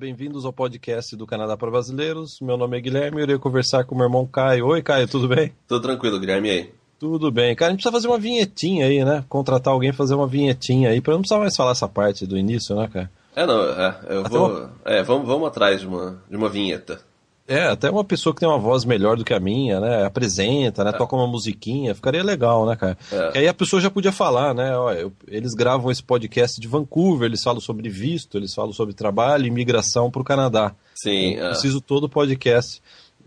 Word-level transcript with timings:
bem-vindos 0.00 0.46
ao 0.46 0.52
podcast 0.52 1.14
do 1.14 1.26
Canadá 1.26 1.58
para 1.58 1.70
Brasileiros. 1.70 2.40
Meu 2.40 2.56
nome 2.56 2.78
é 2.78 2.80
Guilherme 2.80 3.18
e 3.18 3.20
eu 3.20 3.24
irei 3.24 3.38
conversar 3.38 3.84
com 3.84 3.94
meu 3.94 4.06
irmão 4.06 4.26
Caio. 4.26 4.68
Oi, 4.68 4.80
Caio, 4.80 5.06
tudo 5.06 5.28
bem? 5.28 5.52
Tudo 5.68 5.82
tranquilo, 5.82 6.18
Guilherme, 6.18 6.48
e 6.48 6.50
aí? 6.50 6.70
Tudo 6.98 7.30
bem. 7.30 7.54
Cara, 7.54 7.68
a 7.68 7.72
gente 7.72 7.82
precisa 7.82 7.92
fazer 7.92 8.08
uma 8.08 8.18
vinhetinha 8.18 8.86
aí, 8.86 9.04
né? 9.04 9.22
Contratar 9.28 9.74
alguém 9.74 9.92
fazer 9.92 10.14
uma 10.14 10.26
vinhetinha 10.26 10.88
aí, 10.88 11.02
pra 11.02 11.12
não 11.12 11.20
precisar 11.20 11.38
mais 11.38 11.54
falar 11.54 11.72
essa 11.72 11.86
parte 11.86 12.26
do 12.26 12.38
início, 12.38 12.74
né, 12.74 12.88
cara? 12.90 13.10
É, 13.36 13.44
não, 13.44 13.62
é, 13.62 14.00
eu 14.08 14.20
Até 14.20 14.28
vou. 14.30 14.48
Uma... 14.48 14.72
É, 14.86 15.02
vamos, 15.02 15.26
vamos 15.26 15.48
atrás 15.48 15.82
de 15.82 15.86
uma, 15.86 16.22
de 16.30 16.34
uma 16.34 16.48
vinheta. 16.48 17.02
É, 17.50 17.66
até 17.66 17.90
uma 17.90 18.04
pessoa 18.04 18.32
que 18.32 18.38
tem 18.38 18.48
uma 18.48 18.60
voz 18.60 18.84
melhor 18.84 19.16
do 19.16 19.24
que 19.24 19.34
a 19.34 19.40
minha, 19.40 19.80
né? 19.80 20.04
Apresenta, 20.04 20.84
né? 20.84 20.90
É. 20.90 20.92
Toca 20.92 21.16
uma 21.16 21.26
musiquinha, 21.26 21.96
ficaria 21.96 22.22
legal, 22.22 22.64
né, 22.64 22.76
cara? 22.76 22.96
É. 23.10 23.38
aí 23.40 23.48
a 23.48 23.52
pessoa 23.52 23.82
já 23.82 23.90
podia 23.90 24.12
falar, 24.12 24.54
né? 24.54 24.76
Ó, 24.76 24.92
eu, 24.92 25.12
eles 25.26 25.52
gravam 25.52 25.90
esse 25.90 26.02
podcast 26.02 26.60
de 26.60 26.68
Vancouver, 26.68 27.26
eles 27.26 27.42
falam 27.42 27.60
sobre 27.60 27.88
visto, 27.88 28.38
eles 28.38 28.54
falam 28.54 28.72
sobre 28.72 28.94
trabalho 28.94 29.46
e 29.46 29.48
imigração 29.48 30.12
para 30.12 30.22
o 30.22 30.24
Canadá. 30.24 30.72
Sim. 30.94 31.34
Eu 31.34 31.46
é. 31.46 31.48
Preciso 31.48 31.80
todo 31.80 32.08
podcast 32.08 32.80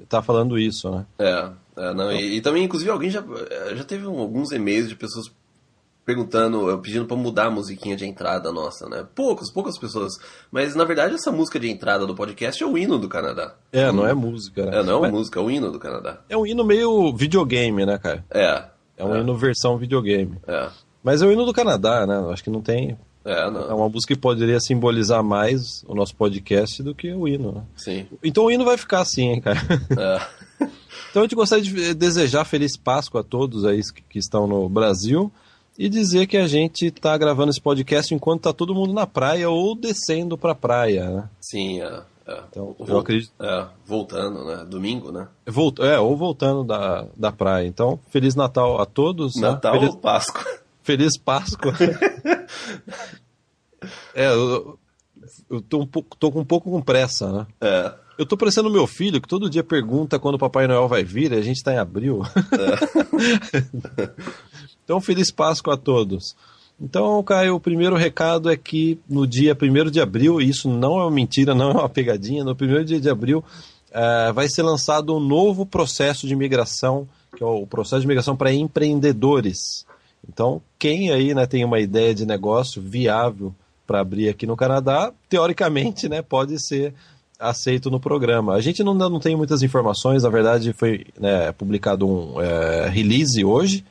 tá 0.08 0.22
falando 0.22 0.58
isso, 0.58 0.90
né? 0.90 1.06
É, 1.20 1.50
é 1.78 1.94
não, 1.94 2.12
e, 2.12 2.38
e, 2.38 2.42
também, 2.42 2.64
inclusive, 2.64 2.90
alguém 2.90 3.10
já, 3.10 3.24
já 3.76 3.84
teve 3.84 4.06
alguns 4.06 4.52
e-mails 4.52 4.90
de 4.90 4.96
pessoas 4.96 5.30
perguntando, 6.06 6.78
pedindo 6.80 7.06
para 7.06 7.16
mudar 7.16 7.46
a 7.46 7.52
musiquinha 7.52 7.96
de 7.96 8.06
entrada 8.06 8.52
nossa, 8.52 8.88
né? 8.90 9.06
Poucas, 9.16 9.52
poucas 9.52 9.78
pessoas. 9.78 10.14
Mas 10.52 10.76
na 10.76 10.84
verdade 10.84 11.16
essa 11.16 11.32
música 11.32 11.60
de 11.60 11.70
entrada 11.70 12.06
do 12.06 12.16
podcast 12.16 12.62
é 12.62 12.66
o 12.66 12.78
hino 12.78 12.98
do 13.00 13.08
Canadá. 13.08 13.56
É, 13.72 13.92
não 13.92 14.06
é 14.06 14.14
música, 14.14 14.66
né? 14.66 14.80
É, 14.80 14.84
não 14.84 15.06
é 15.06 15.12
música, 15.12 15.40
é 15.40 15.44
o 15.44 15.50
hino 15.50 15.72
do 15.72 15.80
Canadá. 15.80 16.20
É 16.30 16.38
um 16.38 16.46
hino 16.46 16.64
meio 16.64 17.14
videogame, 17.16 17.86
né, 17.86 17.98
cara? 17.98 18.24
É. 18.30 18.66
É 18.98 19.06
um 19.06 19.16
é. 19.16 19.22
hino 19.22 19.36
versão 19.36 19.78
videogame. 19.78 20.38
É. 20.48 20.70
Mas 21.04 21.22
é 21.22 21.26
o 21.26 21.32
hino 21.32 21.46
do 21.46 21.54
Canadá, 21.54 22.06
né? 22.06 22.22
Acho 22.32 22.44
que 22.44 22.50
não 22.50 22.62
tem. 22.62 22.98
É, 23.26 23.50
não. 23.50 23.62
é 23.62 23.74
uma 23.74 23.88
música 23.88 24.14
que 24.14 24.20
poderia 24.20 24.60
simbolizar 24.60 25.24
mais 25.24 25.84
o 25.88 25.96
nosso 25.96 26.14
podcast 26.16 26.84
do 26.84 26.94
que 26.94 27.14
o 27.14 27.26
hino, 27.26 27.54
né? 27.54 27.64
Sim. 27.78 28.06
Então 28.22 28.46
o 28.46 28.52
hino 28.52 28.66
vai 28.66 28.78
ficar 28.78 29.00
assim, 29.00 29.30
hein, 29.30 29.42
cara? 29.42 29.60
É. 29.98 30.66
então 31.10 31.22
a 31.22 31.26
gente 31.26 31.36
gostaria 31.36 31.64
de 31.64 31.94
desejar 31.94 32.44
feliz 32.44 32.76
Páscoa 32.76 33.22
a 33.22 33.24
todos 33.24 33.64
aí 33.64 33.80
que 34.10 34.20
estão 34.20 34.46
no 34.46 34.68
Brasil 34.68 35.32
e 35.78 35.90
dizer 35.90 36.28
que 36.28 36.38
a 36.38 36.48
gente 36.48 36.88
está 36.88 37.18
gravando 37.18 37.50
esse 37.50 37.62
podcast 37.62 38.14
enquanto 38.14 38.42
está 38.42 38.54
todo 38.54 38.76
mundo 38.76 38.94
na 38.94 39.08
praia 39.08 39.50
ou 39.50 39.76
descendo 39.76 40.38
para 40.38 40.52
a 40.52 40.56
praia, 40.56 41.10
né? 41.10 41.30
Sim, 41.42 41.82
é. 41.82 42.02
é. 42.28 42.44
Então, 42.50 42.76
eu 42.80 43.00
acredito. 43.00 43.32
É, 43.40 43.68
voltando, 43.86 44.46
né? 44.46 44.66
Domingo, 44.66 45.12
né? 45.12 45.28
Volt, 45.48 45.80
é, 45.80 46.00
ou 46.00 46.16
voltando 46.16 46.64
da, 46.64 47.08
da 47.16 47.32
praia. 47.32 47.68
Então, 47.68 48.00
Feliz 48.10 48.36
Natal 48.36 48.80
a 48.80 48.86
todos. 48.86 49.36
Né? 49.36 49.50
Natal 49.50 49.74
né? 49.74 49.80
Feliz... 49.80 49.96
ou 49.96 50.02
Páscoa? 50.02 50.44
Feliz 50.84 51.18
Páscoa. 51.18 51.74
é, 54.14 54.28
eu, 54.28 54.78
eu 55.50 55.62
tô, 55.62 55.80
um 55.80 55.88
pouco, 55.88 56.16
tô 56.18 56.28
um 56.28 56.46
pouco 56.46 56.70
com 56.70 56.82
pressa, 56.82 57.32
né? 57.32 57.48
É. 57.62 58.03
Eu 58.18 58.26
tô 58.26 58.38
parecendo 58.38 58.70
meu 58.70 58.86
filho, 58.86 59.20
que 59.22 59.28
todo 59.28 59.50
dia 59.50 59.64
pergunta 59.64 60.20
quando 60.20 60.36
o 60.36 60.40
Papai 60.40 60.68
Noel 60.68 60.88
vai 60.88 61.04
vir, 61.04 61.32
e 61.32 61.36
a 61.36 61.42
gente 61.42 61.64
tá 61.64 61.74
em 61.74 61.78
abril. 61.78 62.22
É. 62.52 64.10
então, 64.84 65.02
feliz 65.02 65.32
Páscoa 65.32 65.74
a 65.74 65.78
todos. 65.78 66.36
Então, 66.80 67.24
Caio, 67.24 67.56
o 67.56 67.60
primeiro 67.60 67.96
recado 67.96 68.52
é 68.52 68.58
que 68.58 69.00
no 69.08 69.26
dia 69.26 69.58
1 69.60 69.90
de 69.90 70.02
abril, 70.02 70.42
e 70.42 70.50
isso 70.50 70.70
não 70.70 71.00
é 71.00 71.04
uma 71.04 71.12
mentira, 71.12 71.56
não 71.56 71.72
é 71.72 71.74
uma 71.74 71.90
pegadinha, 71.90 72.44
no 72.44 72.52
1 72.52 72.84
dia 72.84 73.00
de 73.00 73.10
abril 73.10 73.44
uh, 73.94 74.34
vai 74.34 74.50
ser 74.50 74.64
lançado 74.64 75.16
um 75.16 75.20
novo 75.20 75.66
processo 75.66 76.28
de 76.28 76.34
imigração, 76.34 77.08
que 77.36 77.44
é 77.44 77.46
o 77.46 77.66
processo 77.66 78.02
de 78.02 78.08
imigração 78.08 78.36
para 78.36 78.52
empreendedores. 78.52 79.86
Então, 80.28 80.62
quem 80.80 81.12
aí 81.12 81.34
né, 81.34 81.46
tem 81.46 81.64
uma 81.64 81.80
ideia 81.80 82.14
de 82.14 82.26
negócio 82.26 82.82
viável 82.82 83.54
para 83.86 84.00
abrir 84.00 84.30
aqui 84.30 84.48
no 84.48 84.56
Canadá, 84.56 85.12
teoricamente, 85.30 86.08
né, 86.08 86.22
pode 86.22 86.60
ser 86.60 86.94
aceito 87.44 87.92
no 87.92 88.00
programa. 88.00 88.54
A 88.54 88.62
gente 88.62 88.84
não, 88.84 88.94
não 88.94 89.20
tem 89.20 89.36
muitas 89.36 89.62
informações, 89.62 90.24
na 90.24 90.30
verdade 90.30 90.74
foi 90.74 91.06
né, 91.20 91.52
publicado 91.52 92.08
um 92.08 92.42
é, 92.42 92.90
release 92.90 93.44
hoje, 93.44 93.84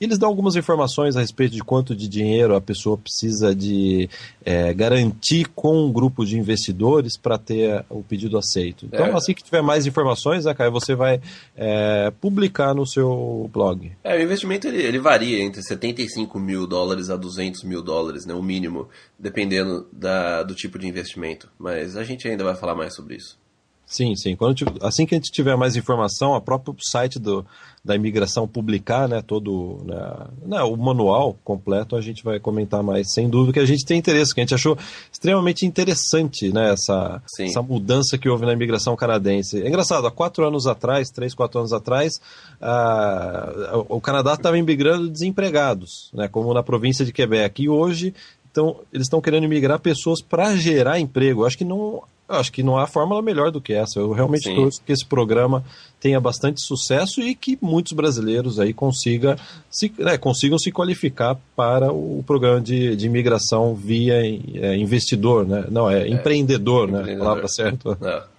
eles 0.00 0.18
dão 0.18 0.28
algumas 0.28 0.56
informações 0.56 1.16
a 1.16 1.20
respeito 1.20 1.54
de 1.54 1.62
quanto 1.62 1.94
de 1.94 2.08
dinheiro 2.08 2.54
a 2.54 2.60
pessoa 2.60 2.98
precisa 2.98 3.54
de 3.54 4.08
é, 4.44 4.72
garantir 4.74 5.46
com 5.54 5.86
um 5.86 5.92
grupo 5.92 6.24
de 6.24 6.38
investidores 6.38 7.16
para 7.16 7.38
ter 7.38 7.84
o 7.88 8.02
pedido 8.02 8.36
aceito. 8.36 8.86
Então, 8.86 9.06
é. 9.06 9.12
assim 9.12 9.32
que 9.32 9.42
tiver 9.42 9.62
mais 9.62 9.86
informações, 9.86 10.44
né, 10.44 10.54
Caio, 10.54 10.70
você 10.70 10.94
vai 10.94 11.20
é, 11.56 12.12
publicar 12.20 12.74
no 12.74 12.86
seu 12.86 13.48
blog. 13.52 13.92
É, 14.04 14.16
o 14.16 14.22
investimento 14.22 14.68
ele, 14.68 14.82
ele, 14.82 14.98
varia 14.98 15.42
entre 15.42 15.62
75 15.62 16.38
mil 16.38 16.66
dólares 16.66 17.10
a 17.10 17.16
200 17.16 17.64
mil 17.64 17.82
dólares, 17.82 18.26
né, 18.26 18.34
o 18.34 18.42
mínimo, 18.42 18.88
dependendo 19.18 19.86
da, 19.92 20.42
do 20.42 20.54
tipo 20.54 20.78
de 20.78 20.86
investimento. 20.86 21.48
Mas 21.58 21.96
a 21.96 22.04
gente 22.04 22.28
ainda 22.28 22.44
vai 22.44 22.54
falar 22.54 22.74
mais 22.74 22.94
sobre 22.94 23.16
isso. 23.16 23.38
Sim, 23.86 24.16
sim. 24.16 24.34
Quando, 24.34 24.66
assim 24.82 25.06
que 25.06 25.14
a 25.14 25.18
gente 25.18 25.30
tiver 25.30 25.56
mais 25.56 25.76
informação, 25.76 26.34
a 26.34 26.40
próprio 26.40 26.74
site 26.80 27.20
do, 27.20 27.46
da 27.84 27.94
imigração 27.94 28.48
publicar 28.48 29.08
né, 29.08 29.22
todo 29.22 29.80
né, 29.84 30.26
né, 30.44 30.62
o 30.62 30.76
manual 30.76 31.38
completo, 31.44 31.94
a 31.94 32.00
gente 32.00 32.24
vai 32.24 32.40
comentar 32.40 32.82
mais. 32.82 33.12
Sem 33.12 33.30
dúvida 33.30 33.52
que 33.52 33.60
a 33.60 33.64
gente 33.64 33.84
tem 33.84 33.96
interesse, 33.96 34.34
que 34.34 34.40
a 34.40 34.42
gente 34.42 34.54
achou 34.54 34.76
extremamente 35.10 35.64
interessante 35.64 36.52
né, 36.52 36.72
essa, 36.72 37.22
essa 37.38 37.62
mudança 37.62 38.18
que 38.18 38.28
houve 38.28 38.44
na 38.44 38.52
imigração 38.52 38.96
canadense. 38.96 39.62
É 39.62 39.68
engraçado, 39.68 40.04
há 40.04 40.10
quatro 40.10 40.44
anos 40.44 40.66
atrás, 40.66 41.08
três, 41.08 41.32
quatro 41.32 41.60
anos 41.60 41.72
atrás, 41.72 42.20
ah, 42.60 43.84
o 43.88 44.00
Canadá 44.00 44.34
estava 44.34 44.58
imigrando 44.58 45.08
desempregados, 45.08 46.10
né, 46.12 46.26
como 46.26 46.52
na 46.52 46.62
província 46.62 47.04
de 47.04 47.12
Quebec. 47.12 47.62
E 47.62 47.68
hoje 47.68 48.12
então, 48.50 48.74
eles 48.90 49.04
estão 49.04 49.20
querendo 49.20 49.44
imigrar 49.44 49.78
pessoas 49.78 50.22
para 50.22 50.56
gerar 50.56 50.98
emprego. 50.98 51.42
Eu 51.42 51.46
acho 51.46 51.58
que 51.58 51.64
não 51.64 52.02
eu 52.28 52.36
acho 52.36 52.52
que 52.52 52.62
não 52.62 52.76
há 52.76 52.86
fórmula 52.86 53.22
melhor 53.22 53.50
do 53.50 53.60
que 53.60 53.72
essa. 53.72 54.00
Eu 54.00 54.12
realmente 54.12 54.52
torço 54.54 54.82
que 54.84 54.92
esse 54.92 55.04
programa 55.04 55.64
tenha 56.00 56.20
bastante 56.20 56.60
sucesso 56.60 57.20
e 57.20 57.34
que 57.34 57.58
muitos 57.60 57.92
brasileiros 57.92 58.58
aí 58.58 58.72
consiga 58.72 59.38
se, 59.70 59.92
né, 59.98 60.18
consigam 60.18 60.58
se 60.58 60.72
qualificar 60.72 61.36
para 61.54 61.92
o 61.92 62.22
programa 62.26 62.60
de, 62.60 62.96
de 62.96 63.06
imigração 63.06 63.74
via 63.74 64.14
é, 64.14 64.76
investidor, 64.76 65.46
né? 65.46 65.66
Não, 65.70 65.88
é, 65.88 66.02
é 66.02 66.08
empreendedor, 66.08 66.90
né? 66.90 67.14
A 67.14 67.18
palavra 67.18 67.48
certa. 67.48 67.96
É. 68.02 68.35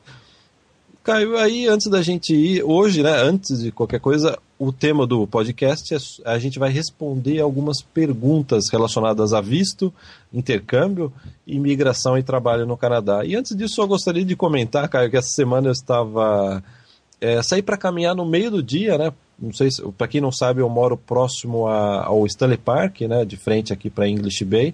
Caio, 1.08 1.38
aí 1.38 1.66
antes 1.68 1.88
da 1.88 2.02
gente 2.02 2.36
ir, 2.36 2.62
hoje, 2.66 3.02
né, 3.02 3.14
antes 3.14 3.62
de 3.62 3.72
qualquer 3.72 3.98
coisa, 3.98 4.38
o 4.60 4.74
tema 4.74 5.08
do 5.08 5.26
podcast 5.26 5.96
é 5.96 5.98
a 6.26 6.38
gente 6.38 6.60
vai 6.60 6.70
responder 6.70 7.40
algumas 7.40 7.82
perguntas 7.82 8.68
relacionadas 8.70 9.32
a 9.32 9.40
visto, 9.40 9.94
intercâmbio, 10.34 11.14
imigração 11.48 12.18
e 12.18 12.24
trabalho 12.24 12.66
no 12.66 12.76
Canadá. 12.76 13.24
E 13.24 13.38
antes 13.38 13.56
disso, 13.56 13.80
eu 13.80 13.88
gostaria 13.88 14.26
de 14.26 14.36
comentar, 14.36 14.90
Caio, 14.90 15.10
que 15.10 15.16
essa 15.16 15.30
semana 15.30 15.70
eu 15.70 15.72
estava 15.72 16.62
é, 17.22 17.42
saí 17.42 17.62
para 17.62 17.78
caminhar 17.78 18.14
no 18.14 18.26
meio 18.26 18.52
do 18.52 18.62
dia, 18.62 18.98
né? 18.98 19.14
Não 19.40 19.54
sei 19.54 19.72
se, 19.72 19.82
para 19.94 20.10
quem 20.10 20.20
não 20.20 20.32
sabe, 20.32 20.62
eu 20.62 20.68
moro 20.68 20.98
próximo 20.98 21.68
a, 21.68 22.06
ao 22.06 22.26
Stanley 22.26 22.58
Park, 22.58 23.02
né? 23.02 23.24
De 23.24 23.38
frente 23.38 23.72
aqui 23.72 23.90
para 23.90 24.10
English 24.10 24.44
Bay 24.44 24.74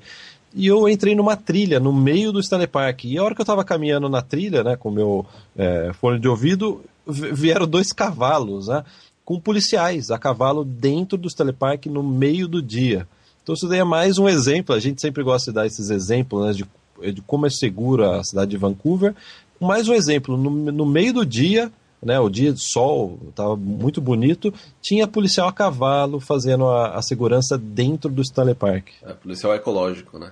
e 0.55 0.67
eu 0.67 0.87
entrei 0.87 1.15
numa 1.15 1.35
trilha 1.35 1.79
no 1.79 1.91
meio 1.91 2.31
do 2.31 2.39
Stanley 2.39 2.67
Park. 2.67 3.05
E 3.05 3.17
a 3.17 3.23
hora 3.23 3.33
que 3.33 3.41
eu 3.41 3.43
estava 3.43 3.63
caminhando 3.63 4.07
na 4.07 4.21
trilha, 4.21 4.63
né, 4.63 4.75
com 4.75 4.91
meu 4.91 5.25
é, 5.55 5.91
fone 5.93 6.19
de 6.19 6.27
ouvido, 6.27 6.83
vieram 7.07 7.67
dois 7.67 7.91
cavalos, 7.91 8.67
né, 8.67 8.83
com 9.25 9.39
policiais 9.39 10.11
a 10.11 10.17
cavalo 10.17 10.63
dentro 10.63 11.17
do 11.17 11.27
Stanley 11.27 11.53
Park 11.53 11.87
no 11.87 12.03
meio 12.03 12.47
do 12.47 12.61
dia. 12.61 13.07
Então 13.41 13.55
isso 13.55 13.67
daí 13.67 13.79
é 13.79 13.83
mais 13.83 14.17
um 14.17 14.29
exemplo. 14.29 14.75
A 14.75 14.79
gente 14.79 15.01
sempre 15.01 15.23
gosta 15.23 15.51
de 15.51 15.55
dar 15.55 15.65
esses 15.65 15.89
exemplos 15.89 16.45
né, 16.45 16.53
de, 16.53 17.11
de 17.11 17.21
como 17.21 17.45
é 17.45 17.49
segura 17.49 18.19
a 18.19 18.23
cidade 18.23 18.51
de 18.51 18.57
Vancouver. 18.57 19.15
Mais 19.59 19.87
um 19.87 19.93
exemplo, 19.93 20.37
no, 20.37 20.49
no 20.49 20.85
meio 20.85 21.13
do 21.13 21.25
dia, 21.25 21.71
né, 22.01 22.19
o 22.19 22.29
dia 22.29 22.53
de 22.53 22.61
sol 22.61 23.17
estava 23.29 23.55
muito 23.55 24.01
bonito, 24.01 24.53
tinha 24.81 25.07
policial 25.07 25.47
a 25.47 25.53
cavalo 25.53 26.19
fazendo 26.19 26.67
a, 26.67 26.95
a 26.95 27.01
segurança 27.01 27.57
dentro 27.57 28.09
do 28.09 28.21
Stanley 28.21 28.55
Park. 28.55 28.89
É, 29.01 29.13
policial 29.13 29.55
ecológico, 29.55 30.19
né? 30.19 30.31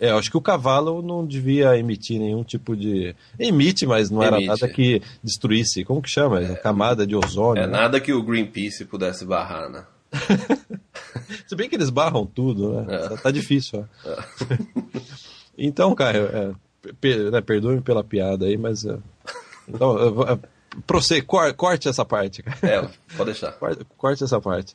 É, 0.00 0.10
eu 0.10 0.18
acho 0.18 0.30
que 0.30 0.36
o 0.36 0.40
cavalo 0.40 1.02
não 1.02 1.26
devia 1.26 1.76
emitir 1.78 2.18
nenhum 2.18 2.42
tipo 2.42 2.74
de. 2.74 3.14
Emite, 3.38 3.86
mas 3.86 4.10
não 4.10 4.22
Emite. 4.22 4.44
era 4.44 4.46
nada 4.46 4.68
que 4.68 5.02
destruísse. 5.22 5.84
Como 5.84 6.00
que 6.00 6.08
chama? 6.08 6.40
É, 6.40 6.54
camada 6.54 7.06
de 7.06 7.14
ozônio. 7.14 7.62
É 7.62 7.66
né? 7.66 7.72
nada 7.72 8.00
que 8.00 8.12
o 8.12 8.22
Greenpeace 8.22 8.86
pudesse 8.86 9.26
barrar, 9.26 9.68
né? 9.68 9.84
Se 11.46 11.54
bem 11.54 11.68
que 11.68 11.76
eles 11.76 11.90
barram 11.90 12.24
tudo, 12.24 12.80
né? 12.80 12.86
É. 12.88 13.16
Tá 13.18 13.30
difícil, 13.30 13.86
ó. 14.04 14.08
É. 14.08 14.18
então, 15.58 15.94
Caio, 15.94 16.24
é, 16.26 16.52
per, 16.98 17.30
né, 17.30 17.40
perdoe-me 17.42 17.82
pela 17.82 18.02
piada 18.02 18.46
aí, 18.46 18.56
mas. 18.56 18.86
É, 18.86 18.96
então, 19.68 19.96
Proce, 20.86 21.20
corte 21.22 21.88
essa 21.88 22.04
parte. 22.04 22.44
É, 22.62 22.80
pode 23.16 23.32
deixar. 23.32 23.52
Corte, 23.52 23.86
corte 23.96 24.24
essa 24.24 24.40
parte. 24.40 24.74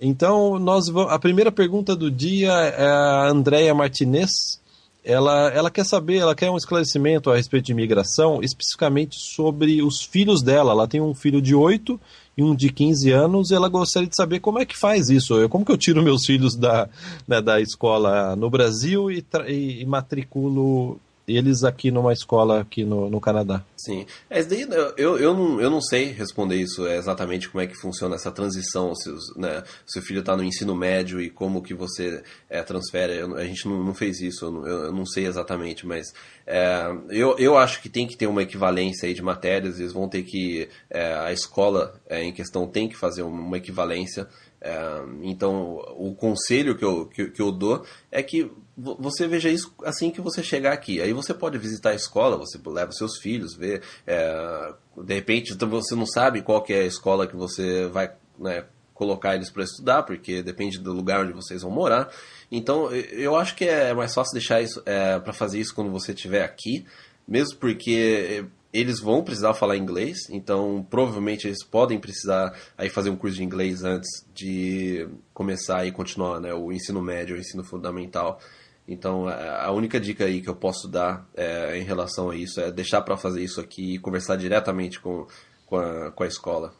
Então, 0.00 0.58
nós 0.58 0.88
vamos, 0.88 1.12
a 1.12 1.18
primeira 1.18 1.50
pergunta 1.50 1.94
do 1.94 2.10
dia 2.10 2.50
é 2.50 2.86
a 2.86 3.28
Andrea 3.28 3.74
Martinez. 3.74 4.60
Ela, 5.04 5.48
ela 5.48 5.70
quer 5.70 5.84
saber, 5.84 6.18
ela 6.18 6.34
quer 6.34 6.48
um 6.48 6.56
esclarecimento 6.56 7.30
a 7.30 7.36
respeito 7.36 7.66
de 7.66 7.72
imigração, 7.72 8.40
especificamente 8.40 9.16
sobre 9.18 9.82
os 9.82 10.02
filhos 10.02 10.42
dela. 10.42 10.72
Ela 10.72 10.86
tem 10.86 11.00
um 11.00 11.14
filho 11.14 11.42
de 11.42 11.54
8 11.54 11.98
e 12.36 12.42
um 12.42 12.54
de 12.54 12.70
15 12.70 13.10
anos, 13.10 13.50
e 13.50 13.54
ela 13.54 13.68
gostaria 13.68 14.08
de 14.08 14.14
saber 14.14 14.38
como 14.38 14.60
é 14.60 14.64
que 14.64 14.78
faz 14.78 15.10
isso. 15.10 15.48
Como 15.48 15.64
que 15.64 15.72
eu 15.72 15.76
tiro 15.76 16.02
meus 16.02 16.24
filhos 16.24 16.54
da, 16.54 16.88
né, 17.26 17.42
da 17.42 17.60
escola 17.60 18.36
no 18.36 18.48
Brasil 18.48 19.10
e, 19.10 19.24
e, 19.48 19.82
e 19.82 19.86
matriculo 19.86 21.00
eles 21.26 21.64
aqui 21.64 21.90
numa 21.90 22.12
escola 22.12 22.60
aqui 22.60 22.84
no, 22.84 23.08
no 23.08 23.20
Canadá. 23.20 23.64
Sim. 23.76 24.06
É, 24.28 24.42
daí, 24.42 24.66
eu, 24.96 25.18
eu, 25.18 25.34
não, 25.34 25.60
eu 25.60 25.70
não 25.70 25.80
sei 25.80 26.12
responder 26.12 26.56
isso 26.56 26.86
é, 26.86 26.96
exatamente 26.96 27.48
como 27.48 27.62
é 27.62 27.66
que 27.66 27.74
funciona 27.74 28.14
essa 28.14 28.30
transição, 28.30 28.94
se 28.94 29.10
né, 29.36 29.62
seu 29.86 30.02
filho 30.02 30.20
está 30.20 30.36
no 30.36 30.44
ensino 30.44 30.74
médio 30.74 31.20
e 31.20 31.30
como 31.30 31.62
que 31.62 31.74
você 31.74 32.22
é, 32.48 32.62
transfere. 32.62 33.18
Eu, 33.18 33.36
a 33.36 33.44
gente 33.44 33.66
não, 33.66 33.82
não 33.82 33.94
fez 33.94 34.20
isso, 34.20 34.46
eu 34.46 34.50
não, 34.50 34.66
eu 34.66 34.92
não 34.92 35.06
sei 35.06 35.26
exatamente, 35.26 35.86
mas 35.86 36.12
é, 36.46 36.86
eu, 37.10 37.36
eu 37.38 37.56
acho 37.56 37.80
que 37.80 37.88
tem 37.88 38.06
que 38.06 38.16
ter 38.16 38.26
uma 38.26 38.42
equivalência 38.42 39.06
aí 39.06 39.14
de 39.14 39.22
matérias, 39.22 39.78
eles 39.78 39.92
vão 39.92 40.08
ter 40.08 40.22
que. 40.22 40.68
É, 40.90 41.14
a 41.14 41.32
escola 41.32 42.00
é, 42.08 42.22
em 42.22 42.32
questão 42.32 42.66
tem 42.66 42.88
que 42.88 42.96
fazer 42.96 43.22
uma 43.22 43.56
equivalência. 43.56 44.28
É, 44.60 45.02
então, 45.22 45.76
o 45.96 46.14
conselho 46.14 46.76
que 46.76 46.84
eu, 46.84 47.06
que, 47.06 47.30
que 47.30 47.42
eu 47.42 47.50
dou 47.50 47.84
é 48.10 48.22
que 48.22 48.50
você 48.76 49.28
veja 49.28 49.50
isso 49.50 49.74
assim 49.84 50.10
que 50.10 50.20
você 50.20 50.42
chegar 50.42 50.72
aqui. 50.72 51.00
Aí 51.00 51.12
você 51.12 51.34
pode 51.34 51.58
visitar 51.58 51.90
a 51.90 51.94
escola, 51.94 52.36
você 52.36 52.58
leva 52.66 52.92
seus 52.92 53.18
filhos, 53.18 53.54
ver. 53.54 53.82
É, 54.06 54.72
de 54.96 55.14
repente 55.14 55.52
então 55.52 55.68
você 55.68 55.94
não 55.94 56.06
sabe 56.06 56.42
qual 56.42 56.64
é 56.68 56.80
a 56.80 56.86
escola 56.86 57.26
que 57.26 57.36
você 57.36 57.86
vai 57.86 58.12
né, 58.38 58.64
colocar 58.94 59.34
eles 59.34 59.50
para 59.50 59.64
estudar, 59.64 60.02
porque 60.04 60.42
depende 60.42 60.78
do 60.78 60.92
lugar 60.92 61.20
onde 61.24 61.32
vocês 61.32 61.62
vão 61.62 61.70
morar. 61.70 62.10
Então 62.50 62.90
eu 62.90 63.36
acho 63.36 63.54
que 63.54 63.64
é 63.64 63.92
mais 63.92 64.14
fácil 64.14 64.32
deixar 64.32 64.62
isso 64.62 64.82
é, 64.86 65.18
para 65.18 65.32
fazer 65.32 65.60
isso 65.60 65.74
quando 65.74 65.90
você 65.90 66.12
estiver 66.12 66.44
aqui, 66.44 66.86
mesmo 67.26 67.58
porque 67.58 68.44
eles 68.72 69.00
vão 69.00 69.22
precisar 69.22 69.52
falar 69.52 69.76
inglês, 69.76 70.30
então 70.30 70.86
provavelmente 70.88 71.46
eles 71.46 71.62
podem 71.62 72.00
precisar 72.00 72.56
aí 72.76 72.88
fazer 72.88 73.10
um 73.10 73.16
curso 73.16 73.36
de 73.36 73.44
inglês 73.44 73.84
antes 73.84 74.08
de 74.34 75.06
começar 75.34 75.86
e 75.86 75.92
continuar 75.92 76.40
né, 76.40 76.54
o 76.54 76.72
ensino 76.72 77.02
médio, 77.02 77.36
o 77.36 77.38
ensino 77.38 77.62
fundamental. 77.62 78.40
Então, 78.86 79.28
a 79.28 79.70
única 79.70 80.00
dica 80.00 80.24
aí 80.24 80.40
que 80.40 80.48
eu 80.48 80.56
posso 80.56 80.88
dar 80.88 81.24
é, 81.36 81.78
em 81.78 81.84
relação 81.84 82.30
a 82.30 82.36
isso 82.36 82.60
é 82.60 82.70
deixar 82.70 83.00
para 83.02 83.16
fazer 83.16 83.42
isso 83.42 83.60
aqui 83.60 83.94
e 83.94 83.98
conversar 83.98 84.36
diretamente 84.36 85.00
com, 85.00 85.26
com, 85.66 85.76
a, 85.76 86.10
com 86.10 86.24
a 86.24 86.26
escola. 86.26 86.72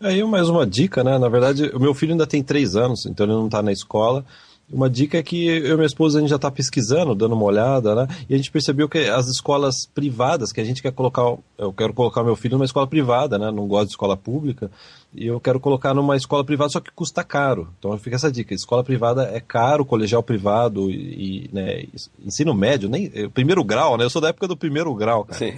Aí 0.00 0.22
mais 0.24 0.48
uma 0.48 0.66
dica, 0.66 1.02
né? 1.02 1.18
Na 1.18 1.28
verdade, 1.28 1.70
o 1.74 1.80
meu 1.80 1.94
filho 1.94 2.12
ainda 2.12 2.26
tem 2.26 2.42
três 2.42 2.76
anos, 2.76 3.06
então 3.06 3.26
ele 3.26 3.32
não 3.32 3.46
está 3.46 3.62
na 3.62 3.72
escola. 3.72 4.24
Uma 4.68 4.90
dica 4.90 5.16
é 5.16 5.22
que 5.22 5.46
eu 5.46 5.74
e 5.74 5.76
minha 5.76 5.86
esposa 5.86 6.18
a 6.18 6.20
gente 6.20 6.30
já 6.30 6.36
está 6.36 6.50
pesquisando, 6.50 7.14
dando 7.14 7.34
uma 7.34 7.44
olhada, 7.44 7.94
né? 7.94 8.08
E 8.28 8.34
a 8.34 8.36
gente 8.36 8.50
percebeu 8.50 8.88
que 8.88 8.98
as 8.98 9.28
escolas 9.28 9.86
privadas, 9.86 10.50
que 10.50 10.60
a 10.60 10.64
gente 10.64 10.82
quer 10.82 10.90
colocar, 10.90 11.36
eu 11.56 11.72
quero 11.72 11.92
colocar 11.92 12.24
meu 12.24 12.34
filho 12.34 12.56
numa 12.56 12.64
escola 12.64 12.86
privada, 12.86 13.38
né? 13.38 13.52
Não 13.52 13.68
gosto 13.68 13.86
de 13.86 13.92
escola 13.92 14.16
pública, 14.16 14.68
e 15.14 15.28
eu 15.28 15.38
quero 15.38 15.60
colocar 15.60 15.94
numa 15.94 16.16
escola 16.16 16.44
privada, 16.44 16.70
só 16.70 16.80
que 16.80 16.90
custa 16.90 17.22
caro. 17.22 17.72
Então 17.78 17.96
fica 17.96 18.16
essa 18.16 18.30
dica: 18.30 18.54
escola 18.54 18.82
privada 18.82 19.30
é 19.32 19.38
caro, 19.38 19.84
colegial 19.84 20.22
privado 20.22 20.90
e, 20.90 21.48
né, 21.52 21.84
ensino 22.24 22.52
médio, 22.52 22.88
nem 22.88 23.08
primeiro 23.30 23.62
grau, 23.62 23.96
né? 23.96 24.04
Eu 24.04 24.10
sou 24.10 24.20
da 24.20 24.30
época 24.30 24.48
do 24.48 24.56
primeiro 24.56 24.92
grau, 24.94 25.24
cara. 25.24 25.38
Sim. 25.38 25.52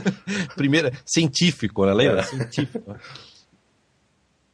Primeiro, 0.54 0.92
científico, 1.06 1.86
né? 1.86 1.94
Lembra? 1.94 2.20
É. 2.20 2.24
Científico. 2.24 2.96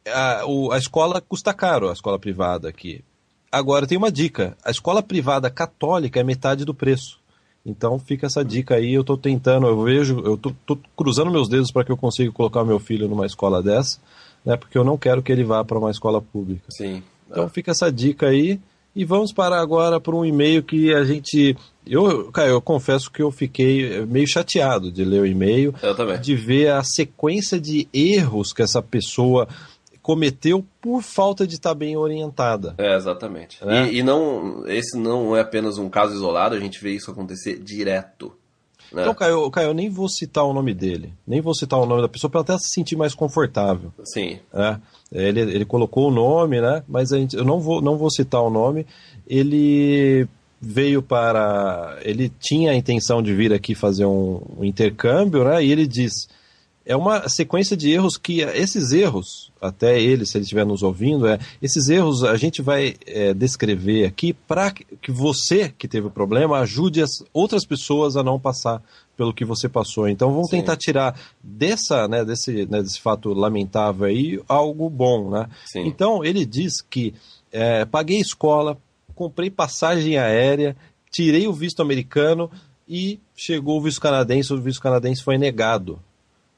A, 0.07 0.45
o, 0.45 0.71
a 0.71 0.77
escola 0.77 1.19
custa 1.19 1.53
caro, 1.53 1.89
a 1.89 1.93
escola 1.93 2.17
privada 2.17 2.69
aqui. 2.69 3.03
Agora, 3.51 3.87
tem 3.87 3.97
uma 3.97 4.11
dica: 4.11 4.57
a 4.63 4.71
escola 4.71 5.01
privada 5.01 5.49
católica 5.49 6.19
é 6.19 6.23
metade 6.23 6.65
do 6.65 6.73
preço. 6.73 7.19
Então 7.65 7.99
fica 7.99 8.27
essa 8.27 8.43
dica 8.43 8.75
aí, 8.75 8.93
eu 8.93 9.01
estou 9.01 9.17
tentando, 9.17 9.67
eu 9.67 9.83
vejo, 9.83 10.19
eu 10.21 10.37
tô, 10.37 10.53
tô 10.65 10.77
cruzando 10.95 11.29
meus 11.29 11.49
dedos 11.49 11.71
para 11.71 11.83
que 11.83 11.91
eu 11.91 11.97
consiga 11.97 12.31
colocar 12.31 12.63
meu 12.63 12.79
filho 12.79 13.07
numa 13.07 13.25
escola 13.25 13.61
dessa, 13.61 13.99
né? 14.45 14.55
Porque 14.55 14.77
eu 14.77 14.83
não 14.83 14.97
quero 14.97 15.21
que 15.21 15.31
ele 15.31 15.43
vá 15.43 15.63
para 15.63 15.77
uma 15.77 15.91
escola 15.91 16.21
pública. 16.21 16.63
Sim. 16.69 17.03
Então 17.29 17.47
fica 17.49 17.71
essa 17.71 17.91
dica 17.91 18.27
aí. 18.27 18.59
E 18.95 19.05
vamos 19.05 19.31
parar 19.31 19.61
agora 19.61 19.99
para 19.99 20.15
um 20.15 20.25
e-mail 20.25 20.63
que 20.63 20.93
a 20.93 21.03
gente. 21.03 21.55
Eu, 21.85 22.31
cara, 22.31 22.49
eu 22.49 22.59
confesso 22.59 23.09
que 23.11 23.21
eu 23.21 23.31
fiquei 23.31 24.03
meio 24.05 24.27
chateado 24.27 24.91
de 24.91 25.05
ler 25.05 25.21
o 25.21 25.25
e-mail. 25.25 25.73
Eu 25.81 25.95
também. 25.95 26.19
De 26.19 26.35
ver 26.35 26.71
a 26.71 26.83
sequência 26.83 27.59
de 27.59 27.87
erros 27.93 28.51
que 28.51 28.63
essa 28.63 28.81
pessoa 28.81 29.47
cometeu 30.09 30.65
por 30.81 31.03
falta 31.03 31.45
de 31.45 31.53
estar 31.53 31.69
tá 31.69 31.75
bem 31.75 31.95
orientada. 31.95 32.73
É, 32.79 32.95
exatamente. 32.95 33.59
É. 33.61 33.83
E, 33.83 33.99
e, 33.99 34.03
não, 34.03 34.67
esse 34.67 34.97
não 34.97 35.37
é 35.37 35.41
apenas 35.41 35.77
um 35.77 35.87
caso 35.87 36.15
isolado, 36.15 36.55
a 36.55 36.59
gente 36.59 36.81
vê 36.81 36.95
isso 36.95 37.11
acontecer 37.11 37.59
direto. 37.59 38.33
Né? 38.91 39.03
Então, 39.03 39.13
Caio, 39.13 39.51
Caio, 39.51 39.67
eu 39.67 39.73
nem 39.75 39.87
vou 39.87 40.09
citar 40.09 40.45
o 40.45 40.51
nome 40.51 40.73
dele, 40.73 41.13
nem 41.27 41.41
vou 41.41 41.53
citar 41.53 41.77
o 41.77 41.85
nome 41.85 42.01
da 42.01 42.09
pessoa 42.09 42.31
para 42.31 42.41
até 42.41 42.57
se 42.57 42.73
sentir 42.73 42.95
mais 42.95 43.13
confortável. 43.13 43.93
Sim. 44.03 44.39
É, 44.51 44.79
ele, 45.11 45.41
ele 45.41 45.65
colocou 45.65 46.07
o 46.07 46.11
nome, 46.11 46.59
né? 46.59 46.83
Mas 46.87 47.13
a 47.13 47.17
gente, 47.19 47.35
eu 47.35 47.45
não 47.45 47.59
vou, 47.59 47.79
não 47.79 47.95
vou 47.95 48.09
citar 48.09 48.41
o 48.41 48.49
nome. 48.49 48.87
Ele 49.27 50.27
veio 50.59 51.03
para. 51.03 51.99
Ele 52.01 52.33
tinha 52.39 52.71
a 52.71 52.75
intenção 52.75 53.21
de 53.21 53.31
vir 53.35 53.53
aqui 53.53 53.75
fazer 53.75 54.07
um, 54.07 54.41
um 54.57 54.65
intercâmbio, 54.65 55.43
né? 55.43 55.63
E 55.63 55.71
ele 55.71 55.85
diz 55.85 56.27
é 56.89 56.95
uma 56.95 57.29
sequência 57.29 57.77
de 57.77 57.91
erros 57.91 58.17
que 58.17 58.41
esses 58.41 58.91
erros, 58.91 59.51
até 59.61 60.01
ele, 60.01 60.25
se 60.25 60.35
ele 60.35 60.41
estiver 60.41 60.65
nos 60.65 60.81
ouvindo, 60.81 61.27
é 61.27 61.37
esses 61.61 61.87
erros 61.87 62.23
a 62.23 62.35
gente 62.35 62.63
vai 62.63 62.95
é, 63.05 63.31
descrever 63.31 64.05
aqui 64.05 64.33
para 64.33 64.71
que 64.71 65.11
você 65.11 65.69
que 65.69 65.87
teve 65.87 66.07
o 66.07 66.09
problema 66.09 66.57
ajude 66.57 67.03
as 67.03 67.23
outras 67.31 67.63
pessoas 67.63 68.17
a 68.17 68.23
não 68.23 68.39
passar 68.39 68.81
pelo 69.15 69.31
que 69.31 69.45
você 69.45 69.69
passou. 69.69 70.09
Então 70.09 70.31
vamos 70.31 70.49
Sim. 70.49 70.57
tentar 70.57 70.77
tirar 70.77 71.15
dessa, 71.43 72.07
né, 72.07 72.25
desse, 72.25 72.65
né, 72.65 72.81
desse 72.81 72.99
fato 72.99 73.33
lamentável 73.33 74.07
aí 74.07 74.41
algo 74.47 74.89
bom, 74.89 75.29
né? 75.29 75.47
Sim. 75.67 75.85
Então 75.85 76.25
ele 76.25 76.43
diz 76.43 76.81
que 76.81 77.13
é, 77.51 77.85
paguei 77.85 78.19
escola, 78.19 78.75
comprei 79.13 79.51
passagem 79.51 80.17
aérea, 80.17 80.75
tirei 81.11 81.47
o 81.47 81.53
visto 81.53 81.83
americano 81.83 82.49
e 82.87 83.19
chegou 83.35 83.77
o 83.77 83.81
visto 83.81 84.01
canadense, 84.01 84.51
o 84.51 84.59
visto 84.59 84.81
canadense 84.81 85.21
foi 85.21 85.37
negado. 85.37 85.99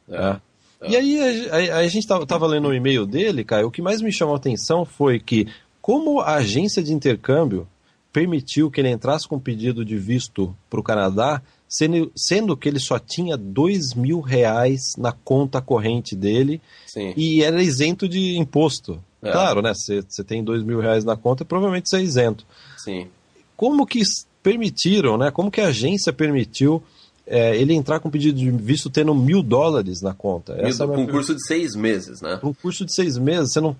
É. 0.09 0.38
é. 0.81 0.89
E 0.89 0.95
aí 0.95 1.50
a, 1.50 1.75
a, 1.75 1.77
a 1.80 1.88
gente 1.88 2.03
estava 2.03 2.48
lendo 2.48 2.68
o 2.68 2.74
e-mail 2.74 3.06
dele, 3.06 3.44
cara, 3.44 3.65
o 3.65 3.71
que 3.71 3.81
mais 3.81 4.01
me 4.01 4.12
chamou 4.12 4.36
a 4.36 4.38
atenção 4.38 4.86
foi 4.86 5.19
que 5.19 5.48
como 5.81 6.19
a 6.19 6.36
agência 6.36 6.81
de 6.83 6.94
intercâmbio 6.94 7.68
permitiu 8.12 8.69
que 8.69 8.81
ele 8.81 8.89
entrasse 8.89 9.27
com 9.27 9.39
pedido 9.39 9.86
de 9.86 9.98
visto 9.98 10.56
para 10.69 10.80
o 10.80 10.83
Canadá, 10.83 11.42
sendo, 11.68 12.12
sendo 12.15 12.57
que 12.57 12.68
ele 12.68 12.80
só 12.80 13.00
tinha 13.00 13.38
dois 13.38 13.94
mil 13.94 14.19
reais 14.19 14.95
na 14.98 15.12
conta 15.12 15.62
corrente 15.62 16.15
dele 16.15 16.62
Sim. 16.86 17.13
e 17.15 17.42
era 17.42 17.63
isento 17.63 18.07
de 18.07 18.38
imposto. 18.38 19.01
É. 19.21 19.31
Claro, 19.31 19.62
né? 19.62 19.72
Você 19.74 20.24
tem 20.24 20.43
dois 20.43 20.63
mil 20.63 20.79
reais 20.79 21.05
na 21.05 21.15
conta, 21.15 21.46
provavelmente 21.46 21.89
você 21.89 21.98
é 21.98 22.01
isento. 22.01 22.46
Sim. 22.77 23.08
Como 23.55 23.86
que 23.86 24.01
permitiram, 24.43 25.17
né? 25.17 25.31
Como 25.31 25.51
que 25.51 25.62
a 25.62 25.67
agência 25.67 26.12
permitiu 26.12 26.84
é, 27.25 27.56
ele 27.56 27.74
entrar 27.74 28.00
com 28.00 28.10
pedido 28.10 28.38
de 28.38 28.50
visto 28.51 28.90
tendo 28.90 29.13
mil 29.13 29.42
dólares 29.42 30.01
na 30.01 30.13
conta. 30.13 30.56
Essa 30.60 30.86
mil, 30.86 30.96
é 30.96 31.00
um 31.00 31.08
curso 31.08 31.36
de 31.36 31.46
seis 31.46 31.75
meses, 31.75 32.22
né? 32.22 32.40
Um 32.44 32.54
curso 32.54 32.86
de 32.86 32.94
seis 32.94 33.18
meses, 33.18 33.54
você 33.54 33.62
não. 33.62 33.75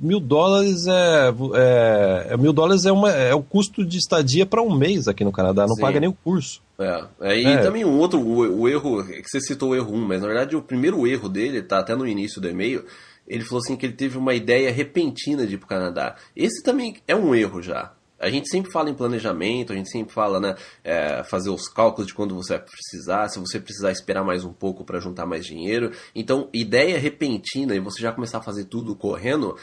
Mil 0.00 0.18
dólares 0.18 0.86
é, 0.86 1.34
é, 1.54 2.26
é 2.30 2.36
mil 2.36 2.52
dólares 2.52 2.86
é, 2.86 2.92
uma, 2.92 3.10
é 3.10 3.34
o 3.34 3.42
custo 3.42 3.84
de 3.84 3.98
estadia 3.98 4.46
para 4.46 4.62
um 4.62 4.74
mês 4.74 5.08
aqui 5.08 5.24
no 5.24 5.32
Canadá, 5.32 5.66
não 5.66 5.74
Sim. 5.74 5.82
paga 5.82 6.00
nem 6.00 6.08
o 6.08 6.14
curso. 6.24 6.62
É, 6.78 7.04
é 7.20 7.40
e 7.40 7.46
é. 7.46 7.58
também 7.58 7.84
um 7.84 7.98
outro, 7.98 8.18
o, 8.18 8.62
o 8.62 8.68
erro, 8.68 9.02
é 9.02 9.20
que 9.20 9.28
você 9.28 9.40
citou 9.40 9.70
o 9.70 9.76
erro 9.76 9.92
1, 9.92 10.06
mas 10.06 10.20
na 10.22 10.26
verdade 10.26 10.56
o 10.56 10.62
primeiro 10.62 11.06
erro 11.06 11.28
dele, 11.28 11.60
tá 11.60 11.80
até 11.80 11.94
no 11.94 12.06
início 12.06 12.40
do 12.40 12.48
e-mail, 12.48 12.84
ele 13.26 13.44
falou 13.44 13.62
assim 13.62 13.76
que 13.76 13.84
ele 13.84 13.92
teve 13.92 14.16
uma 14.16 14.34
ideia 14.34 14.72
repentina 14.72 15.46
de 15.46 15.54
ir 15.54 15.58
para 15.58 15.66
o 15.66 15.68
Canadá. 15.68 16.16
Esse 16.34 16.62
também 16.62 16.96
é 17.06 17.14
um 17.14 17.34
erro 17.34 17.60
já. 17.60 17.92
A 18.18 18.28
gente 18.30 18.48
sempre 18.48 18.72
fala 18.72 18.90
em 18.90 18.94
planejamento, 18.94 19.72
a 19.72 19.76
gente 19.76 19.90
sempre 19.90 20.12
fala, 20.12 20.40
né, 20.40 20.56
é, 20.82 21.22
fazer 21.24 21.50
os 21.50 21.68
cálculos 21.68 22.08
de 22.08 22.14
quando 22.14 22.34
você 22.34 22.54
vai 22.58 22.64
precisar, 22.64 23.28
se 23.28 23.38
você 23.38 23.60
precisar 23.60 23.92
esperar 23.92 24.24
mais 24.24 24.44
um 24.44 24.52
pouco 24.52 24.84
para 24.84 24.98
juntar 24.98 25.24
mais 25.24 25.46
dinheiro. 25.46 25.92
Então, 26.14 26.48
ideia 26.52 26.98
repentina 26.98 27.74
e 27.74 27.80
você 27.80 28.02
já 28.02 28.12
começar 28.12 28.38
a 28.38 28.42
fazer 28.42 28.64
tudo 28.64 28.96
correndo 28.96 29.56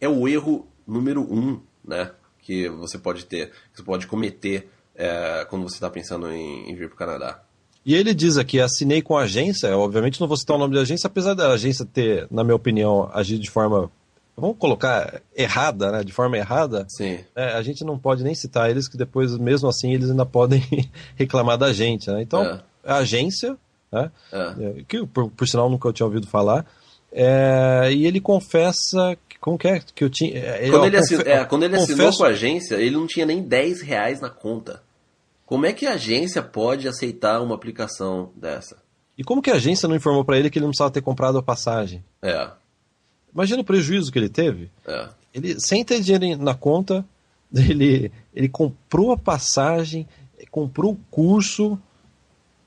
é 0.00 0.08
o 0.08 0.28
erro 0.28 0.66
número 0.86 1.22
um, 1.22 1.60
né, 1.84 2.10
que 2.40 2.68
você 2.68 2.98
pode 2.98 3.24
ter, 3.24 3.50
que 3.50 3.78
você 3.78 3.82
pode 3.82 4.06
cometer 4.06 4.68
é, 4.94 5.46
quando 5.48 5.62
você 5.62 5.76
está 5.76 5.88
pensando 5.88 6.30
em, 6.30 6.70
em 6.70 6.74
vir 6.74 6.88
para 6.88 6.94
o 6.94 6.98
Canadá. 6.98 7.42
E 7.84 7.94
ele 7.94 8.14
diz 8.14 8.36
aqui, 8.36 8.60
assinei 8.60 9.02
com 9.02 9.16
a 9.16 9.22
agência, 9.22 9.76
obviamente 9.76 10.20
não 10.20 10.28
vou 10.28 10.36
citar 10.36 10.56
o 10.56 10.58
nome 10.58 10.74
da 10.74 10.82
agência, 10.82 11.08
apesar 11.08 11.34
da 11.34 11.50
agência 11.50 11.84
ter, 11.84 12.28
na 12.30 12.44
minha 12.44 12.54
opinião, 12.54 13.10
agido 13.12 13.42
de 13.42 13.50
forma 13.50 13.90
vamos 14.36 14.56
colocar 14.58 15.20
errada, 15.36 15.92
né, 15.92 16.04
de 16.04 16.12
forma 16.12 16.36
errada, 16.36 16.86
Sim. 16.88 17.20
É, 17.34 17.52
a 17.52 17.62
gente 17.62 17.84
não 17.84 17.98
pode 17.98 18.24
nem 18.24 18.34
citar 18.34 18.70
eles, 18.70 18.88
que 18.88 18.96
depois, 18.96 19.36
mesmo 19.36 19.68
assim, 19.68 19.92
eles 19.92 20.10
ainda 20.10 20.26
podem 20.26 20.62
reclamar 21.16 21.58
da 21.58 21.72
gente. 21.72 22.10
Né? 22.10 22.22
Então, 22.22 22.42
é. 22.42 22.60
a 22.84 22.96
agência, 22.96 23.56
né, 23.90 24.10
é. 24.32 24.82
que 24.88 25.06
por, 25.06 25.30
por, 25.30 25.46
sinal 25.46 25.68
nunca 25.68 25.88
eu 25.88 25.92
tinha 25.92 26.06
ouvido 26.06 26.26
falar, 26.26 26.66
é, 27.12 27.90
e 27.92 28.06
ele 28.06 28.20
confessa. 28.20 29.16
Como 29.38 29.58
que 29.58 29.68
é 29.68 29.80
que 29.80 30.04
eu 30.04 30.08
tinha. 30.08 30.38
É, 30.38 30.70
quando 30.70 30.86
ele, 30.86 30.96
assinou, 30.96 31.26
é, 31.26 31.44
quando 31.44 31.62
ele 31.64 31.76
assinou 31.76 31.98
confesso... 31.98 32.18
com 32.18 32.24
a 32.24 32.28
agência, 32.28 32.76
ele 32.76 32.96
não 32.96 33.06
tinha 33.06 33.26
nem 33.26 33.42
10 33.42 33.82
reais 33.82 34.20
na 34.20 34.30
conta. 34.30 34.82
Como 35.44 35.66
é 35.66 35.72
que 35.72 35.84
a 35.84 35.92
agência 35.92 36.42
pode 36.42 36.88
aceitar 36.88 37.42
uma 37.42 37.54
aplicação 37.54 38.30
dessa? 38.34 38.78
E 39.18 39.22
como 39.22 39.42
que 39.42 39.50
a 39.50 39.56
agência 39.56 39.86
não 39.86 39.96
informou 39.96 40.24
para 40.24 40.38
ele 40.38 40.48
que 40.48 40.58
ele 40.58 40.64
não 40.64 40.70
precisava 40.70 40.90
ter 40.90 41.02
comprado 41.02 41.36
a 41.36 41.42
passagem? 41.42 42.02
É. 42.22 42.48
Imagina 43.34 43.62
o 43.62 43.64
prejuízo 43.64 44.12
que 44.12 44.18
ele 44.18 44.28
teve. 44.28 44.70
É. 44.86 45.08
Ele, 45.34 45.60
sem 45.60 45.84
ter 45.84 46.00
dinheiro 46.00 46.42
na 46.42 46.54
conta, 46.54 47.04
ele, 47.54 48.12
ele 48.34 48.48
comprou 48.48 49.12
a 49.12 49.16
passagem, 49.16 50.06
comprou 50.50 50.92
o 50.92 51.00
curso, 51.10 51.78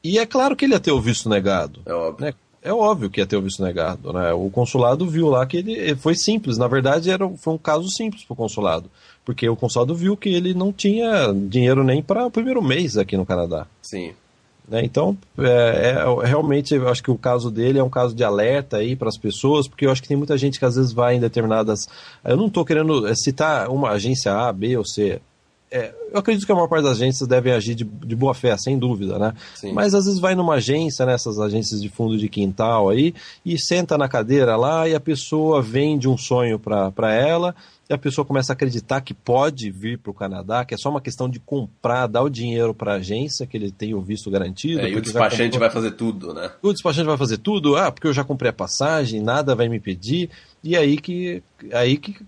E 0.04 0.18
é 0.20 0.26
claro 0.26 0.56
que 0.56 0.66
ele 0.66 0.74
ia 0.74 0.80
ter 0.80 0.92
o 0.92 1.00
visto 1.00 1.30
negado. 1.30 1.82
É 1.86 1.94
óbvio. 1.94 2.26
Né? 2.26 2.34
É 2.62 2.74
óbvio 2.74 3.12
que 3.12 3.22
ia 3.22 3.28
ter 3.28 3.38
o 3.38 3.42
visto 3.44 3.64
negado. 3.64 4.12
Né? 4.12 4.34
O 4.34 4.50
consulado 4.50 5.08
viu 5.08 5.30
lá 5.30 5.46
que 5.46 5.58
ele 5.58 5.96
foi 5.96 6.16
simples. 6.16 6.58
Na 6.58 6.68
verdade, 6.68 7.12
era, 7.12 7.30
foi 7.38 7.54
um 7.54 7.60
caso 7.60 7.88
simples 7.90 8.24
para 8.24 8.34
o 8.34 8.38
consulado. 8.38 8.90
Porque 9.24 9.48
o 9.48 9.56
consulado 9.56 9.94
viu 9.94 10.18
que 10.18 10.30
ele 10.30 10.56
não 10.56 10.74
tinha 10.74 11.32
dinheiro 11.32 11.84
nem 11.84 12.02
para 12.02 12.26
o 12.26 12.32
primeiro 12.32 12.62
mês 12.62 12.98
aqui 12.98 13.16
no 13.16 13.26
Canadá. 13.26 13.68
Sim. 13.84 14.14
Né? 14.68 14.82
Então, 14.84 15.18
é, 15.38 15.96
é, 15.96 16.26
realmente, 16.26 16.74
eu 16.74 16.90
acho 16.90 17.04
que 17.04 17.12
o 17.12 17.18
caso 17.18 17.52
dele 17.52 17.80
é 17.80 17.84
um 17.84 17.90
caso 17.90 18.16
de 18.16 18.24
alerta 18.24 18.78
aí 18.78 18.96
para 18.96 19.10
as 19.10 19.18
pessoas, 19.18 19.68
porque 19.68 19.86
eu 19.86 19.92
acho 19.92 20.02
que 20.02 20.08
tem 20.08 20.18
muita 20.18 20.38
gente 20.38 20.58
que 20.58 20.66
às 20.66 20.76
vezes 20.76 20.92
vai 20.92 21.16
em 21.16 21.20
determinadas. 21.20 21.88
Eu 22.24 22.38
não 22.38 22.48
estou 22.48 22.66
querendo 22.66 23.08
é, 23.08 23.16
citar 23.16 23.70
uma 23.70 23.92
agência 23.92 24.34
A, 24.34 24.52
B 24.52 24.76
ou 24.78 24.86
C. 24.86 25.22
É, 25.70 25.94
eu 26.12 26.20
acredito 26.20 26.46
que 26.46 26.52
a 26.52 26.56
maior 26.56 26.68
parte 26.68 26.84
das 26.84 26.98
agências 26.98 27.28
devem 27.28 27.52
agir 27.52 27.76
de, 27.76 27.84
de 27.84 28.16
boa 28.16 28.34
fé, 28.34 28.56
sem 28.58 28.78
dúvida, 28.78 29.20
né? 29.20 29.34
Sim. 29.56 29.74
Mas 29.74 29.94
às 29.94 30.06
vezes 30.06 30.20
vai 30.20 30.34
numa 30.34 30.56
agência, 30.56 31.06
nessas 31.06 31.40
agências 31.40 31.82
de 31.82 31.90
fundo 31.90 32.18
de 32.18 32.30
quintal 32.30 32.90
aí, 32.90 33.14
e 33.46 33.60
senta 33.60 33.98
na 33.98 34.08
cadeira 34.08 34.56
lá 34.56 34.88
e 34.88 34.96
a 34.96 35.00
pessoa 35.00 35.62
vende 35.62 36.08
um 36.08 36.18
sonho 36.18 36.60
para 36.60 37.14
ela 37.14 37.54
e 37.90 37.94
a 37.94 37.98
pessoa 37.98 38.26
começa 38.26 38.52
a 38.52 38.56
acreditar 38.56 39.02
que 39.02 39.14
pode 39.14 39.70
vir 39.70 40.00
para 40.00 40.10
o 40.10 40.14
Canadá, 40.14 40.66
que 40.66 40.74
é 40.74 40.78
só 40.78 40.90
uma 40.90 41.02
questão 41.02 41.30
de 41.30 41.40
comprar, 41.40 42.08
dar 42.08 42.24
o 42.24 42.30
dinheiro 42.30 42.74
para 42.74 42.94
a 42.94 42.96
agência, 42.96 43.46
que 43.46 43.56
ele 43.56 43.72
tem 43.72 43.94
o 43.94 44.02
visto 44.02 44.32
garantido. 44.32 44.82
É, 44.82 44.90
e 44.90 44.96
o 44.96 45.02
despachante 45.02 45.52
comprou... 45.52 45.60
vai 45.60 45.70
fazer 45.70 45.92
tudo, 45.92 46.34
né? 46.34 46.52
O 46.64 46.74
despachante 46.74 47.08
vai 47.08 47.18
fazer 47.18 47.38
tudo, 47.38 47.76
ah, 47.76 47.92
porque 47.92 48.08
eu 48.08 48.14
já 48.14 48.24
comprei 48.24 48.50
a 48.50 48.54
passagem, 48.54 49.22
nada 49.22 49.54
vai 49.54 49.70
me 49.70 49.80
pedir. 49.80 50.30
E 50.64 50.76
aí 50.76 50.98
que, 50.98 51.44
aí 51.72 51.98
que 51.98 52.16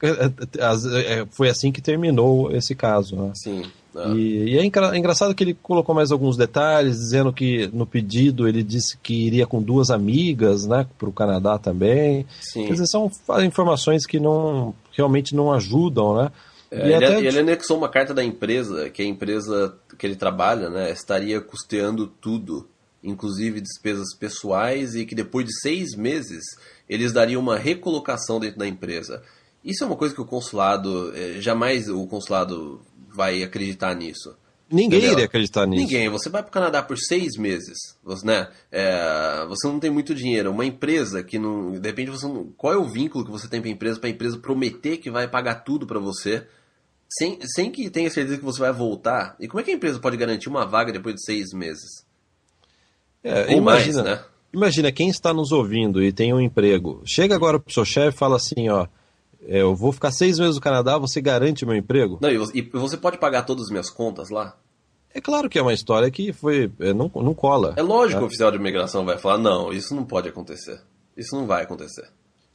é, 0.62 1.26
foi 1.32 1.50
assim 1.50 1.72
que 1.72 1.82
terminou 1.82 2.52
esse 2.52 2.76
caso. 2.76 3.16
Né? 3.16 3.32
Sim. 3.34 3.64
Ah. 3.98 4.14
E, 4.16 4.54
e, 4.54 4.58
é 4.58 4.64
engraçado 4.64 5.34
que 5.34 5.44
ele 5.44 5.56
colocou 5.56 5.96
mais 5.96 6.12
alguns 6.12 6.38
detalhes, 6.38 6.98
dizendo 6.98 7.34
que 7.34 7.68
no 7.74 7.86
pedido 7.86 8.48
ele 8.48 8.62
disse 8.62 8.98
que 8.98 9.26
iria 9.26 9.48
com 9.48 9.62
duas 9.62 9.90
amigas, 9.90 10.68
né, 10.68 10.86
para 10.98 11.10
o 11.10 11.14
Canadá 11.14 11.58
também. 11.58 12.26
Sim. 12.40 12.66
Quer 12.66 12.74
dizer, 12.74 12.88
são 12.88 13.12
informações 13.44 14.06
que 14.06 14.20
não 14.20 14.76
realmente 14.92 15.36
não 15.36 15.52
ajudam, 15.52 16.16
né? 16.16 16.32
É, 16.70 16.86
ele, 16.86 16.94
até... 16.96 17.20
ele, 17.20 17.40
anexou 17.40 17.78
uma 17.78 17.90
carta 17.90 18.14
da 18.14 18.24
empresa, 18.24 18.90
que 18.90 19.02
a 19.02 19.06
empresa 19.06 19.76
que 19.98 20.06
ele 20.06 20.16
trabalha, 20.16 20.70
né, 20.70 20.92
estaria 20.92 21.40
custeando 21.40 22.08
tudo, 22.08 22.68
inclusive 23.04 23.62
despesas 23.62 24.14
pessoais, 24.14 24.94
e 24.96 25.06
que 25.06 25.16
depois 25.16 25.46
de 25.46 25.60
seis 25.62 25.96
meses 25.96 26.44
eles 26.90 27.14
dariam 27.14 27.42
uma 27.42 27.58
recolocação 27.58 28.40
dentro 28.40 28.60
da 28.60 28.68
empresa. 28.68 29.24
Isso 29.68 29.84
é 29.84 29.88
uma 29.88 29.98
coisa 29.98 30.16
que 30.16 30.22
o 30.22 30.26
consulado, 30.26 31.12
eh, 31.14 31.42
jamais 31.42 31.90
o 31.90 32.08
consulado 32.08 32.82
vai 33.14 33.44
acreditar 33.44 33.94
nisso. 33.94 34.34
Ninguém 34.70 35.00
entendeu? 35.00 35.12
iria 35.14 35.26
acreditar 35.26 35.66
nisso. 35.66 35.82
Ninguém. 35.82 36.10
Você 36.10 36.30
vai 36.30 36.42
para 36.42 36.50
o 36.50 36.54
Canadá 36.54 36.82
por 36.82 36.98
seis 36.98 37.38
meses, 37.38 37.78
você, 38.04 38.26
né? 38.26 38.48
É, 38.72 39.46
você 39.48 39.68
não 39.68 39.80
tem 39.80 39.90
muito 39.90 40.16
dinheiro. 40.16 40.52
Uma 40.52 40.66
empresa 40.66 41.24
que 41.24 41.38
não. 41.38 41.72
Depende 41.72 42.12
você 42.12 42.28
não, 42.28 42.46
qual 42.58 42.74
é 42.74 42.78
o 42.78 42.86
vínculo 42.86 43.26
que 43.26 43.32
você 43.32 43.48
tem 43.48 43.62
para 43.62 43.70
a 43.70 43.74
empresa, 43.74 44.00
para 44.00 44.10
a 44.10 44.12
empresa 44.12 44.38
prometer 44.38 44.98
que 44.98 45.10
vai 45.10 45.28
pagar 45.28 45.56
tudo 45.64 45.86
para 45.86 46.00
você, 46.00 46.46
sem, 47.10 47.40
sem 47.44 47.72
que 47.72 47.90
tenha 47.90 48.10
certeza 48.10 48.38
que 48.38 48.46
você 48.46 48.60
vai 48.60 48.74
voltar. 48.74 49.36
E 49.40 49.48
como 49.48 49.60
é 49.60 49.64
que 49.64 49.72
a 49.72 49.74
empresa 49.74 50.00
pode 50.00 50.18
garantir 50.18 50.50
uma 50.50 50.66
vaga 50.66 50.92
depois 50.92 51.16
de 51.16 51.26
seis 51.26 51.54
meses? 51.54 52.06
É, 53.24 53.46
Ou 53.54 53.58
imagina, 53.58 54.04
mais, 54.04 54.20
né? 54.20 54.26
Imagina 54.54 54.92
quem 54.92 55.10
está 55.10 55.34
nos 55.34 55.52
ouvindo 55.52 56.04
e 56.04 56.12
tem 56.12 56.34
um 56.34 56.42
emprego. 56.42 57.02
Chega 57.06 57.36
agora 57.36 57.60
pro 57.60 57.74
seu 57.74 57.86
chefe 57.86 58.16
e 58.16 58.20
fala 58.20 58.36
assim, 58.36 58.70
ó. 58.70 58.88
É, 59.46 59.62
eu 59.62 59.76
vou 59.76 59.92
ficar 59.92 60.12
seis 60.12 60.40
meses 60.40 60.56
no 60.56 60.62
Canadá, 60.62 60.98
você 60.98 61.22
garante 61.22 61.66
meu 61.66 61.76
emprego? 61.76 62.18
Não, 62.22 62.30
e 62.30 62.62
você 62.62 62.98
pode 62.98 63.18
pagar 63.18 63.44
todas 63.44 63.66
as 63.66 63.70
minhas 63.70 63.90
contas 63.90 64.30
lá? 64.30 64.58
É 65.14 65.22
claro 65.22 65.50
que 65.50 65.58
é 65.58 65.62
uma 65.62 65.74
história 65.74 66.12
que 66.12 66.32
foi. 66.32 66.72
É, 66.80 66.94
não, 66.94 67.10
não 67.16 67.34
cola. 67.34 67.74
É 67.76 67.82
lógico 67.82 68.14
né? 68.14 68.20
que 68.20 68.24
o 68.24 68.28
oficial 68.28 68.52
de 68.52 68.58
imigração 68.58 69.06
vai 69.06 69.18
falar: 69.18 69.38
não, 69.38 69.72
isso 69.72 69.96
não 69.96 70.04
pode 70.04 70.30
acontecer. 70.30 70.80
Isso 71.16 71.36
não 71.36 71.48
vai 71.48 71.64
acontecer. 71.64 72.08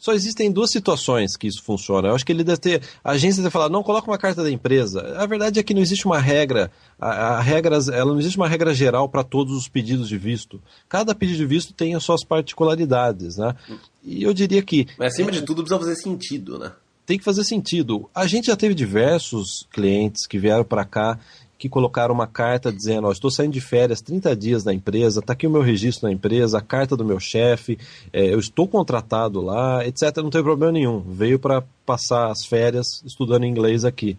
Só 0.03 0.13
existem 0.13 0.51
duas 0.51 0.73
situações 0.73 1.37
que 1.37 1.47
isso 1.47 1.63
funciona. 1.63 2.09
Eu 2.09 2.15
acho 2.17 2.27
que 2.27 2.33
ele 2.33 2.43
deve 2.43 2.59
ter. 2.59 2.83
A 3.05 3.13
agência 3.13 3.41
deve 3.41 3.53
falar, 3.53 3.69
não, 3.69 3.85
coloca 3.85 4.11
uma 4.11 4.19
carta 4.19 4.43
da 4.43 4.51
empresa. 4.51 5.15
A 5.17 5.25
verdade 5.27 5.61
é 5.61 5.63
que 5.63 5.73
não 5.73 5.81
existe 5.81 6.07
uma 6.07 6.19
regra. 6.19 6.73
A, 6.99 7.37
a 7.37 7.41
regras, 7.41 7.89
ela 7.89 8.13
não 8.13 8.19
existe 8.19 8.37
uma 8.37 8.49
regra 8.49 8.75
geral 8.75 9.09
para 9.09 9.23
todos 9.23 9.57
os 9.57 9.69
pedidos 9.69 10.09
de 10.09 10.19
visto. 10.19 10.61
Cada 10.89 11.15
pedido 11.15 11.39
de 11.39 11.47
visto 11.47 11.73
tem 11.73 11.95
as 11.95 12.03
suas 12.03 12.25
particularidades, 12.25 13.37
né? 13.37 13.55
E 14.05 14.23
eu 14.23 14.35
diria 14.35 14.63
que. 14.63 14.87
Mas 14.99 15.15
acima 15.15 15.31
é, 15.31 15.33
de 15.33 15.43
tudo 15.43 15.63
precisa 15.63 15.79
fazer 15.79 15.97
sentido, 15.97 16.59
né? 16.59 16.73
tem 17.07 17.19
que 17.19 17.25
fazer 17.25 17.45
sentido. 17.45 18.09
A 18.15 18.27
gente 18.27 18.47
já 18.47 18.57
teve 18.57 18.75
diversos 18.75 19.67
clientes 19.71 20.27
que 20.27 20.39
vieram 20.39 20.65
para 20.65 20.85
cá 20.85 21.19
que 21.59 21.69
colocaram 21.69 22.13
uma 22.13 22.27
carta 22.27 22.73
dizendo: 22.73 23.07
oh, 23.07 23.13
estou 23.13 23.31
saindo 23.31 23.53
de 23.53 23.61
férias 23.61 24.01
30 24.01 24.35
dias 24.35 24.65
da 24.65 24.75
empresa, 24.75 25.21
está 25.21 25.33
aqui 25.33 25.47
o 25.47 25.51
meu 25.51 25.63
registro 25.63 26.09
na 26.09 26.13
empresa, 26.13 26.59
a 26.59 26.63
carta 26.63 26.97
do 26.97 27.05
meu 27.05 27.21
chefe, 27.21 27.79
é, 28.13 28.33
eu 28.33 28.39
estou 28.39 28.67
contratado 28.67 29.41
lá, 29.41 29.87
etc. 29.87 30.17
Não 30.17 30.31
tem 30.31 30.43
problema 30.43 30.73
nenhum. 30.73 31.01
Veio 31.01 31.39
para 31.39 31.63
passar 31.87 32.31
as 32.31 32.45
férias 32.45 33.03
estudando 33.05 33.47
inglês 33.47 33.85
aqui 33.85 34.19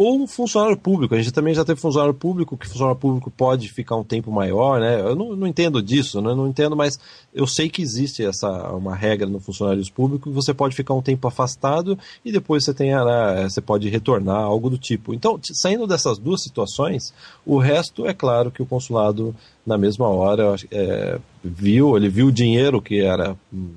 ou 0.00 0.18
um 0.18 0.26
funcionário 0.26 0.78
público. 0.78 1.14
A 1.14 1.18
gente 1.18 1.30
também 1.30 1.52
já 1.52 1.62
teve 1.62 1.78
funcionário 1.78 2.14
público, 2.14 2.56
que 2.56 2.66
funcionário 2.66 2.98
público 2.98 3.30
pode 3.30 3.68
ficar 3.68 3.96
um 3.96 4.02
tempo 4.02 4.32
maior, 4.32 4.80
né? 4.80 4.98
Eu 4.98 5.14
não, 5.14 5.36
não 5.36 5.46
entendo 5.46 5.82
disso, 5.82 6.22
né? 6.22 6.34
não 6.34 6.48
entendo, 6.48 6.74
mas 6.74 6.98
eu 7.34 7.46
sei 7.46 7.68
que 7.68 7.82
existe 7.82 8.24
essa 8.24 8.48
uma 8.72 8.96
regra 8.96 9.28
no 9.28 9.38
funcionários 9.38 9.90
públicos, 9.90 10.32
você 10.32 10.54
pode 10.54 10.74
ficar 10.74 10.94
um 10.94 11.02
tempo 11.02 11.28
afastado 11.28 11.98
e 12.24 12.32
depois 12.32 12.64
você 12.64 12.72
tem, 12.72 12.94
né, 12.94 13.46
você 13.46 13.60
pode 13.60 13.90
retornar, 13.90 14.38
algo 14.38 14.70
do 14.70 14.78
tipo. 14.78 15.12
Então, 15.12 15.38
saindo 15.52 15.86
dessas 15.86 16.16
duas 16.16 16.42
situações, 16.42 17.12
o 17.44 17.58
resto 17.58 18.06
é 18.06 18.14
claro 18.14 18.50
que 18.50 18.62
o 18.62 18.66
consulado, 18.66 19.36
na 19.66 19.76
mesma 19.76 20.08
hora, 20.08 20.56
é, 20.72 21.18
viu, 21.44 21.94
ele 21.94 22.08
viu 22.08 22.28
o 22.28 22.32
dinheiro 22.32 22.80
que 22.80 23.02
era 23.02 23.36
hum, 23.52 23.74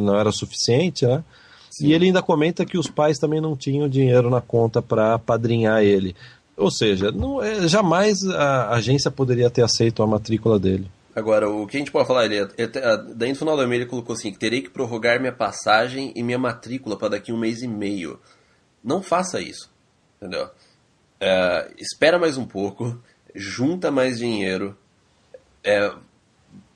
não 0.00 0.16
era 0.16 0.30
suficiente, 0.30 1.04
né? 1.04 1.24
E 1.82 1.92
ele 1.92 2.06
ainda 2.06 2.22
comenta 2.22 2.64
que 2.64 2.78
os 2.78 2.88
pais 2.88 3.18
também 3.18 3.40
não 3.40 3.56
tinham 3.56 3.88
dinheiro 3.88 4.30
na 4.30 4.40
conta 4.40 4.80
para 4.80 5.18
padrinhar 5.18 5.82
ele. 5.82 6.14
Ou 6.56 6.70
seja, 6.70 7.10
não, 7.10 7.42
é, 7.42 7.68
jamais 7.68 8.24
a 8.24 8.70
agência 8.70 9.10
poderia 9.10 9.50
ter 9.50 9.62
aceito 9.62 10.02
a 10.02 10.06
matrícula 10.06 10.58
dele. 10.58 10.90
Agora, 11.14 11.48
o 11.48 11.66
que 11.66 11.76
a 11.76 11.80
gente 11.80 11.90
pode 11.90 12.06
falar, 12.06 12.26
ele, 12.26 12.36
ele, 12.58 12.70
daí 13.14 13.30
no 13.30 13.36
final 13.36 13.56
do 13.56 13.62
e-mail 13.62 13.82
ele 13.82 13.90
colocou 13.90 14.14
assim, 14.14 14.30
que 14.30 14.38
terei 14.38 14.60
que 14.60 14.68
prorrogar 14.68 15.18
minha 15.18 15.32
passagem 15.32 16.12
e 16.14 16.22
minha 16.22 16.38
matrícula 16.38 16.96
para 16.96 17.08
daqui 17.08 17.32
um 17.32 17.38
mês 17.38 17.62
e 17.62 17.68
meio. 17.68 18.20
Não 18.84 19.02
faça 19.02 19.40
isso, 19.40 19.70
entendeu? 20.16 20.50
É, 21.18 21.72
espera 21.78 22.18
mais 22.18 22.36
um 22.36 22.44
pouco, 22.44 22.98
junta 23.34 23.90
mais 23.90 24.18
dinheiro, 24.18 24.76
é, 25.64 25.90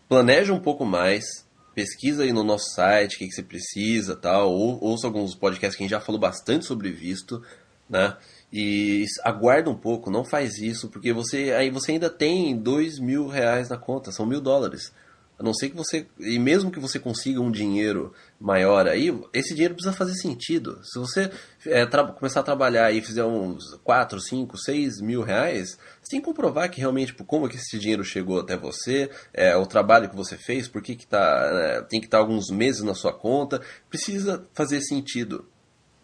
planeja 0.08 0.54
um 0.54 0.60
pouco 0.60 0.86
mais, 0.86 1.46
pesquisa 1.80 2.24
aí 2.24 2.32
no 2.32 2.44
nosso 2.44 2.74
site 2.74 3.16
o 3.16 3.18
que, 3.18 3.26
que 3.26 3.32
você 3.32 3.42
precisa 3.42 4.14
tal, 4.14 4.52
ou 4.52 4.78
ouça 4.84 5.06
alguns 5.06 5.34
podcasts 5.34 5.74
que 5.76 5.82
a 5.82 5.84
gente 5.84 5.90
já 5.90 6.00
falou 6.00 6.20
bastante 6.20 6.66
sobre 6.66 6.90
visto, 6.90 7.42
né? 7.88 8.16
E 8.52 9.06
aguarda 9.24 9.70
um 9.70 9.74
pouco, 9.74 10.10
não 10.10 10.22
faz 10.22 10.58
isso, 10.58 10.90
porque 10.90 11.10
você 11.10 11.52
aí 11.52 11.70
você 11.70 11.92
ainda 11.92 12.10
tem 12.10 12.54
dois 12.54 12.98
mil 12.98 13.28
reais 13.28 13.70
na 13.70 13.78
conta, 13.78 14.12
são 14.12 14.26
mil 14.26 14.42
dólares. 14.42 14.92
A 15.40 15.42
não 15.42 15.54
ser 15.54 15.70
que 15.70 15.76
você. 15.76 16.06
E 16.18 16.38
mesmo 16.38 16.70
que 16.70 16.78
você 16.78 16.98
consiga 16.98 17.40
um 17.40 17.50
dinheiro 17.50 18.12
maior 18.38 18.86
aí, 18.86 19.10
esse 19.32 19.54
dinheiro 19.54 19.72
precisa 19.72 19.96
fazer 19.96 20.12
sentido. 20.12 20.78
Se 20.84 20.98
você 20.98 21.30
é, 21.64 21.86
começar 21.86 22.40
a 22.40 22.42
trabalhar 22.42 22.92
e 22.92 23.00
fizer 23.00 23.24
uns 23.24 23.64
4, 23.82 24.20
5, 24.20 24.58
6 24.58 25.00
mil 25.00 25.22
reais, 25.22 25.78
você 26.02 26.10
tem 26.10 26.20
que 26.20 26.26
comprovar 26.26 26.70
que 26.70 26.78
realmente 26.78 27.06
tipo, 27.06 27.24
como 27.24 27.48
que 27.48 27.56
esse 27.56 27.78
dinheiro 27.78 28.04
chegou 28.04 28.38
até 28.38 28.54
você, 28.54 29.10
é, 29.32 29.56
o 29.56 29.64
trabalho 29.64 30.10
que 30.10 30.16
você 30.16 30.36
fez, 30.36 30.68
por 30.68 30.82
que, 30.82 30.94
que 30.94 31.06
tá, 31.06 31.50
né, 31.54 31.86
tem 31.88 32.00
que 32.00 32.06
estar 32.06 32.18
alguns 32.18 32.50
meses 32.50 32.82
na 32.82 32.94
sua 32.94 33.14
conta. 33.14 33.62
Precisa 33.88 34.46
fazer 34.52 34.82
sentido. 34.82 35.48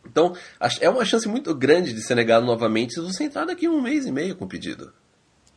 Então, 0.07 0.35
é 0.81 0.88
uma 0.88 1.05
chance 1.05 1.28
muito 1.28 1.55
grande 1.55 1.93
de 1.93 2.00
ser 2.00 2.14
negado 2.14 2.47
novamente 2.47 2.95
se 2.95 3.00
você 3.02 3.25
entrar 3.25 3.45
daqui 3.45 3.69
um 3.69 3.83
mês 3.83 4.07
e 4.07 4.12
meio 4.12 4.35
com 4.35 4.47
o 4.47 4.49
pedido. 4.49 4.95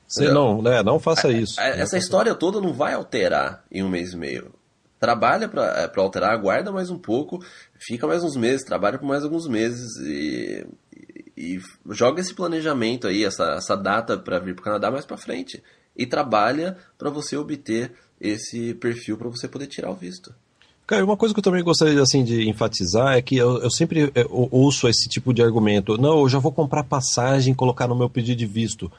Sim, 0.10 0.30
não, 0.30 0.60
né, 0.60 0.82
não 0.82 1.00
faça 1.00 1.32
isso. 1.32 1.62
essa 1.62 1.96
história 1.96 2.34
toda 2.34 2.60
não 2.60 2.74
vai 2.74 2.96
alterar 2.96 3.64
em 3.72 3.84
um 3.84 3.90
mês 3.90 4.14
e 4.14 4.18
meio. 4.18 4.52
Trabalha 5.00 5.48
para 5.48 5.64
é, 5.82 5.92
alterar, 6.00 6.32
aguarda 6.32 6.72
mais 6.72 6.90
um 6.90 6.98
pouco, 6.98 7.40
fica 7.78 8.08
mais 8.08 8.24
uns 8.24 8.36
meses, 8.36 8.66
trabalha 8.66 8.98
por 8.98 9.08
mais 9.08 9.24
alguns 9.24 9.48
meses 9.48 9.96
e, 9.98 10.66
e, 11.38 11.56
e 11.56 11.62
joga 11.92 12.20
esse 12.20 12.34
planejamento 12.34 13.08
aí, 13.08 13.24
essa, 13.24 13.54
essa 13.54 13.78
data 13.78 14.18
para 14.18 14.40
vir 14.40 14.56
para 14.56 14.62
o 14.62 14.66
Canadá 14.66 14.92
mais 14.92 15.06
para 15.06 15.16
frente. 15.16 15.64
E 15.96 16.06
trabalha 16.06 16.76
para 16.98 17.10
você 17.10 17.38
obter 17.38 17.92
esse 18.20 18.74
perfil 18.74 19.16
para 19.16 19.30
você 19.30 19.48
poder 19.48 19.68
tirar 19.68 19.92
o 19.92 19.96
visto. 19.96 20.34
Cara, 20.88 21.06
uma 21.06 21.16
coisa 21.16 21.36
que 21.36 21.40
eu 21.40 21.44
também 21.44 21.64
gostaria 21.64 22.02
assim, 22.02 22.24
de 22.24 22.50
enfatizar 22.50 23.16
é 23.16 23.22
que 23.22 23.38
eu, 23.38 23.62
eu 23.62 23.70
sempre 23.70 24.12
é, 24.16 24.26
ouço 24.28 24.90
esse 24.90 25.08
tipo 25.08 25.32
de 25.34 25.44
argumento. 25.44 26.00
Não, 26.00 26.22
eu 26.22 26.28
já 26.28 26.40
vou 26.40 26.52
comprar 26.52 26.84
passagem 26.84 27.54
e 27.54 27.56
colocar 27.56 27.88
no 27.88 27.96
meu 27.96 28.10
pedido 28.10 28.40
de 28.40 28.48
visto. 28.48 28.92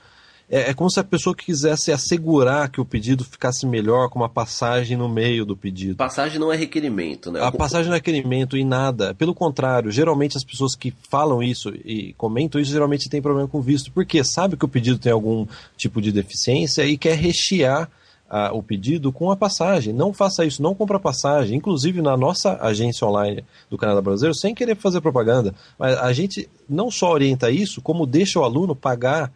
É, 0.51 0.71
é, 0.71 0.75
como 0.75 0.91
se 0.91 0.99
a 0.99 1.05
pessoa 1.05 1.35
quisesse 1.35 1.93
assegurar 1.93 2.69
que 2.69 2.81
o 2.81 2.85
pedido 2.85 3.25
ficasse 3.25 3.65
melhor 3.65 4.09
com 4.09 4.19
uma 4.19 4.29
passagem 4.29 4.97
no 4.97 5.09
meio 5.09 5.45
do 5.45 5.57
pedido. 5.57 5.95
Passagem 5.95 6.41
não 6.41 6.53
é 6.53 6.57
requerimento, 6.57 7.31
né? 7.31 7.41
A 7.41 7.53
passagem 7.53 7.87
não 7.87 7.95
é 7.95 7.99
requerimento 7.99 8.57
e 8.57 8.65
nada. 8.65 9.15
Pelo 9.15 9.33
contrário, 9.33 9.93
geralmente 9.93 10.37
as 10.37 10.43
pessoas 10.43 10.75
que 10.75 10.93
falam 11.09 11.41
isso 11.41 11.73
e 11.85 12.15
comentam 12.15 12.61
isso 12.61 12.73
geralmente 12.73 13.09
têm 13.09 13.23
problema 13.23 13.47
com 13.47 13.61
visto. 13.61 13.93
Porque 13.93 14.25
sabe 14.25 14.57
que 14.57 14.65
o 14.65 14.69
pedido 14.69 14.99
tem 14.99 15.13
algum 15.13 15.47
tipo 15.77 16.03
de 16.03 16.11
deficiência 16.11 16.85
e 16.85 16.99
quer 16.99 17.17
rechear 17.17 17.89
a, 18.29 18.53
o 18.53 18.61
pedido 18.61 19.13
com 19.13 19.31
a 19.31 19.37
passagem. 19.37 19.93
Não 19.93 20.13
faça 20.13 20.45
isso, 20.45 20.61
não 20.61 20.75
compra 20.75 20.99
passagem. 20.99 21.57
Inclusive 21.57 22.03
na 22.03 22.17
nossa 22.17 22.59
agência 22.61 23.07
online 23.07 23.45
do 23.71 23.79
Canadá 23.79 24.01
Brasileiro, 24.01 24.37
sem 24.37 24.53
querer 24.53 24.75
fazer 24.75 25.01
propaganda, 25.01 25.55
mas 25.79 25.97
a 25.97 26.13
gente 26.13 26.51
não 26.69 26.91
só 26.91 27.13
orienta 27.13 27.53
isso, 27.53 27.81
como 27.81 28.05
deixa 28.05 28.41
o 28.41 28.45
aluno 28.45 28.75
pagar 28.75 29.33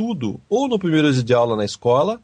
tudo, 0.00 0.40
ou 0.48 0.66
no 0.66 0.78
primeiro 0.78 1.12
dia 1.12 1.22
de 1.22 1.34
aula 1.34 1.54
na 1.54 1.64
escola, 1.66 2.18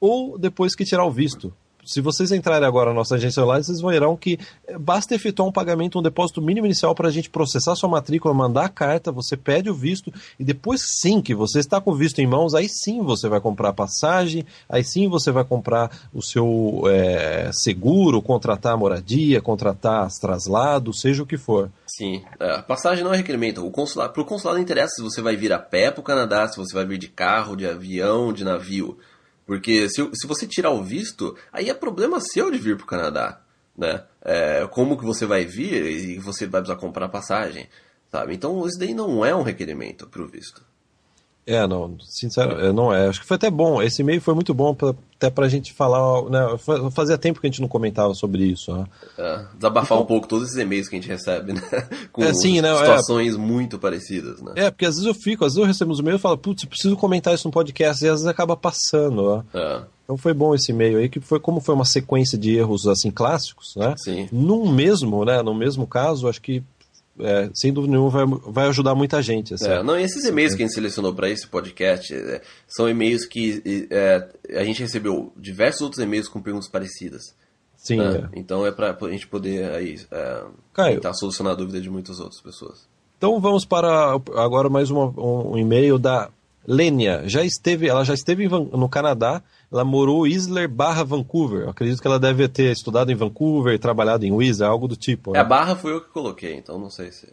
ou 0.00 0.36
depois 0.36 0.74
que 0.74 0.84
tirar 0.84 1.04
o 1.04 1.12
visto 1.12 1.54
se 1.84 2.00
vocês 2.00 2.30
entrarem 2.30 2.66
agora 2.66 2.90
na 2.90 2.96
nossa 2.96 3.14
agência 3.14 3.42
online, 3.42 3.64
vocês 3.64 3.80
verão 3.80 4.16
que 4.16 4.38
basta 4.78 5.14
efetuar 5.14 5.48
um 5.48 5.52
pagamento, 5.52 5.98
um 5.98 6.02
depósito 6.02 6.42
mínimo 6.42 6.66
inicial 6.66 6.94
para 6.94 7.08
a 7.08 7.10
gente 7.10 7.30
processar 7.30 7.74
sua 7.74 7.88
matrícula, 7.88 8.34
mandar 8.34 8.66
a 8.66 8.68
carta, 8.68 9.10
você 9.10 9.34
pede 9.34 9.70
o 9.70 9.74
visto 9.74 10.12
e 10.38 10.44
depois 10.44 10.82
sim 11.00 11.22
que 11.22 11.34
você 11.34 11.58
está 11.58 11.80
com 11.80 11.92
o 11.92 11.96
visto 11.96 12.18
em 12.18 12.26
mãos, 12.26 12.54
aí 12.54 12.68
sim 12.68 13.00
você 13.02 13.28
vai 13.28 13.40
comprar 13.40 13.72
passagem, 13.72 14.44
aí 14.68 14.84
sim 14.84 15.08
você 15.08 15.32
vai 15.32 15.44
comprar 15.44 15.90
o 16.12 16.22
seu 16.22 16.82
é, 16.86 17.50
seguro, 17.52 18.20
contratar 18.20 18.76
moradia, 18.76 19.40
contratar 19.40 20.08
traslado, 20.20 20.92
seja 20.92 21.22
o 21.22 21.26
que 21.26 21.38
for. 21.38 21.70
Sim, 21.96 22.24
é, 22.38 22.52
a 22.52 22.62
passagem 22.62 23.02
não 23.02 23.12
é 23.12 23.16
requerimento. 23.16 23.66
O 23.66 23.70
consulado, 23.70 24.12
pro 24.12 24.24
consulado 24.24 24.60
interessa 24.60 24.96
se 24.96 25.02
você 25.02 25.20
vai 25.20 25.36
vir 25.36 25.52
a 25.52 25.58
pé 25.58 25.90
para 25.90 26.00
o 26.00 26.04
Canadá, 26.04 26.46
se 26.46 26.56
você 26.56 26.72
vai 26.72 26.84
vir 26.84 26.98
de 26.98 27.08
carro, 27.08 27.56
de 27.56 27.66
avião, 27.66 28.32
de 28.32 28.44
navio. 28.44 28.98
Porque 29.44 29.88
se, 29.88 30.08
se 30.14 30.26
você 30.28 30.46
tirar 30.46 30.70
o 30.70 30.84
visto, 30.84 31.36
aí 31.52 31.68
é 31.68 31.74
problema 31.74 32.20
seu 32.20 32.50
de 32.50 32.58
vir 32.58 32.76
para 32.76 32.84
o 32.84 32.86
Canadá. 32.86 33.40
Né? 33.76 34.04
É, 34.22 34.68
como 34.70 34.96
que 34.96 35.04
você 35.04 35.26
vai 35.26 35.44
vir 35.44 35.84
e 35.84 36.18
você 36.18 36.46
vai 36.46 36.60
precisar 36.60 36.80
comprar 36.80 37.08
passagem. 37.08 37.68
Sabe? 38.10 38.34
Então 38.34 38.64
isso 38.66 38.78
daí 38.78 38.94
não 38.94 39.24
é 39.24 39.34
um 39.34 39.42
requerimento 39.42 40.06
para 40.06 40.22
o 40.22 40.28
visto. 40.28 40.64
É, 41.50 41.66
não, 41.66 41.96
sincero, 42.00 42.60
é, 42.60 42.72
não 42.72 42.94
é. 42.94 43.08
Acho 43.08 43.20
que 43.20 43.26
foi 43.26 43.34
até 43.34 43.50
bom. 43.50 43.82
Esse 43.82 44.02
e-mail 44.02 44.20
foi 44.20 44.34
muito 44.34 44.54
bom 44.54 44.72
pra, 44.72 44.94
até 45.16 45.28
pra 45.28 45.48
gente 45.48 45.72
falar. 45.72 46.22
Né, 46.30 46.56
fazia 46.92 47.18
tempo 47.18 47.40
que 47.40 47.46
a 47.48 47.50
gente 47.50 47.60
não 47.60 47.66
comentava 47.66 48.14
sobre 48.14 48.44
isso. 48.44 48.72
Né? 48.72 48.84
É, 49.18 49.44
desabafar 49.54 49.96
então, 49.96 50.02
um 50.02 50.06
pouco 50.06 50.28
todos 50.28 50.46
esses 50.46 50.58
e-mails 50.58 50.88
que 50.88 50.94
a 50.94 51.00
gente 51.00 51.08
recebe, 51.08 51.52
né? 51.52 51.60
Com 52.12 52.22
é, 52.22 52.32
sim, 52.32 52.60
né, 52.60 52.72
situações 52.76 53.34
é, 53.34 53.38
muito 53.38 53.80
parecidas, 53.80 54.40
né? 54.40 54.52
É, 54.54 54.70
porque 54.70 54.86
às 54.86 54.94
vezes 54.94 55.08
eu 55.08 55.14
fico, 55.14 55.44
às 55.44 55.54
vezes 55.54 55.60
eu 55.60 55.66
recebo 55.66 55.90
os 55.90 55.98
e-mails 55.98 56.20
e 56.20 56.22
falo, 56.22 56.38
putz, 56.38 56.64
preciso 56.64 56.96
comentar 56.96 57.34
isso 57.34 57.48
no 57.48 57.52
podcast, 57.52 58.04
e 58.04 58.08
às 58.08 58.20
vezes 58.20 58.26
acaba 58.28 58.56
passando. 58.56 59.36
Né? 59.36 59.44
É. 59.54 59.82
Então 60.04 60.16
foi 60.16 60.32
bom 60.32 60.54
esse 60.54 60.70
e-mail 60.70 60.98
aí, 60.98 61.08
que 61.08 61.18
foi 61.18 61.40
como 61.40 61.60
foi 61.60 61.74
uma 61.74 61.84
sequência 61.84 62.38
de 62.38 62.56
erros 62.56 62.86
assim 62.86 63.10
clássicos, 63.10 63.74
né? 63.76 63.94
Sim. 63.96 64.28
Num 64.30 64.70
mesmo, 64.70 65.24
né? 65.24 65.42
No 65.42 65.54
mesmo 65.54 65.86
caso, 65.86 66.28
acho 66.28 66.40
que 66.40 66.62
é, 67.22 67.50
sem 67.54 67.72
dúvida 67.72 67.92
nenhuma, 67.92 68.10
vai, 68.10 68.26
vai 68.26 68.68
ajudar 68.68 68.94
muita 68.94 69.22
gente. 69.22 69.54
Assim. 69.54 69.68
É, 69.68 69.82
não, 69.82 69.98
e 69.98 70.02
esses 70.02 70.24
e-mails 70.24 70.54
que 70.54 70.62
a 70.62 70.66
gente 70.66 70.74
selecionou 70.74 71.14
para 71.14 71.28
esse 71.28 71.46
podcast 71.46 72.14
é, 72.14 72.40
são 72.68 72.88
e-mails 72.88 73.26
que 73.26 73.88
é, 73.90 74.28
a 74.58 74.64
gente 74.64 74.80
recebeu 74.80 75.32
diversos 75.36 75.82
outros 75.82 76.02
e-mails 76.02 76.28
com 76.28 76.40
perguntas 76.40 76.68
parecidas. 76.68 77.34
Sim. 77.76 77.96
Né? 77.96 78.28
É. 78.32 78.38
Então 78.38 78.66
é 78.66 78.70
para 78.70 78.96
a 79.00 79.10
gente 79.10 79.26
poder 79.26 79.70
aí, 79.70 79.98
é, 80.10 80.44
tentar 80.92 81.14
solucionar 81.14 81.54
a 81.54 81.56
dúvida 81.56 81.80
de 81.80 81.88
muitas 81.88 82.20
outras 82.20 82.40
pessoas. 82.40 82.88
Então 83.16 83.40
vamos 83.40 83.64
para 83.64 84.12
agora 84.36 84.68
mais 84.68 84.90
uma, 84.90 85.06
um, 85.06 85.52
um 85.52 85.58
e-mail 85.58 85.98
da 85.98 86.30
Lênia. 86.66 87.22
Já 87.26 87.44
esteve, 87.44 87.88
ela 87.88 88.04
já 88.04 88.14
esteve 88.14 88.48
no 88.48 88.88
Canadá 88.88 89.42
ela 89.72 89.84
morou 89.84 90.22
Whistler 90.22 90.68
barra 90.68 91.04
Vancouver. 91.04 91.62
Eu 91.62 91.70
acredito 91.70 92.00
que 92.00 92.06
ela 92.06 92.18
deve 92.18 92.48
ter 92.48 92.72
estudado 92.72 93.12
em 93.12 93.14
Vancouver, 93.14 93.78
trabalhado 93.78 94.26
em 94.26 94.32
Whistler, 94.32 94.68
algo 94.68 94.88
do 94.88 94.96
tipo. 94.96 95.32
Né? 95.32 95.38
É, 95.38 95.40
a 95.42 95.44
barra 95.44 95.76
foi 95.76 95.92
eu 95.92 96.00
que 96.00 96.10
coloquei, 96.10 96.56
então 96.56 96.78
não 96.78 96.90
sei 96.90 97.12
se. 97.12 97.28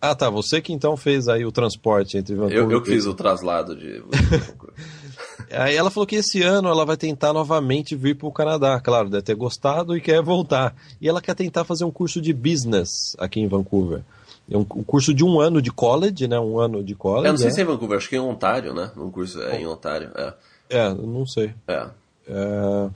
Ah, 0.00 0.14
tá. 0.14 0.28
Você 0.28 0.60
que 0.60 0.72
então 0.72 0.96
fez 0.96 1.28
aí 1.28 1.46
o 1.46 1.52
transporte 1.52 2.18
entre 2.18 2.34
Vancouver. 2.34 2.58
Eu, 2.58 2.70
eu 2.70 2.82
que 2.82 2.90
fiz 2.90 3.06
o 3.06 3.14
traslado 3.14 3.76
de. 3.76 4.02
aí 5.50 5.76
ela 5.76 5.88
falou 5.88 6.06
que 6.06 6.16
esse 6.16 6.42
ano 6.42 6.68
ela 6.68 6.84
vai 6.84 6.96
tentar 6.96 7.32
novamente 7.32 7.94
vir 7.94 8.16
para 8.16 8.26
o 8.26 8.32
Canadá. 8.32 8.80
Claro, 8.80 9.08
deve 9.08 9.22
ter 9.22 9.36
gostado 9.36 9.96
e 9.96 10.00
quer 10.00 10.20
voltar. 10.20 10.74
E 11.00 11.08
ela 11.08 11.22
quer 11.22 11.34
tentar 11.34 11.64
fazer 11.64 11.84
um 11.84 11.92
curso 11.92 12.20
de 12.20 12.32
business 12.32 13.14
aqui 13.18 13.40
em 13.40 13.46
Vancouver. 13.46 14.02
É 14.50 14.56
um, 14.56 14.60
um 14.60 14.84
curso 14.84 15.14
de 15.14 15.24
um 15.24 15.40
ano 15.40 15.62
de 15.62 15.70
college, 15.70 16.28
né? 16.28 16.38
Um 16.38 16.58
ano 16.58 16.82
de 16.82 16.94
college. 16.94 17.26
Eu 17.26 17.32
não 17.32 17.38
sei 17.38 17.48
é. 17.48 17.50
se 17.50 17.60
é 17.60 17.62
em 17.64 17.66
Vancouver, 17.66 17.96
acho 17.96 18.08
que 18.08 18.16
é 18.16 18.18
em 18.18 18.22
Ontário, 18.22 18.74
né? 18.74 18.90
Um 18.96 19.10
curso 19.10 19.40
é 19.42 19.60
em 19.60 19.66
Ontário. 19.66 20.10
É. 20.14 20.34
É, 20.68 20.94
não 20.94 21.26
sei. 21.26 21.54
É. 21.68 21.86
é. 22.28 22.90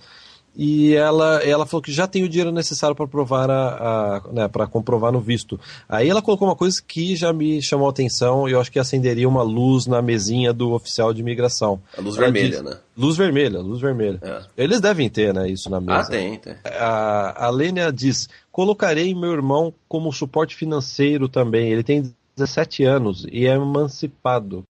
E 0.58 0.92
ela, 0.96 1.40
ela 1.44 1.64
falou 1.64 1.80
que 1.80 1.92
já 1.92 2.08
tem 2.08 2.24
o 2.24 2.28
dinheiro 2.28 2.50
necessário 2.50 2.96
para 2.96 3.06
provar 3.06 3.48
a, 3.48 4.16
a 4.16 4.22
né, 4.32 4.48
para 4.48 4.66
comprovar 4.66 5.12
no 5.12 5.20
visto. 5.20 5.58
Aí 5.88 6.08
ela 6.08 6.20
colocou 6.20 6.48
uma 6.48 6.56
coisa 6.56 6.82
que 6.84 7.14
já 7.14 7.32
me 7.32 7.62
chamou 7.62 7.86
a 7.86 7.90
atenção 7.90 8.48
e 8.48 8.52
eu 8.52 8.60
acho 8.60 8.72
que 8.72 8.80
acenderia 8.80 9.28
uma 9.28 9.44
luz 9.44 9.86
na 9.86 10.02
mesinha 10.02 10.52
do 10.52 10.72
oficial 10.72 11.14
de 11.14 11.20
imigração. 11.20 11.80
A 11.96 12.00
luz 12.00 12.16
ela 12.16 12.28
vermelha, 12.28 12.60
né? 12.60 12.76
Luz 12.96 13.16
vermelha, 13.16 13.60
luz 13.60 13.80
vermelha. 13.80 14.18
É. 14.20 14.42
Eles 14.56 14.80
devem 14.80 15.08
ter, 15.08 15.32
né, 15.32 15.48
isso 15.48 15.70
na 15.70 15.80
mesa. 15.80 16.00
Ah, 16.00 16.04
tem, 16.06 16.36
tem. 16.40 16.56
A, 16.64 17.46
a 17.46 17.50
Lênia 17.50 17.92
diz: 17.92 18.28
colocarei 18.50 19.14
meu 19.14 19.32
irmão 19.32 19.72
como 19.88 20.12
suporte 20.12 20.56
financeiro 20.56 21.28
também. 21.28 21.70
Ele 21.70 21.84
tem 21.84 22.12
17 22.36 22.82
anos 22.82 23.24
e 23.30 23.46
é 23.46 23.54
emancipado. 23.54 24.64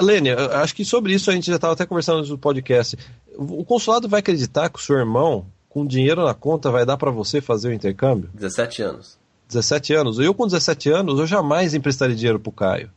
Lênia, 0.00 0.36
acho 0.58 0.76
que 0.76 0.84
sobre 0.84 1.12
isso 1.12 1.28
a 1.30 1.34
gente 1.34 1.46
já 1.46 1.56
estava 1.56 1.72
até 1.72 1.84
conversando 1.84 2.24
no 2.26 2.38
podcast. 2.38 2.96
O 3.36 3.64
consulado 3.64 4.08
vai 4.08 4.20
acreditar 4.20 4.68
que 4.68 4.78
o 4.78 4.82
seu 4.82 4.96
irmão, 4.96 5.46
com 5.68 5.86
dinheiro 5.86 6.24
na 6.24 6.34
conta, 6.34 6.70
vai 6.70 6.84
dar 6.84 6.96
para 6.96 7.10
você 7.10 7.40
fazer 7.40 7.68
o 7.68 7.72
intercâmbio? 7.72 8.30
17 8.34 8.82
anos. 8.82 9.18
17 9.48 9.94
anos. 9.94 10.18
Eu, 10.18 10.34
com 10.34 10.46
17 10.46 10.90
anos, 10.90 11.18
eu 11.18 11.26
jamais 11.26 11.74
emprestaria 11.74 12.16
dinheiro 12.16 12.40
pro 12.40 12.52
Caio. 12.52 12.90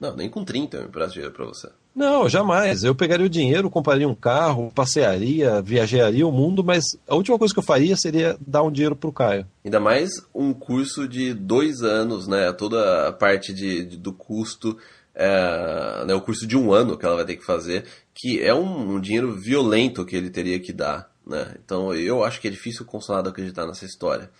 Não, 0.00 0.14
nem 0.14 0.28
com 0.28 0.44
30 0.44 0.76
eu 0.76 0.84
empresto 0.84 1.14
dinheiro 1.14 1.34
para 1.34 1.44
você. 1.44 1.68
Não, 1.94 2.28
jamais. 2.28 2.84
Eu 2.84 2.94
pegaria 2.94 3.26
o 3.26 3.28
dinheiro, 3.28 3.68
compraria 3.68 4.08
um 4.08 4.14
carro, 4.14 4.70
passearia, 4.72 5.60
viajaria 5.60 6.24
o 6.24 6.30
mundo, 6.30 6.62
mas 6.62 6.84
a 7.08 7.16
última 7.16 7.36
coisa 7.36 7.52
que 7.52 7.58
eu 7.58 7.64
faria 7.64 7.96
seria 7.96 8.38
dar 8.46 8.62
um 8.62 8.70
dinheiro 8.70 8.94
pro 8.94 9.10
Caio. 9.10 9.44
Ainda 9.64 9.80
mais 9.80 10.10
um 10.32 10.52
curso 10.54 11.08
de 11.08 11.34
dois 11.34 11.82
anos, 11.82 12.28
né? 12.28 12.52
Toda 12.52 13.08
a 13.08 13.12
parte 13.12 13.52
de, 13.52 13.84
de 13.84 13.96
do 13.96 14.12
custo 14.12 14.78
é, 15.18 16.04
né, 16.06 16.14
o 16.14 16.20
curso 16.20 16.46
de 16.46 16.56
um 16.56 16.72
ano 16.72 16.96
que 16.96 17.04
ela 17.04 17.16
vai 17.16 17.24
ter 17.24 17.36
que 17.36 17.44
fazer, 17.44 17.84
que 18.14 18.40
é 18.40 18.54
um, 18.54 18.94
um, 18.94 19.00
dinheiro 19.00 19.34
violento 19.34 20.06
que 20.06 20.14
ele 20.14 20.30
teria 20.30 20.60
que 20.60 20.72
dar. 20.72 21.10
Né? 21.26 21.56
Então 21.64 21.92
eu 21.92 22.22
acho 22.22 22.40
que 22.40 22.46
é 22.46 22.50
difícil 22.50 22.84
o 22.84 22.88
consulado 22.88 23.28
acreditar 23.28 23.66
nessa 23.66 23.84
história. 23.84 24.30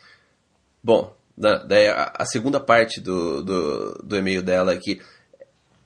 Bom, 0.83 1.17
né, 1.37 1.65
daí 1.67 1.89
a, 1.89 2.13
a 2.17 2.25
segunda 2.25 2.61
parte 2.61 3.01
do, 3.01 3.43
do, 3.43 3.93
do 4.05 4.17
e-mail 4.17 4.41
dela 4.41 4.73
é 4.73 4.77
que 4.77 5.01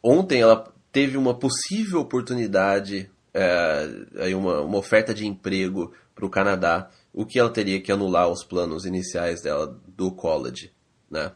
ontem 0.02 0.42
ela 0.42 0.70
teve 0.92 1.16
uma 1.16 1.34
possível 1.34 2.00
oportunidade, 2.00 3.10
é, 3.32 3.88
aí 4.18 4.34
uma, 4.34 4.60
uma 4.60 4.76
oferta 4.76 5.14
de 5.14 5.26
emprego 5.26 5.94
para 6.14 6.26
o 6.26 6.30
Canadá, 6.30 6.90
o 7.14 7.24
que 7.24 7.38
ela 7.38 7.48
teria 7.48 7.80
que 7.80 7.90
anular 7.90 8.28
os 8.28 8.44
planos 8.44 8.84
iniciais 8.84 9.40
dela 9.40 9.74
do 9.88 10.12
college. 10.12 10.70
Né? 11.10 11.32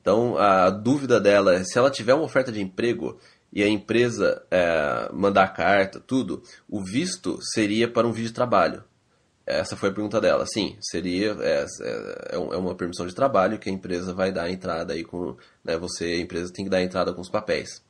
Então 0.00 0.36
a 0.38 0.70
dúvida 0.70 1.20
dela 1.20 1.54
é 1.54 1.64
se 1.64 1.78
ela 1.78 1.90
tiver 1.90 2.14
uma 2.14 2.24
oferta 2.24 2.52
de 2.52 2.60
emprego 2.60 3.18
e 3.52 3.62
a 3.62 3.68
empresa 3.68 4.42
é, 4.50 5.10
mandar 5.12 5.48
carta, 5.48 5.98
tudo, 5.98 6.42
o 6.68 6.82
visto 6.82 7.38
seria 7.54 7.90
para 7.90 8.06
um 8.06 8.12
vídeo 8.12 8.28
de 8.28 8.34
trabalho. 8.34 8.84
Essa 9.46 9.76
foi 9.76 9.90
a 9.90 9.92
pergunta 9.92 10.20
dela. 10.20 10.44
Sim, 10.44 10.76
seria 10.80 11.36
é, 11.40 11.64
é, 11.80 12.34
é, 12.34 12.36
uma 12.36 12.74
permissão 12.74 13.06
de 13.06 13.14
trabalho 13.14 13.58
que 13.58 13.70
a 13.70 13.72
empresa 13.72 14.12
vai 14.12 14.32
dar 14.32 14.44
a 14.44 14.50
entrada 14.50 14.92
aí 14.92 15.04
com 15.04 15.36
né, 15.64 15.78
você, 15.78 16.04
a 16.04 16.20
empresa 16.20 16.52
tem 16.52 16.64
que 16.64 16.70
dar 16.70 16.78
a 16.78 16.82
entrada 16.82 17.12
com 17.14 17.20
os 17.20 17.30
papéis. 17.30 17.82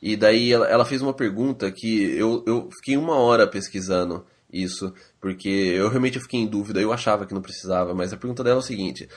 E 0.00 0.16
daí 0.16 0.52
ela, 0.52 0.66
ela 0.68 0.84
fez 0.84 1.02
uma 1.02 1.12
pergunta 1.12 1.70
que 1.70 2.16
eu, 2.16 2.44
eu 2.46 2.68
fiquei 2.76 2.96
uma 2.96 3.16
hora 3.16 3.46
pesquisando 3.46 4.24
isso, 4.52 4.92
porque 5.20 5.48
eu 5.48 5.88
realmente 5.88 6.20
fiquei 6.20 6.40
em 6.40 6.46
dúvida, 6.46 6.80
eu 6.80 6.92
achava 6.92 7.26
que 7.26 7.34
não 7.34 7.40
precisava, 7.40 7.94
mas 7.94 8.12
a 8.12 8.16
pergunta 8.16 8.44
dela 8.44 8.56
é 8.56 8.58
o 8.58 8.62
seguinte: 8.62 9.08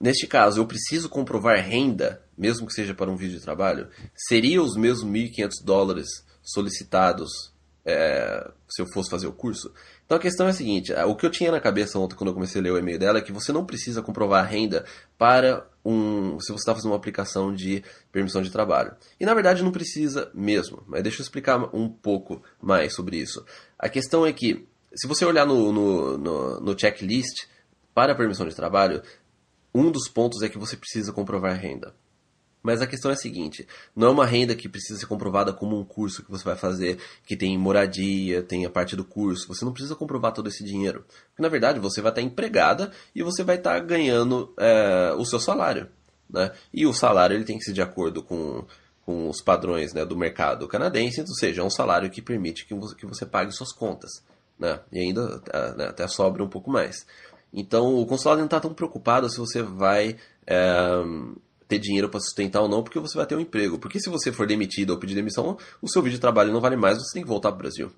Neste 0.00 0.26
caso, 0.26 0.60
eu 0.60 0.66
preciso 0.66 1.08
comprovar 1.08 1.58
renda, 1.58 2.22
mesmo 2.36 2.66
que 2.66 2.72
seja 2.72 2.94
para 2.94 3.10
um 3.10 3.16
vídeo 3.16 3.38
de 3.38 3.44
trabalho? 3.44 3.88
Seria 4.14 4.62
os 4.62 4.76
mesmos 4.76 5.10
1.500 5.10 5.64
dólares 5.64 6.06
solicitados 6.42 7.52
é, 7.84 8.48
se 8.68 8.80
eu 8.80 8.86
fosse 8.92 9.10
fazer 9.10 9.26
o 9.26 9.32
curso? 9.32 9.72
Então 10.06 10.16
a 10.16 10.20
questão 10.20 10.46
é 10.46 10.50
a 10.50 10.54
seguinte: 10.54 10.92
o 10.92 11.16
que 11.16 11.26
eu 11.26 11.30
tinha 11.30 11.50
na 11.50 11.60
cabeça 11.60 11.98
ontem 11.98 12.14
quando 12.14 12.28
eu 12.28 12.34
comecei 12.34 12.60
a 12.60 12.64
ler 12.64 12.72
o 12.72 12.78
e-mail 12.78 12.98
dela 12.98 13.18
é 13.18 13.22
que 13.22 13.32
você 13.32 13.52
não 13.52 13.64
precisa 13.64 14.00
comprovar 14.00 14.48
renda 14.48 14.84
para 15.18 15.66
um. 15.84 16.38
se 16.38 16.52
você 16.52 16.60
está 16.60 16.74
fazendo 16.74 16.92
uma 16.92 16.96
aplicação 16.96 17.52
de 17.52 17.82
permissão 18.12 18.40
de 18.40 18.50
trabalho. 18.50 18.94
E 19.18 19.26
na 19.26 19.34
verdade 19.34 19.64
não 19.64 19.72
precisa 19.72 20.30
mesmo, 20.32 20.82
mas 20.86 21.02
deixa 21.02 21.20
eu 21.20 21.24
explicar 21.24 21.58
um 21.74 21.88
pouco 21.88 22.40
mais 22.62 22.94
sobre 22.94 23.16
isso. 23.16 23.44
A 23.76 23.88
questão 23.88 24.24
é 24.24 24.32
que, 24.32 24.64
se 24.94 25.08
você 25.08 25.24
olhar 25.24 25.44
no, 25.44 25.72
no, 25.72 26.18
no, 26.18 26.60
no 26.60 26.78
checklist 26.78 27.46
para 27.92 28.12
a 28.12 28.16
permissão 28.16 28.46
de 28.46 28.54
trabalho, 28.54 29.02
um 29.74 29.90
dos 29.90 30.08
pontos 30.08 30.42
é 30.42 30.48
que 30.48 30.58
você 30.58 30.76
precisa 30.76 31.12
comprovar 31.12 31.58
renda. 31.58 31.94
Mas 32.62 32.82
a 32.82 32.86
questão 32.86 33.10
é 33.10 33.14
a 33.14 33.16
seguinte: 33.16 33.66
não 33.94 34.08
é 34.08 34.10
uma 34.10 34.26
renda 34.26 34.54
que 34.54 34.68
precisa 34.68 34.98
ser 34.98 35.06
comprovada 35.06 35.52
como 35.52 35.78
um 35.78 35.84
curso 35.84 36.22
que 36.24 36.30
você 36.30 36.44
vai 36.44 36.56
fazer, 36.56 36.98
que 37.24 37.36
tem 37.36 37.56
moradia, 37.56 38.42
tem 38.42 38.66
a 38.66 38.70
parte 38.70 38.96
do 38.96 39.04
curso. 39.04 39.48
Você 39.48 39.64
não 39.64 39.72
precisa 39.72 39.94
comprovar 39.94 40.32
todo 40.32 40.48
esse 40.48 40.64
dinheiro. 40.64 41.04
Porque 41.30 41.42
na 41.42 41.48
verdade 41.48 41.78
você 41.78 42.02
vai 42.02 42.10
estar 42.10 42.22
empregada 42.22 42.90
e 43.14 43.22
você 43.22 43.42
vai 43.44 43.56
estar 43.56 43.78
ganhando 43.80 44.52
é, 44.58 45.14
o 45.16 45.24
seu 45.24 45.38
salário. 45.38 45.88
Né? 46.28 46.52
E 46.72 46.86
o 46.86 46.92
salário 46.92 47.34
ele 47.34 47.44
tem 47.44 47.58
que 47.58 47.64
ser 47.64 47.72
de 47.72 47.80
acordo 47.80 48.22
com, 48.22 48.66
com 49.06 49.28
os 49.28 49.40
padrões 49.40 49.94
né, 49.94 50.04
do 50.04 50.16
mercado 50.16 50.68
canadense, 50.68 51.20
ou 51.20 51.34
seja, 51.34 51.62
é 51.62 51.64
um 51.64 51.70
salário 51.70 52.10
que 52.10 52.20
permite 52.20 52.66
que 52.66 52.74
você, 52.74 52.94
que 52.94 53.06
você 53.06 53.24
pague 53.24 53.52
suas 53.52 53.72
contas. 53.72 54.22
né? 54.58 54.80
E 54.92 54.98
ainda 54.98 55.40
né, 55.76 55.86
até 55.86 56.06
sobra 56.08 56.44
um 56.44 56.48
pouco 56.48 56.70
mais. 56.70 57.06
Então 57.52 57.96
o 57.96 58.06
consulado 58.06 58.38
não 58.38 58.46
está 58.46 58.60
tão 58.60 58.74
preocupado 58.74 59.28
se 59.30 59.38
você 59.38 59.62
vai 59.62 60.16
é, 60.46 61.02
ter 61.68 61.78
dinheiro 61.78 62.08
para 62.08 62.20
sustentar 62.20 62.62
ou 62.62 62.68
não, 62.68 62.82
porque 62.82 62.98
você 62.98 63.16
vai 63.16 63.26
ter 63.26 63.36
um 63.36 63.40
emprego. 63.40 63.78
Porque 63.78 64.00
se 64.00 64.08
você 64.08 64.32
for 64.32 64.46
demitido 64.46 64.90
ou 64.90 64.98
pedir 64.98 65.14
demissão, 65.14 65.58
o 65.82 65.88
seu 65.88 66.02
vídeo 66.02 66.16
de 66.16 66.20
trabalho 66.20 66.52
não 66.52 66.60
vale 66.60 66.76
mais, 66.76 66.98
você 66.98 67.14
tem 67.14 67.22
que 67.22 67.28
voltar 67.28 67.50
para 67.50 67.56
o 67.56 67.62
Brasil. 67.62 67.92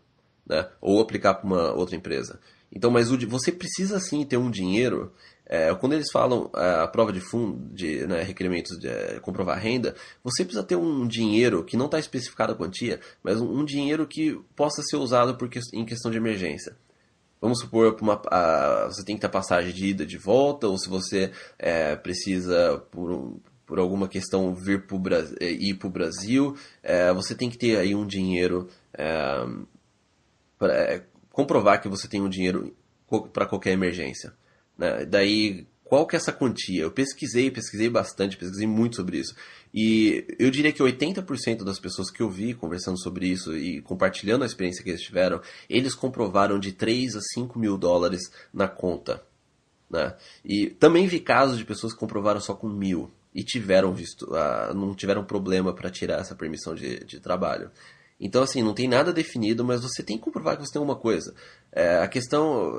Né? 0.47 0.69
Ou 0.81 1.01
aplicar 1.01 1.35
para 1.35 1.47
uma 1.47 1.73
outra 1.73 1.95
empresa. 1.95 2.41
Então, 2.73 2.91
mas 2.91 3.11
o, 3.11 3.19
você 3.29 3.53
precisa 3.53 3.99
sim 4.01 4.25
ter 4.25 4.37
um 4.37 4.51
dinheiro. 4.51 5.13
É, 5.47 5.75
quando 5.75 5.95
eles 5.95 6.11
falam 6.13 6.49
é, 6.55 6.83
a 6.83 6.87
prova 6.87 7.13
de 7.13 7.21
fundo, 7.21 7.75
de 7.75 8.07
né, 8.07 8.23
requerimentos 8.23 8.79
de 8.79 8.87
é, 8.87 9.19
comprovar 9.21 9.59
renda, 9.59 9.97
você 10.23 10.45
precisa 10.45 10.65
ter 10.65 10.77
um 10.77 11.07
dinheiro 11.07 11.65
que 11.65 11.77
não 11.77 11.87
está 11.87 11.99
especificado 11.99 12.53
a 12.53 12.57
quantia, 12.57 13.01
mas 13.23 13.41
um, 13.41 13.59
um, 13.59 13.65
dinheiro 13.65 14.07
que 14.07 14.41
possa 14.55 14.81
ser 14.83 14.97
usado 14.97 15.35
por, 15.37 15.51
em 15.73 15.85
questão 15.85 16.11
de 16.11 16.19
emergência. 16.19 16.77
Vamos 17.41 17.61
supor 17.61 17.97
uma, 18.01 18.21
a, 18.31 18.87
você 18.87 19.05
tem 19.05 19.17
que 19.17 19.23
ter 19.23 19.29
passagem 19.29 19.73
de 19.73 19.87
ida 19.87 20.05
de 20.05 20.19
volta, 20.19 20.69
ou 20.69 20.77
se 20.77 20.89
você 20.89 21.33
é, 21.59 21.97
precisa, 21.97 22.79
por, 22.91 23.41
por 23.65 23.79
alguma 23.79 24.09
questão, 24.09 24.55
vir 24.55 24.87
pro, 24.87 25.01
é, 25.41 25.51
ir 25.51 25.75
para 25.75 25.89
o 25.89 25.91
Brasil, 25.91 26.55
é, 26.83 27.13
você 27.13 27.35
tem 27.35 27.49
que 27.49 27.57
ter 27.57 27.79
aí 27.79 27.95
um 27.95 28.07
dinheiro 28.07 28.69
é, 28.93 29.47
para 30.59 30.75
é, 30.75 31.03
comprovar 31.33 31.81
que 31.81 31.89
você 31.89 32.07
tem 32.07 32.21
um 32.21 32.29
dinheiro 32.29 32.77
para 33.33 33.47
qualquer 33.47 33.73
emergência. 33.73 34.35
Né? 34.77 35.07
Daí, 35.07 35.67
qual 35.91 36.07
que 36.07 36.15
é 36.15 36.19
essa 36.19 36.33
quantia? 36.33 36.83
Eu 36.83 36.93
pesquisei, 36.93 37.51
pesquisei 37.51 37.91
bastante, 37.91 38.37
pesquisei 38.37 38.65
muito 38.65 38.95
sobre 38.95 39.19
isso. 39.19 39.35
E 39.75 40.25
eu 40.39 40.49
diria 40.49 40.73
que 40.73 40.81
80% 40.81 41.65
das 41.65 41.81
pessoas 41.81 42.13
que 42.13 42.23
eu 42.23 42.31
vi 42.31 42.55
conversando 42.55 42.97
sobre 42.97 43.27
isso 43.27 43.57
e 43.57 43.83
compartilhando 43.83 44.45
a 44.45 44.47
experiência 44.47 44.85
que 44.85 44.91
eles 44.91 45.03
tiveram, 45.03 45.41
eles 45.69 45.93
comprovaram 45.93 46.61
de 46.61 46.71
3 46.71 47.17
a 47.17 47.21
5 47.35 47.59
mil 47.59 47.77
dólares 47.77 48.21
na 48.55 48.69
conta. 48.69 49.21
Né? 49.91 50.15
E 50.45 50.71
também 50.71 51.09
vi 51.09 51.19
casos 51.19 51.59
de 51.59 51.65
pessoas 51.65 51.93
que 51.93 51.99
comprovaram 51.99 52.41
só 52.41 52.55
com 52.55 52.69
mil 52.69 53.11
e 53.35 53.43
tiveram 53.43 53.93
visto, 53.93 54.31
uh, 54.31 54.73
não 54.73 54.95
tiveram 54.95 55.25
problema 55.25 55.75
para 55.75 55.91
tirar 55.91 56.21
essa 56.21 56.37
permissão 56.37 56.73
de, 56.73 57.05
de 57.05 57.19
trabalho. 57.19 57.69
Então, 58.21 58.43
assim, 58.43 58.63
não 58.63 58.75
tem 58.75 58.87
nada 58.87 59.13
definido, 59.13 59.65
mas 59.65 59.81
você 59.81 60.03
tem 60.03 60.19
que 60.19 60.25
comprovar 60.25 60.57
que 60.57 60.67
você 60.67 60.73
tem 60.75 60.83
uma 60.83 60.97
coisa. 60.97 61.35
É, 61.73 61.97
a 61.99 62.07
questão, 62.07 62.71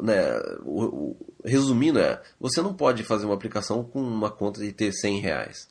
né, 0.00 0.40
o, 0.64 0.84
o, 0.84 1.16
resumindo, 1.44 1.98
é: 1.98 2.22
você 2.40 2.62
não 2.62 2.72
pode 2.72 3.04
fazer 3.04 3.26
uma 3.26 3.34
aplicação 3.34 3.84
com 3.84 4.00
uma 4.00 4.30
conta 4.30 4.60
de 4.60 4.72
ter 4.72 4.92
100 4.92 5.20
reais. 5.20 5.68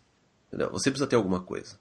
Entendeu? 0.48 0.70
Você 0.72 0.92
precisa 0.92 1.08
ter 1.08 1.16
alguma 1.16 1.42
coisa. 1.42 1.78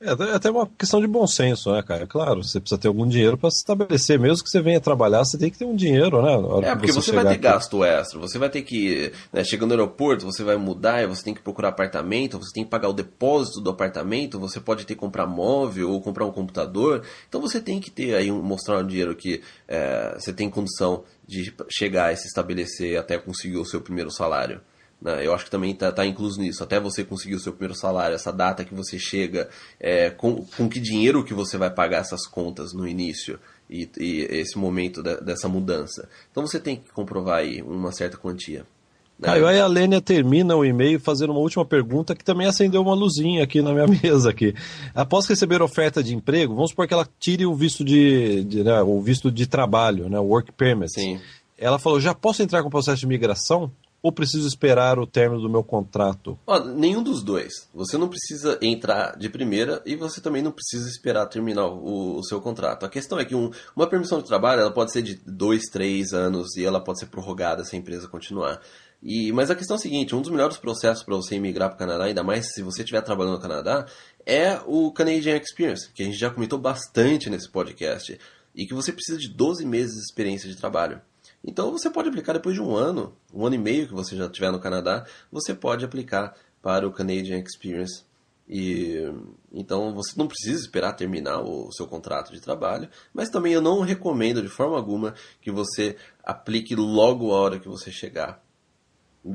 É, 0.00 0.10
é 0.10 0.34
até 0.34 0.50
uma 0.50 0.66
questão 0.66 1.00
de 1.00 1.06
bom 1.06 1.26
senso, 1.26 1.72
né, 1.72 1.82
cara? 1.82 2.06
Claro, 2.06 2.42
você 2.42 2.58
precisa 2.58 2.80
ter 2.80 2.88
algum 2.88 3.06
dinheiro 3.06 3.36
para 3.36 3.50
se 3.50 3.58
estabelecer. 3.58 4.18
Mesmo 4.18 4.42
que 4.42 4.50
você 4.50 4.60
venha 4.60 4.80
trabalhar, 4.80 5.24
você 5.24 5.38
tem 5.38 5.50
que 5.50 5.58
ter 5.58 5.64
um 5.64 5.76
dinheiro, 5.76 6.22
né? 6.22 6.68
É, 6.68 6.74
porque 6.74 6.92
você, 6.92 7.10
você 7.10 7.12
vai 7.12 7.24
ter 7.24 7.30
aqui. 7.30 7.38
gasto 7.38 7.84
extra. 7.84 8.18
Você 8.18 8.38
vai 8.38 8.50
ter 8.50 8.62
que, 8.62 9.12
né, 9.32 9.44
chegando 9.44 9.70
no 9.70 9.74
aeroporto, 9.74 10.24
você 10.24 10.42
vai 10.42 10.56
mudar, 10.56 11.06
você 11.06 11.22
tem 11.22 11.34
que 11.34 11.42
procurar 11.42 11.68
apartamento, 11.68 12.38
você 12.38 12.52
tem 12.52 12.64
que 12.64 12.70
pagar 12.70 12.88
o 12.88 12.92
depósito 12.92 13.60
do 13.60 13.70
apartamento, 13.70 14.40
você 14.40 14.60
pode 14.60 14.84
ter 14.84 14.94
que 14.94 15.00
comprar 15.00 15.26
móvel 15.26 15.90
ou 15.90 16.00
comprar 16.00 16.24
um 16.24 16.32
computador. 16.32 17.02
Então 17.28 17.40
você 17.40 17.60
tem 17.60 17.80
que 17.80 17.90
ter 17.90 18.14
aí, 18.14 18.30
um, 18.30 18.42
mostrar 18.42 18.78
um 18.78 18.86
dinheiro 18.86 19.14
que 19.14 19.42
é, 19.68 20.14
você 20.18 20.32
tem 20.32 20.50
condição 20.50 21.04
de 21.26 21.54
chegar 21.68 22.12
e 22.12 22.16
se 22.16 22.26
estabelecer 22.26 22.98
até 22.98 23.16
conseguir 23.18 23.58
o 23.58 23.64
seu 23.64 23.80
primeiro 23.80 24.10
salário. 24.10 24.60
Né? 25.00 25.26
Eu 25.26 25.34
acho 25.34 25.44
que 25.44 25.50
também 25.50 25.72
está 25.72 25.90
tá 25.90 26.04
incluso 26.04 26.40
nisso. 26.40 26.62
Até 26.62 26.78
você 26.78 27.02
conseguir 27.04 27.34
o 27.34 27.40
seu 27.40 27.52
primeiro 27.52 27.74
salário, 27.74 28.14
essa 28.14 28.32
data 28.32 28.64
que 28.64 28.74
você 28.74 28.98
chega, 28.98 29.48
é, 29.78 30.10
com, 30.10 30.44
com 30.56 30.68
que 30.68 30.78
dinheiro 30.78 31.24
que 31.24 31.34
você 31.34 31.56
vai 31.56 31.70
pagar 31.70 31.98
essas 31.98 32.26
contas 32.26 32.72
no 32.72 32.86
início 32.86 33.38
e, 33.68 33.88
e 33.98 34.20
esse 34.30 34.58
momento 34.58 35.02
de, 35.02 35.20
dessa 35.20 35.48
mudança. 35.48 36.08
Então 36.30 36.46
você 36.46 36.60
tem 36.60 36.76
que 36.76 36.90
comprovar 36.92 37.38
aí 37.38 37.62
uma 37.62 37.92
certa 37.92 38.16
quantia. 38.16 38.66
Né? 39.18 39.26
Caio, 39.26 39.46
aí 39.46 39.60
a 39.60 39.66
Lênia 39.66 40.00
termina 40.00 40.56
o 40.56 40.64
e-mail 40.64 40.98
fazendo 40.98 41.30
uma 41.30 41.40
última 41.40 41.64
pergunta 41.64 42.14
que 42.14 42.24
também 42.24 42.46
acendeu 42.46 42.80
uma 42.80 42.94
luzinha 42.94 43.44
aqui 43.44 43.60
na 43.62 43.72
minha 43.72 43.86
mesa 44.02 44.30
aqui. 44.30 44.54
Após 44.94 45.26
receber 45.26 45.62
oferta 45.62 46.02
de 46.02 46.14
emprego, 46.14 46.54
vamos 46.54 46.70
supor 46.70 46.88
que 46.88 46.94
ela 46.94 47.08
tire 47.18 47.46
o 47.46 47.54
visto 47.54 47.84
de, 47.84 48.44
de 48.44 48.64
né, 48.64 48.82
o 48.82 49.00
visto 49.00 49.30
de 49.30 49.46
trabalho, 49.46 50.08
né, 50.08 50.18
o 50.18 50.24
work 50.24 50.52
permit. 50.52 50.92
Sim. 50.92 51.20
Ela 51.56 51.78
falou, 51.78 52.00
já 52.00 52.14
posso 52.14 52.42
entrar 52.42 52.62
com 52.62 52.68
o 52.68 52.70
processo 52.70 53.00
de 53.00 53.06
migração? 53.06 53.70
Ou 54.02 54.12
preciso 54.12 54.46
esperar 54.46 54.98
o 54.98 55.06
término 55.06 55.42
do 55.42 55.48
meu 55.48 55.62
contrato? 55.62 56.38
Ó, 56.46 56.58
nenhum 56.60 57.02
dos 57.02 57.22
dois. 57.22 57.68
Você 57.74 57.98
não 57.98 58.08
precisa 58.08 58.58
entrar 58.62 59.16
de 59.16 59.28
primeira 59.28 59.82
e 59.84 59.94
você 59.96 60.20
também 60.20 60.42
não 60.42 60.52
precisa 60.52 60.88
esperar 60.88 61.26
terminar 61.26 61.66
o, 61.66 62.18
o 62.18 62.24
seu 62.24 62.40
contrato. 62.40 62.86
A 62.86 62.88
questão 62.88 63.18
é 63.18 63.24
que 63.24 63.34
um, 63.34 63.50
uma 63.76 63.86
permissão 63.86 64.18
de 64.18 64.26
trabalho 64.26 64.62
ela 64.62 64.72
pode 64.72 64.92
ser 64.92 65.02
de 65.02 65.16
dois, 65.26 65.64
três 65.70 66.12
anos 66.12 66.56
e 66.56 66.64
ela 66.64 66.80
pode 66.80 67.00
ser 67.00 67.06
prorrogada 67.06 67.64
se 67.64 67.76
a 67.76 67.78
empresa 67.78 68.08
continuar. 68.08 68.60
E, 69.02 69.32
mas 69.32 69.50
a 69.50 69.54
questão 69.54 69.76
é 69.76 69.78
a 69.78 69.82
seguinte: 69.82 70.14
um 70.14 70.20
dos 70.20 70.30
melhores 70.30 70.58
processos 70.58 71.02
para 71.02 71.16
você 71.16 71.34
emigrar 71.34 71.70
para 71.70 71.76
o 71.76 71.78
Canadá, 71.78 72.04
ainda 72.04 72.22
mais 72.22 72.52
se 72.52 72.62
você 72.62 72.82
estiver 72.82 73.00
trabalhando 73.02 73.34
no 73.34 73.40
Canadá, 73.40 73.86
é 74.26 74.60
o 74.66 74.92
Canadian 74.92 75.36
Experience, 75.36 75.90
que 75.92 76.02
a 76.02 76.06
gente 76.06 76.18
já 76.18 76.30
comentou 76.30 76.58
bastante 76.58 77.30
nesse 77.30 77.48
podcast, 77.48 78.18
e 78.54 78.66
que 78.66 78.74
você 78.74 78.92
precisa 78.92 79.18
de 79.18 79.28
12 79.28 79.64
meses 79.64 79.94
de 79.94 80.02
experiência 80.02 80.48
de 80.48 80.56
trabalho. 80.56 81.00
Então 81.44 81.70
você 81.70 81.88
pode 81.88 82.08
aplicar 82.08 82.34
depois 82.34 82.54
de 82.54 82.60
um 82.60 82.76
ano, 82.76 83.16
um 83.32 83.46
ano 83.46 83.54
e 83.54 83.58
meio 83.58 83.86
que 83.86 83.94
você 83.94 84.14
já 84.16 84.26
estiver 84.26 84.52
no 84.52 84.60
Canadá, 84.60 85.06
você 85.32 85.54
pode 85.54 85.84
aplicar 85.84 86.34
para 86.62 86.86
o 86.86 86.92
Canadian 86.92 87.38
Experience. 87.38 88.04
E 88.48 88.96
então 89.52 89.94
você 89.94 90.12
não 90.16 90.26
precisa 90.26 90.60
esperar 90.60 90.94
terminar 90.94 91.40
o 91.40 91.70
seu 91.72 91.86
contrato 91.86 92.32
de 92.32 92.40
trabalho, 92.40 92.88
mas 93.14 93.30
também 93.30 93.52
eu 93.52 93.62
não 93.62 93.80
recomendo 93.80 94.42
de 94.42 94.48
forma 94.48 94.76
alguma 94.76 95.14
que 95.40 95.50
você 95.50 95.96
aplique 96.24 96.74
logo 96.74 97.32
a 97.32 97.38
hora 97.38 97.60
que 97.60 97.68
você 97.68 97.92
chegar. 97.92 98.42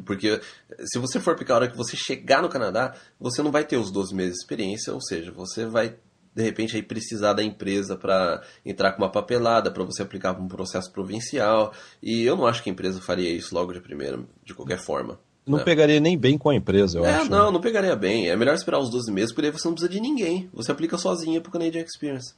Porque 0.06 0.42
se 0.86 1.00
você 1.00 1.20
for 1.20 1.32
aplicar 1.32 1.54
a 1.54 1.58
hora 1.58 1.72
que 1.72 1.78
você 1.78 1.96
chegar 1.96 2.42
no 2.42 2.50
Canadá, 2.50 2.96
você 3.20 3.42
não 3.42 3.52
vai 3.52 3.64
ter 3.64 3.78
os 3.78 3.92
12 3.92 4.14
meses 4.14 4.34
de 4.34 4.40
experiência, 4.40 4.94
ou 4.94 5.02
seja, 5.02 5.32
você 5.32 5.66
vai 5.66 5.96
de 6.36 6.44
repente 6.44 6.76
aí 6.76 6.84
precisar 6.84 7.34
da 7.34 7.42
empresa 7.42 7.96
para 7.96 8.44
entrar 8.66 8.92
com 8.92 9.02
uma 9.02 9.10
papelada 9.10 9.72
para 9.72 9.84
você 9.86 10.02
aplicar 10.02 10.34
para 10.34 10.44
um 10.44 10.48
processo 10.50 10.92
provincial. 10.92 11.72
E 12.04 12.24
eu 12.24 12.36
não 12.36 12.46
acho 12.46 12.62
que 12.62 12.70
a 12.70 12.74
empresa 12.74 13.00
faria 13.00 13.30
isso 13.30 13.56
logo 13.56 13.72
de 13.72 13.80
primeira, 13.80 14.20
de 14.44 14.54
qualquer 14.54 14.78
forma. 14.78 15.18
Não 15.48 15.60
né? 15.60 15.64
pegaria 15.64 16.00
nem 16.00 16.18
bem 16.18 16.38
com 16.38 16.50
a 16.50 16.56
empresa, 16.56 16.98
eu 17.00 17.06
é, 17.06 17.16
acho. 17.16 17.30
Não, 17.30 17.52
não 17.52 17.62
pegaria 17.62 17.96
bem. 17.96 18.30
É 18.30 18.36
melhor 18.36 18.56
esperar 18.56 18.80
os 18.80 18.90
12 18.90 19.12
meses, 19.12 19.32
porque 19.32 19.48
aí 19.48 19.54
você 19.54 19.68
não 19.68 19.76
precisa 19.76 19.92
de 19.92 20.02
ninguém. 20.02 20.50
Você 20.54 20.72
aplica 20.72 20.98
sozinha 20.98 21.40
para 21.40 21.50
o 21.50 21.54
Canadian 21.54 21.84
Experience. 21.84 22.34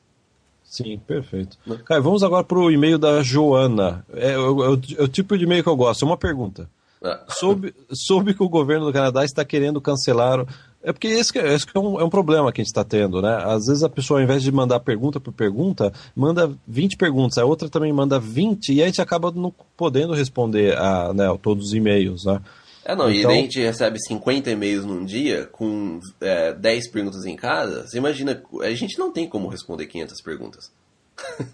Sim, 0.64 1.00
perfeito. 1.00 1.58
Né? 1.66 1.80
Caio, 1.86 2.04
vamos 2.04 2.22
agora 2.22 2.44
para 2.44 2.60
o 2.60 2.70
e-mail 2.70 3.00
da 3.00 3.24
Joana. 3.24 4.06
É, 4.14 4.32
é, 4.34 4.38
o, 4.38 4.64
é 4.64 4.70
o 5.04 5.08
tipo 5.08 5.38
de 5.38 5.46
e-mail 5.46 5.64
que 5.64 5.70
eu 5.70 5.76
gosto. 5.76 6.04
É 6.04 6.08
uma 6.08 6.18
pergunta. 6.18 6.70
Ah. 7.02 7.26
Soube, 7.30 7.74
soube 7.92 8.34
que 8.34 8.44
o 8.44 8.50
governo 8.50 8.86
do 8.86 8.94
Canadá 8.94 9.24
está 9.24 9.46
querendo 9.46 9.80
cancelar 9.80 10.46
é 10.88 10.94
porque 10.94 11.08
esse, 11.10 11.38
esse 11.38 11.66
é, 11.76 11.80
um, 11.80 12.00
é 12.00 12.04
um 12.06 12.10
problema 12.10 12.50
que 12.50 12.62
a 12.62 12.64
gente 12.64 12.72
está 12.72 12.82
tendo, 12.82 13.22
né? 13.22 13.42
Às 13.44 13.66
vezes 13.66 13.84
a 13.84 13.90
pessoa, 13.90 14.22
ao 14.22 14.24
invés 14.24 14.42
de 14.42 14.50
mandar 14.54 14.80
pergunta 14.80 15.20
por 15.20 15.34
pergunta, 15.34 15.92
manda 16.16 16.50
20 16.66 16.96
perguntas, 16.96 17.38
a 17.38 17.44
outra 17.44 17.68
também 17.68 17.92
manda 17.92 18.18
20 18.18 18.74
e 18.74 18.82
a 18.82 18.86
gente 18.86 19.02
acaba 19.02 19.30
não 19.30 19.54
podendo 19.76 20.14
responder 20.14 20.78
a 20.78 21.14
né, 21.14 21.26
todos 21.42 21.68
os 21.68 21.74
e-mails, 21.74 22.24
né? 22.24 22.42
É, 22.86 22.96
não, 22.96 23.12
então... 23.12 23.32
e 23.32 23.34
a 23.34 23.42
gente 23.42 23.60
recebe 23.60 24.00
50 24.00 24.50
e-mails 24.50 24.86
num 24.86 25.04
dia 25.04 25.46
com 25.52 26.00
é, 26.22 26.54
10 26.54 26.90
perguntas 26.90 27.26
em 27.26 27.36
cada, 27.36 27.86
você 27.86 27.98
imagina, 27.98 28.42
a 28.62 28.72
gente 28.72 28.98
não 28.98 29.12
tem 29.12 29.28
como 29.28 29.50
responder 29.50 29.88
500 29.88 30.22
perguntas. 30.22 30.72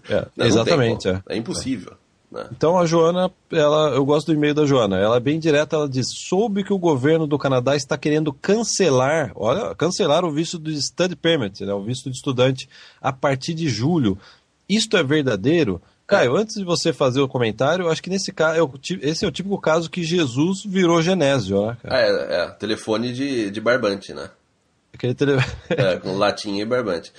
É, 0.08 0.28
exatamente. 0.46 1.08
É. 1.08 1.20
é 1.30 1.36
impossível. 1.36 1.94
Né? 2.34 2.48
Então 2.50 2.76
a 2.76 2.84
Joana, 2.84 3.30
ela, 3.52 3.90
eu 3.90 4.04
gosto 4.04 4.26
do 4.26 4.32
e-mail 4.32 4.52
da 4.52 4.66
Joana. 4.66 4.98
Ela 4.98 5.16
é 5.16 5.20
bem 5.20 5.38
direta, 5.38 5.76
ela 5.76 5.88
diz: 5.88 6.08
soube 6.10 6.64
que 6.64 6.72
o 6.72 6.78
governo 6.78 7.26
do 7.26 7.38
Canadá 7.38 7.76
está 7.76 7.96
querendo 7.96 8.32
cancelar, 8.32 9.30
olha, 9.36 9.72
cancelar 9.76 10.24
o 10.24 10.32
visto 10.32 10.58
do 10.58 10.70
study 10.74 11.14
permit, 11.14 11.64
né, 11.64 11.72
o 11.72 11.84
visto 11.84 12.10
de 12.10 12.16
estudante, 12.16 12.68
a 13.00 13.12
partir 13.12 13.54
de 13.54 13.68
julho. 13.68 14.18
Isto 14.68 14.96
é 14.96 15.02
verdadeiro? 15.02 15.80
Caio, 16.06 16.36
é. 16.36 16.40
antes 16.40 16.56
de 16.56 16.64
você 16.64 16.92
fazer 16.92 17.20
o 17.20 17.28
comentário, 17.28 17.88
acho 17.88 18.02
que 18.02 18.10
nesse 18.10 18.32
caso, 18.32 18.70
esse 19.00 19.24
é 19.24 19.28
o 19.28 19.32
típico 19.32 19.58
caso 19.58 19.90
que 19.90 20.02
Jesus 20.02 20.62
virou 20.64 21.00
Genésio, 21.00 21.66
né? 21.66 21.76
Cara? 21.82 22.00
É, 22.00 22.42
é, 22.42 22.46
telefone 22.50 23.12
de, 23.12 23.50
de 23.50 23.60
barbante, 23.60 24.12
né? 24.12 24.28
Tele... 24.98 25.32
é, 25.70 25.98
com 25.98 26.16
latinha 26.16 26.62
e 26.62 26.66
barbante. 26.66 27.12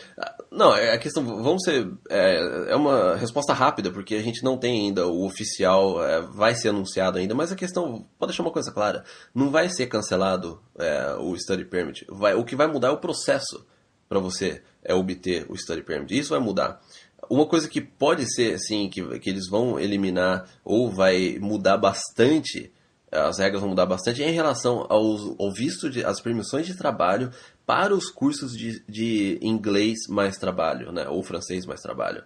Não, 0.52 0.76
é 0.76 0.94
a 0.94 0.98
questão, 0.98 1.24
vamos 1.24 1.64
ser. 1.64 1.92
É, 2.10 2.72
é, 2.72 2.76
uma 2.76 3.16
resposta 3.16 3.54
rápida, 3.54 3.92
porque 3.92 4.16
a 4.16 4.22
gente 4.22 4.44
não 4.44 4.58
tem 4.58 4.86
ainda 4.86 5.06
o 5.06 5.26
oficial, 5.26 6.04
é, 6.04 6.22
vai 6.22 6.56
ser 6.56 6.70
anunciado 6.70 7.18
ainda, 7.18 7.36
mas 7.36 7.52
a 7.52 7.56
questão, 7.56 8.06
pode 8.18 8.32
deixar 8.32 8.44
uma 8.44 8.52
coisa 8.52 8.72
clara: 8.72 9.04
não 9.34 9.52
vai 9.52 9.70
ser 9.70 9.88
cancelado 9.88 10.62
é, 10.80 11.16
o 11.20 11.36
Study 11.38 11.66
Permit. 11.66 12.06
Vai, 12.10 12.34
o 12.36 12.46
que 12.46 12.56
vai 12.56 12.68
mudar 12.68 12.88
é 12.88 12.92
o 12.92 12.98
processo 12.98 13.66
para 14.08 14.20
você 14.20 14.62
é, 14.84 14.94
obter 14.94 15.46
o 15.50 15.58
Study 15.58 15.82
Permit. 15.82 16.18
Isso 16.18 16.30
vai 16.30 16.40
mudar. 16.40 16.82
Uma 17.30 17.46
coisa 17.46 17.68
que 17.68 17.82
pode 17.82 18.32
ser, 18.34 18.54
assim, 18.54 18.88
que, 18.88 19.20
que 19.20 19.30
eles 19.30 19.50
vão 19.50 19.80
eliminar 19.80 20.48
ou 20.64 20.92
vai 20.92 21.38
mudar 21.42 21.76
bastante 21.76 22.72
as 23.12 23.40
regras 23.40 23.62
vão 23.62 23.70
mudar 23.70 23.86
bastante 23.86 24.22
em 24.22 24.32
relação 24.32 24.86
aos, 24.90 25.36
ao 25.40 25.52
visto 25.52 25.90
de 25.90 26.04
as 26.04 26.20
permissões 26.20 26.66
de 26.66 26.76
trabalho 26.76 27.32
para 27.66 27.94
os 27.94 28.10
cursos 28.10 28.56
de, 28.56 28.84
de 28.88 29.40
inglês 29.42 30.08
mais 30.08 30.38
trabalho, 30.38 30.92
né, 30.92 31.08
ou 31.08 31.24
francês 31.24 31.66
mais 31.66 31.82
trabalho. 31.82 32.24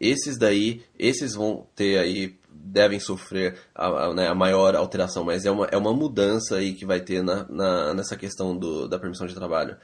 esses 0.00 0.36
daí, 0.36 0.82
esses 0.98 1.34
vão 1.34 1.66
ter 1.74 1.98
aí, 1.98 2.36
devem 2.50 2.98
sofrer 2.98 3.56
a, 3.74 3.86
a, 3.86 4.14
né, 4.14 4.28
a 4.28 4.34
maior 4.34 4.74
alteração, 4.74 5.24
mas 5.24 5.44
é 5.44 5.50
uma, 5.50 5.66
é 5.66 5.76
uma 5.76 5.92
mudança 5.92 6.56
aí 6.56 6.74
que 6.74 6.84
vai 6.84 7.00
ter 7.00 7.22
na, 7.22 7.46
na 7.48 7.94
nessa 7.94 8.16
questão 8.16 8.56
do, 8.56 8.88
da 8.88 8.98
permissão 8.98 9.26
de 9.26 9.34
trabalho. 9.34 9.76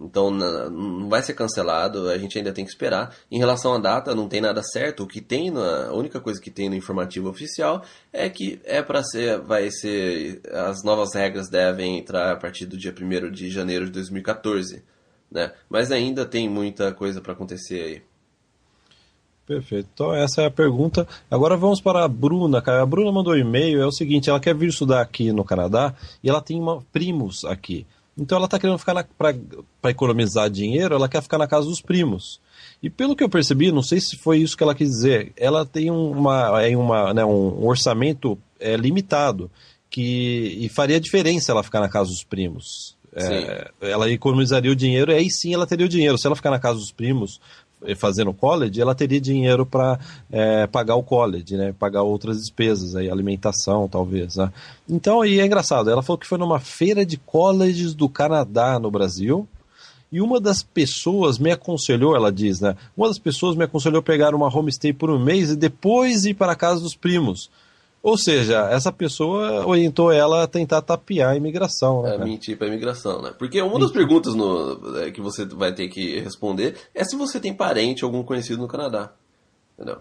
Então 0.00 0.30
não 0.30 1.08
vai 1.08 1.20
ser 1.22 1.34
cancelado, 1.34 2.08
a 2.08 2.16
gente 2.16 2.38
ainda 2.38 2.52
tem 2.52 2.64
que 2.64 2.70
esperar. 2.70 3.16
Em 3.30 3.38
relação 3.38 3.74
à 3.74 3.78
data, 3.78 4.14
não 4.14 4.28
tem 4.28 4.40
nada 4.40 4.62
certo. 4.62 5.02
O 5.02 5.06
que 5.08 5.20
tem, 5.20 5.50
na, 5.50 5.86
a 5.88 5.92
única 5.92 6.20
coisa 6.20 6.40
que 6.40 6.50
tem 6.50 6.68
no 6.68 6.76
informativo 6.76 7.28
oficial 7.28 7.82
é 8.12 8.28
que 8.28 8.60
é 8.64 8.80
para 8.80 9.02
ser, 9.02 9.40
vai 9.40 9.70
ser, 9.72 10.40
as 10.52 10.84
novas 10.84 11.14
regras 11.14 11.50
devem 11.50 11.98
entrar 11.98 12.32
a 12.32 12.36
partir 12.36 12.64
do 12.66 12.76
dia 12.76 12.94
1 12.96 13.32
de 13.32 13.50
janeiro 13.50 13.86
de 13.86 13.90
2014, 13.90 14.84
né? 15.30 15.52
Mas 15.68 15.90
ainda 15.90 16.24
tem 16.24 16.48
muita 16.48 16.92
coisa 16.92 17.20
para 17.20 17.32
acontecer 17.32 17.82
aí. 17.82 18.02
Perfeito. 19.44 19.88
Então 19.92 20.14
essa 20.14 20.42
é 20.42 20.46
a 20.46 20.50
pergunta. 20.50 21.08
Agora 21.30 21.56
vamos 21.56 21.80
para 21.80 22.04
a 22.04 22.08
Bruna. 22.08 22.62
A 22.64 22.86
Bruna 22.86 23.10
mandou 23.10 23.32
um 23.32 23.36
e-mail. 23.36 23.80
É 23.80 23.86
o 23.86 23.90
seguinte: 23.90 24.28
ela 24.28 24.38
quer 24.38 24.54
vir 24.54 24.68
estudar 24.68 25.00
aqui 25.00 25.32
no 25.32 25.42
Canadá 25.42 25.94
e 26.22 26.28
ela 26.28 26.42
tem 26.42 26.60
uma, 26.60 26.82
primos 26.92 27.44
aqui. 27.46 27.86
Então 28.18 28.36
ela 28.36 28.46
está 28.46 28.58
querendo 28.58 28.78
ficar 28.78 29.06
para 29.16 29.90
economizar 29.90 30.50
dinheiro, 30.50 30.94
ela 30.94 31.08
quer 31.08 31.22
ficar 31.22 31.38
na 31.38 31.46
casa 31.46 31.66
dos 31.66 31.80
primos. 31.80 32.40
E 32.82 32.90
pelo 32.90 33.14
que 33.14 33.22
eu 33.22 33.28
percebi, 33.28 33.70
não 33.70 33.82
sei 33.82 34.00
se 34.00 34.16
foi 34.16 34.38
isso 34.38 34.56
que 34.56 34.62
ela 34.62 34.74
quis 34.74 34.88
dizer, 34.88 35.32
ela 35.36 35.64
tem 35.64 35.90
uma, 35.90 36.62
é 36.62 36.76
uma, 36.76 37.14
né, 37.14 37.24
um 37.24 37.64
orçamento 37.66 38.36
é, 38.58 38.76
limitado 38.76 39.50
que 39.88 40.56
e 40.58 40.68
faria 40.68 41.00
diferença 41.00 41.52
ela 41.52 41.62
ficar 41.62 41.80
na 41.80 41.88
casa 41.88 42.10
dos 42.10 42.24
primos. 42.24 42.96
É, 43.14 43.70
ela 43.80 44.08
economizaria 44.10 44.70
o 44.70 44.76
dinheiro 44.76 45.10
e 45.10 45.14
aí 45.14 45.30
sim 45.30 45.54
ela 45.54 45.66
teria 45.66 45.86
o 45.86 45.88
dinheiro. 45.88 46.18
Se 46.18 46.26
ela 46.26 46.36
ficar 46.36 46.50
na 46.50 46.58
casa 46.58 46.78
dos 46.78 46.92
primos 46.92 47.40
fazendo 47.96 48.32
college, 48.32 48.80
ela 48.80 48.94
teria 48.94 49.20
dinheiro 49.20 49.64
para 49.64 49.98
é, 50.30 50.66
pagar 50.66 50.96
o 50.96 51.02
college, 51.02 51.56
né? 51.56 51.74
Pagar 51.78 52.02
outras 52.02 52.38
despesas, 52.38 52.96
aí, 52.96 53.10
alimentação, 53.10 53.88
talvez. 53.88 54.36
Né? 54.36 54.52
Então, 54.88 55.20
aí 55.20 55.40
é 55.40 55.46
engraçado. 55.46 55.90
Ela 55.90 56.02
falou 56.02 56.18
que 56.18 56.26
foi 56.26 56.38
numa 56.38 56.58
feira 56.58 57.04
de 57.04 57.16
colleges 57.16 57.94
do 57.94 58.08
Canadá, 58.08 58.78
no 58.78 58.90
Brasil. 58.90 59.46
E 60.10 60.20
uma 60.20 60.40
das 60.40 60.62
pessoas 60.62 61.38
me 61.38 61.50
aconselhou, 61.52 62.16
ela 62.16 62.32
diz, 62.32 62.60
né? 62.60 62.74
Uma 62.96 63.08
das 63.08 63.18
pessoas 63.18 63.54
me 63.54 63.64
aconselhou 63.64 64.02
pegar 64.02 64.34
uma 64.34 64.48
homestay 64.48 64.92
por 64.92 65.10
um 65.10 65.22
mês 65.22 65.50
e 65.50 65.56
depois 65.56 66.24
ir 66.24 66.34
para 66.34 66.52
a 66.52 66.56
casa 66.56 66.80
dos 66.80 66.96
primos. 66.96 67.50
Ou 68.02 68.16
seja, 68.16 68.68
essa 68.70 68.92
pessoa 68.92 69.66
orientou 69.66 70.12
ela 70.12 70.44
a 70.44 70.46
tentar 70.46 70.82
tapear 70.82 71.32
a 71.32 71.36
imigração, 71.36 72.02
né? 72.02 72.14
É, 72.14 72.18
mentir 72.18 72.56
para 72.56 72.66
a 72.66 72.70
imigração, 72.70 73.20
né? 73.20 73.32
Porque 73.36 73.60
uma 73.60 73.78
das 73.78 73.90
perguntas 73.90 74.34
no, 74.34 74.98
é, 74.98 75.10
que 75.10 75.20
você 75.20 75.44
vai 75.44 75.74
ter 75.74 75.88
que 75.88 76.20
responder 76.20 76.76
é 76.94 77.04
se 77.04 77.16
você 77.16 77.40
tem 77.40 77.52
parente 77.52 78.04
ou 78.04 78.08
algum 78.10 78.22
conhecido 78.22 78.62
no 78.62 78.68
Canadá. 78.68 79.12
Entendeu? 79.74 79.98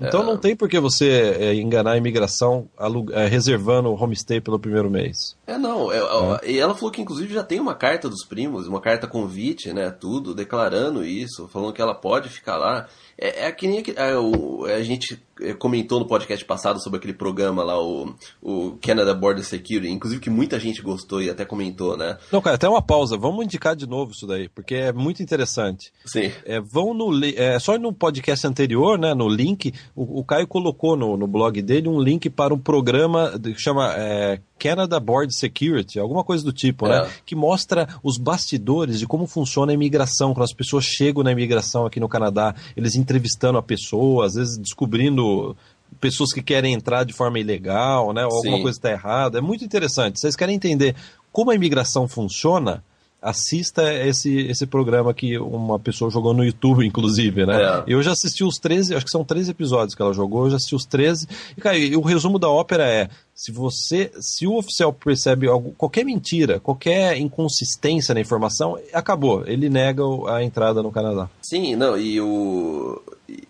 Então 0.00 0.22
é... 0.22 0.24
não 0.24 0.36
tem 0.36 0.56
por 0.56 0.68
que 0.68 0.78
você 0.80 1.36
é, 1.38 1.54
enganar 1.54 1.92
a 1.92 1.96
imigração 1.96 2.68
é, 3.12 3.26
reservando 3.26 3.88
o 3.88 3.94
homestay 3.94 4.40
pelo 4.40 4.58
primeiro 4.58 4.90
mês. 4.90 5.36
É, 5.46 5.56
não. 5.56 5.92
É, 5.92 5.98
é, 5.98 6.50
e 6.50 6.58
ela 6.58 6.74
falou 6.74 6.90
que 6.90 7.00
inclusive 7.00 7.32
já 7.32 7.44
tem 7.44 7.60
uma 7.60 7.74
carta 7.74 8.08
dos 8.08 8.24
primos, 8.24 8.66
uma 8.66 8.80
carta 8.80 9.06
convite, 9.06 9.72
né? 9.72 9.90
Tudo, 9.90 10.34
declarando 10.34 11.04
isso, 11.04 11.48
falando 11.48 11.72
que 11.72 11.80
ela 11.80 11.94
pode 11.94 12.28
ficar 12.28 12.56
lá. 12.56 12.88
É, 13.18 13.46
é 13.46 13.52
que 13.52 13.66
nem 13.66 13.82
a, 13.96 14.74
a 14.74 14.82
gente 14.82 15.20
comentou 15.58 15.98
no 15.98 16.06
podcast 16.06 16.44
passado 16.44 16.80
sobre 16.82 16.98
aquele 16.98 17.12
programa 17.12 17.64
lá, 17.64 17.80
o, 17.80 18.14
o 18.40 18.78
Canada 18.80 19.12
Border 19.14 19.44
Security, 19.44 19.90
inclusive 19.90 20.20
que 20.20 20.30
muita 20.30 20.60
gente 20.60 20.80
gostou 20.80 21.20
e 21.20 21.28
até 21.28 21.44
comentou, 21.44 21.96
né? 21.96 22.16
Não, 22.30 22.40
cara, 22.40 22.56
até 22.56 22.68
uma 22.68 22.82
pausa. 22.82 23.16
Vamos 23.16 23.44
indicar 23.44 23.74
de 23.74 23.86
novo 23.86 24.12
isso 24.12 24.26
daí, 24.26 24.48
porque 24.48 24.74
é 24.74 24.92
muito 24.92 25.22
interessante. 25.22 25.92
Sim. 26.04 26.30
É, 26.44 26.60
vão 26.60 26.94
no, 26.94 27.24
é, 27.24 27.58
só 27.58 27.76
no 27.78 27.92
podcast 27.92 28.46
anterior, 28.46 28.98
né, 28.98 29.14
no 29.14 29.28
link, 29.28 29.72
o, 29.94 30.20
o 30.20 30.24
Caio 30.24 30.46
colocou 30.46 30.96
no, 30.96 31.16
no 31.16 31.26
blog 31.26 31.60
dele 31.62 31.88
um 31.88 32.00
link 32.00 32.30
para 32.30 32.54
um 32.54 32.58
programa 32.58 33.38
que 33.40 33.58
chama 33.58 33.92
é, 33.96 34.40
Canada 34.58 34.98
Board 35.00 35.36
Security, 35.36 35.98
alguma 35.98 36.24
coisa 36.24 36.44
do 36.44 36.52
tipo, 36.52 36.86
né? 36.86 36.98
é. 36.98 37.02
né? 37.02 37.10
Que 37.26 37.34
mostra 37.34 37.88
os 38.02 38.16
bastidores 38.18 38.98
de 38.98 39.06
como 39.06 39.26
funciona 39.26 39.72
a 39.72 39.74
imigração, 39.74 40.32
quando 40.32 40.44
as 40.44 40.54
pessoas 40.54 40.84
chegam 40.84 41.22
na 41.22 41.32
imigração 41.32 41.84
aqui 41.86 41.98
no 41.98 42.08
Canadá, 42.08 42.54
eles 42.76 42.94
entrevistando 43.04 43.58
a 43.58 43.62
pessoa, 43.62 44.26
às 44.26 44.34
vezes 44.34 44.58
descobrindo 44.58 45.56
pessoas 46.00 46.32
que 46.32 46.42
querem 46.42 46.74
entrar 46.74 47.04
de 47.04 47.12
forma 47.12 47.38
ilegal, 47.38 48.12
né? 48.12 48.24
Ou 48.26 48.32
alguma 48.32 48.60
coisa 48.60 48.76
está 48.76 48.90
errada. 48.90 49.38
É 49.38 49.40
muito 49.40 49.64
interessante. 49.64 50.18
Vocês 50.18 50.34
querem 50.34 50.56
entender 50.56 50.96
como 51.30 51.50
a 51.50 51.54
imigração 51.54 52.08
funciona? 52.08 52.82
Assista 53.24 53.82
esse, 54.06 54.36
esse 54.46 54.66
programa 54.66 55.14
que 55.14 55.38
uma 55.38 55.78
pessoa 55.78 56.10
jogou 56.10 56.34
no 56.34 56.44
YouTube, 56.44 56.84
inclusive, 56.86 57.46
né? 57.46 57.62
É. 57.62 57.84
Eu 57.86 58.02
já 58.02 58.12
assisti 58.12 58.44
os 58.44 58.58
13, 58.58 58.94
acho 58.94 59.04
que 59.06 59.10
são 59.10 59.24
13 59.24 59.50
episódios 59.50 59.94
que 59.94 60.02
ela 60.02 60.12
jogou, 60.12 60.44
eu 60.44 60.50
já 60.50 60.56
assisti 60.56 60.74
os 60.74 60.84
13. 60.84 61.26
E, 61.56 61.60
cara, 61.60 61.78
e 61.78 61.96
o 61.96 62.02
resumo 62.02 62.38
da 62.38 62.48
ópera 62.48 62.84
é: 62.86 63.08
se 63.34 63.50
você, 63.50 64.12
se 64.20 64.46
o 64.46 64.56
oficial 64.56 64.92
percebe 64.92 65.48
algo, 65.48 65.74
qualquer 65.78 66.04
mentira, 66.04 66.60
qualquer 66.60 67.16
inconsistência 67.16 68.14
na 68.14 68.20
informação, 68.20 68.78
acabou. 68.92 69.42
Ele 69.46 69.70
nega 69.70 70.02
a 70.28 70.44
entrada 70.44 70.82
no 70.82 70.92
Canadá. 70.92 71.30
Sim, 71.42 71.74
não, 71.74 71.96
e 71.98 72.20
o. 72.20 73.02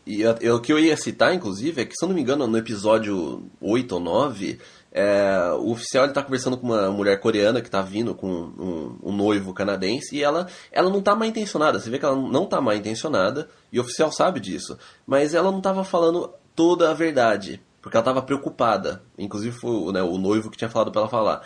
E, 0.06 0.22
e 0.22 0.50
o 0.50 0.60
que 0.60 0.72
eu 0.72 0.78
ia 0.78 0.96
citar, 0.96 1.34
inclusive, 1.34 1.82
é 1.82 1.84
que, 1.84 1.94
se 1.96 2.04
eu 2.04 2.08
não 2.08 2.14
me 2.14 2.22
engano, 2.22 2.46
no 2.46 2.56
episódio 2.56 3.42
8 3.60 3.92
ou 3.92 4.00
9 4.00 4.58
é, 4.96 5.50
o 5.58 5.72
oficial 5.72 6.06
está 6.06 6.22
conversando 6.22 6.56
com 6.56 6.68
uma 6.68 6.88
mulher 6.88 7.18
coreana 7.18 7.60
que 7.60 7.66
está 7.66 7.82
vindo 7.82 8.14
com 8.14 8.28
um, 8.28 8.96
um, 9.02 9.12
noivo 9.12 9.52
canadense 9.52 10.14
e 10.14 10.22
ela, 10.22 10.46
ela 10.70 10.88
não 10.88 11.00
está 11.00 11.16
mal 11.16 11.26
intencionada. 11.26 11.80
Você 11.80 11.90
vê 11.90 11.98
que 11.98 12.04
ela 12.04 12.14
não 12.14 12.44
está 12.44 12.60
mal 12.60 12.76
intencionada 12.76 13.48
e 13.72 13.80
o 13.80 13.82
oficial 13.82 14.12
sabe 14.12 14.38
disso. 14.38 14.78
Mas 15.04 15.34
ela 15.34 15.50
não 15.50 15.58
estava 15.58 15.82
falando 15.82 16.32
toda 16.54 16.92
a 16.92 16.94
verdade, 16.94 17.60
porque 17.82 17.96
ela 17.96 18.02
estava 18.02 18.22
preocupada. 18.22 19.02
Inclusive 19.18 19.58
foi 19.58 19.92
né, 19.92 20.00
o 20.00 20.16
noivo 20.16 20.48
que 20.48 20.56
tinha 20.56 20.70
falado 20.70 20.92
para 20.92 21.00
ela 21.00 21.10
falar. 21.10 21.42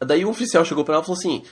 Daí 0.00 0.24
o 0.24 0.30
oficial 0.30 0.64
chegou 0.64 0.84
para 0.84 0.94
ela 0.94 1.04
e 1.04 1.06
falou 1.06 1.18
assim: 1.20 1.44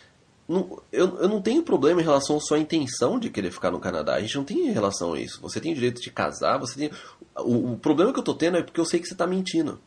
não, 0.48 0.82
eu, 0.90 1.16
eu 1.20 1.28
não 1.28 1.40
tenho 1.40 1.62
problema 1.62 2.00
em 2.00 2.04
relação 2.04 2.38
à 2.38 2.40
sua 2.40 2.58
intenção 2.58 3.20
de 3.20 3.30
querer 3.30 3.52
ficar 3.52 3.70
no 3.70 3.78
Canadá. 3.78 4.16
A 4.16 4.20
gente 4.20 4.36
não 4.36 4.42
tem 4.42 4.72
relação 4.72 5.12
a 5.12 5.20
isso. 5.20 5.40
Você 5.42 5.60
tem 5.60 5.70
o 5.70 5.76
direito 5.76 6.00
de 6.00 6.10
casar, 6.10 6.58
você 6.58 6.76
tem. 6.76 6.90
O, 7.38 7.74
o 7.74 7.78
problema 7.78 8.12
que 8.12 8.18
eu 8.18 8.24
tô 8.24 8.34
tendo 8.34 8.56
é 8.56 8.62
porque 8.64 8.80
eu 8.80 8.84
sei 8.84 8.98
que 8.98 9.06
você 9.06 9.14
tá 9.14 9.28
mentindo. 9.28 9.80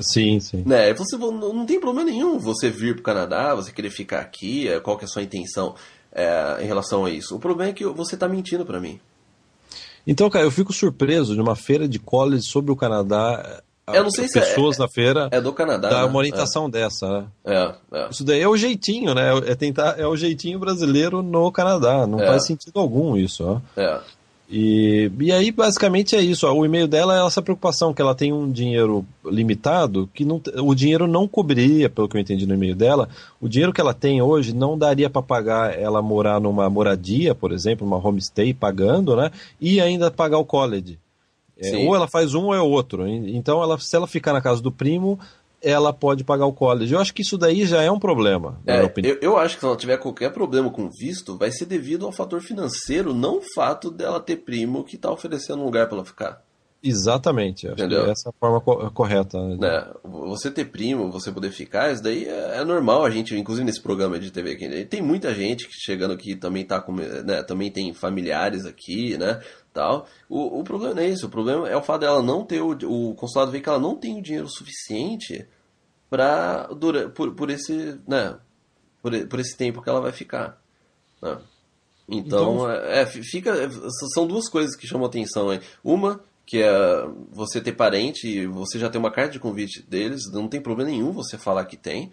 Sim, 0.00 0.40
sim. 0.40 0.62
Né? 0.66 0.92
Você 0.94 1.16
não 1.16 1.66
tem 1.66 1.78
problema 1.78 2.10
nenhum 2.10 2.38
você 2.38 2.70
vir 2.70 2.94
para 2.94 3.00
o 3.00 3.04
Canadá, 3.04 3.54
você 3.54 3.70
querer 3.70 3.90
ficar 3.90 4.20
aqui, 4.20 4.66
é, 4.66 4.80
qual 4.80 4.96
que 4.96 5.04
é 5.04 5.06
a 5.06 5.08
sua 5.08 5.22
intenção 5.22 5.74
é, 6.12 6.58
em 6.60 6.66
relação 6.66 7.04
a 7.04 7.10
isso. 7.10 7.36
O 7.36 7.38
problema 7.38 7.70
é 7.70 7.74
que 7.74 7.84
você 7.84 8.14
está 8.14 8.28
mentindo 8.28 8.64
para 8.64 8.80
mim. 8.80 8.98
Então, 10.06 10.30
cara, 10.30 10.44
eu 10.44 10.50
fico 10.50 10.72
surpreso 10.72 11.34
de 11.34 11.40
uma 11.40 11.54
feira 11.54 11.86
de 11.86 11.98
college 11.98 12.44
sobre 12.44 12.72
o 12.72 12.76
Canadá. 12.76 13.62
Eu 13.92 14.04
não 14.04 14.10
sei 14.10 14.28
se 14.28 14.38
pessoas 14.38 14.78
é, 14.78 14.82
na 14.82 14.88
feira. 14.88 15.28
É 15.30 15.40
do 15.40 15.52
Canadá. 15.52 15.88
Dá 15.88 16.02
né? 16.02 16.04
uma 16.04 16.18
orientação 16.18 16.66
é. 16.66 16.70
dessa, 16.70 17.08
né? 17.08 17.26
É, 17.44 17.74
é, 17.92 18.08
Isso 18.08 18.24
daí 18.24 18.40
é 18.40 18.48
o 18.48 18.56
jeitinho, 18.56 19.14
né? 19.14 19.36
É 19.46 19.54
tentar, 19.54 19.98
é 19.98 20.06
o 20.06 20.16
jeitinho 20.16 20.58
brasileiro 20.58 21.22
no 21.22 21.50
Canadá. 21.52 22.06
Não 22.06 22.20
é. 22.20 22.26
faz 22.26 22.46
sentido 22.46 22.78
algum 22.78 23.16
isso, 23.16 23.44
ó. 23.44 23.60
É. 23.78 24.00
E, 24.52 25.08
e 25.20 25.30
aí, 25.30 25.52
basicamente, 25.52 26.16
é 26.16 26.20
isso. 26.20 26.44
Ó. 26.44 26.52
O 26.52 26.66
e-mail 26.66 26.88
dela 26.88 27.16
é 27.16 27.24
essa 27.24 27.40
preocupação, 27.40 27.94
que 27.94 28.02
ela 28.02 28.16
tem 28.16 28.32
um 28.32 28.50
dinheiro 28.50 29.06
limitado, 29.24 30.10
que 30.12 30.24
não, 30.24 30.42
o 30.62 30.74
dinheiro 30.74 31.06
não 31.06 31.28
cobriria, 31.28 31.88
pelo 31.88 32.08
que 32.08 32.16
eu 32.16 32.20
entendi 32.20 32.46
no 32.46 32.54
e-mail 32.54 32.74
dela, 32.74 33.08
o 33.40 33.48
dinheiro 33.48 33.72
que 33.72 33.80
ela 33.80 33.94
tem 33.94 34.20
hoje 34.20 34.52
não 34.52 34.76
daria 34.76 35.08
para 35.08 35.22
pagar 35.22 35.78
ela 35.78 36.02
morar 36.02 36.40
numa 36.40 36.68
moradia, 36.68 37.32
por 37.32 37.52
exemplo, 37.52 37.86
uma 37.86 38.04
homestay 38.04 38.52
pagando, 38.52 39.14
né? 39.14 39.30
E 39.60 39.80
ainda 39.80 40.10
pagar 40.10 40.38
o 40.38 40.44
college. 40.44 40.98
É, 41.62 41.76
ou 41.86 41.94
ela 41.94 42.08
faz 42.08 42.34
um 42.34 42.46
ou 42.46 42.54
é 42.54 42.60
outro. 42.60 43.06
Então, 43.06 43.62
ela, 43.62 43.78
se 43.78 43.94
ela 43.94 44.06
ficar 44.06 44.32
na 44.32 44.40
casa 44.40 44.62
do 44.62 44.72
primo, 44.72 45.18
ela 45.62 45.92
pode 45.92 46.24
pagar 46.24 46.46
o 46.46 46.52
college. 46.52 46.92
Eu 46.92 47.00
acho 47.00 47.12
que 47.12 47.22
isso 47.22 47.36
daí 47.36 47.66
já 47.66 47.82
é 47.82 47.90
um 47.90 47.98
problema. 47.98 48.60
É, 48.66 48.84
eu, 49.02 49.18
eu, 49.20 49.36
acho 49.36 49.54
que 49.54 49.60
se 49.60 49.66
ela 49.66 49.76
tiver 49.76 49.96
qualquer 49.98 50.32
problema 50.32 50.70
com 50.70 50.88
visto, 50.88 51.36
vai 51.36 51.50
ser 51.50 51.66
devido 51.66 52.06
ao 52.06 52.12
fator 52.12 52.40
financeiro, 52.40 53.14
não 53.14 53.38
o 53.38 53.42
fato 53.54 53.90
dela 53.90 54.20
ter 54.20 54.36
primo 54.36 54.84
que 54.84 54.96
está 54.96 55.10
oferecendo 55.10 55.60
um 55.60 55.64
lugar 55.64 55.86
para 55.86 55.98
ela 55.98 56.04
ficar. 56.04 56.42
Exatamente, 56.82 57.66
acho 57.66 57.74
Entendeu? 57.74 58.04
que 58.04 58.10
essa 58.10 58.28
é 58.28 58.30
a 58.30 58.40
forma 58.40 58.60
co 58.60 58.90
correta. 58.92 59.38
Né? 59.38 59.68
É, 59.68 59.86
você 60.02 60.50
ter 60.50 60.64
primo, 60.64 61.10
você 61.10 61.30
poder 61.30 61.50
ficar, 61.50 61.92
isso 61.92 62.02
daí 62.02 62.24
é, 62.24 62.56
é, 62.56 62.64
normal, 62.64 63.04
a 63.04 63.10
gente, 63.10 63.36
inclusive 63.36 63.66
nesse 63.66 63.82
programa 63.82 64.18
de 64.18 64.30
TV 64.30 64.52
aqui, 64.52 64.84
tem 64.86 65.02
muita 65.02 65.34
gente 65.34 65.68
que 65.68 65.74
chegando 65.74 66.14
aqui 66.14 66.34
também 66.34 66.64
tá 66.64 66.80
com, 66.80 66.94
né, 66.94 67.42
também 67.42 67.70
tem 67.70 67.92
familiares 67.92 68.64
aqui, 68.64 69.18
né, 69.18 69.40
tal. 69.72 70.06
O, 70.28 70.60
o 70.60 70.64
problema 70.64 70.94
não 70.94 71.02
é 71.02 71.08
isso, 71.08 71.26
o 71.26 71.30
problema 71.30 71.68
é 71.68 71.76
o 71.76 71.82
fato 71.82 72.00
dela 72.00 72.22
não 72.22 72.44
ter, 72.44 72.60
o, 72.60 72.70
o 72.70 73.14
consulado 73.14 73.50
ver 73.50 73.60
que 73.60 73.68
ela 73.68 73.78
não 73.78 73.96
tem 73.96 74.18
o 74.18 74.22
dinheiro 74.22 74.48
suficiente 74.48 75.46
para 76.08 76.68
por, 77.14 77.34
por 77.34 77.50
esse, 77.50 78.00
né, 78.06 78.36
por, 79.02 79.12
por 79.26 79.40
esse 79.40 79.56
tempo 79.56 79.82
que 79.82 79.88
ela 79.88 80.00
vai 80.00 80.12
ficar. 80.12 80.60
Né? 81.22 81.38
Então, 82.08 82.54
então 82.54 82.70
é, 82.70 83.06
fica, 83.06 83.54
são 84.12 84.26
duas 84.26 84.48
coisas 84.48 84.74
que 84.74 84.86
chamam 84.86 85.06
atenção 85.06 85.50
aí. 85.50 85.60
Uma 85.84 86.20
que 86.44 86.60
é 86.60 87.06
você 87.30 87.60
ter 87.60 87.72
parente 87.72 88.26
e 88.26 88.44
você 88.44 88.76
já 88.76 88.90
tem 88.90 88.98
uma 88.98 89.12
carta 89.12 89.30
de 89.30 89.38
convite 89.38 89.82
deles, 89.88 90.22
não 90.32 90.48
tem 90.48 90.60
problema 90.60 90.90
nenhum 90.90 91.12
você 91.12 91.38
falar 91.38 91.64
que 91.64 91.76
tem, 91.76 92.12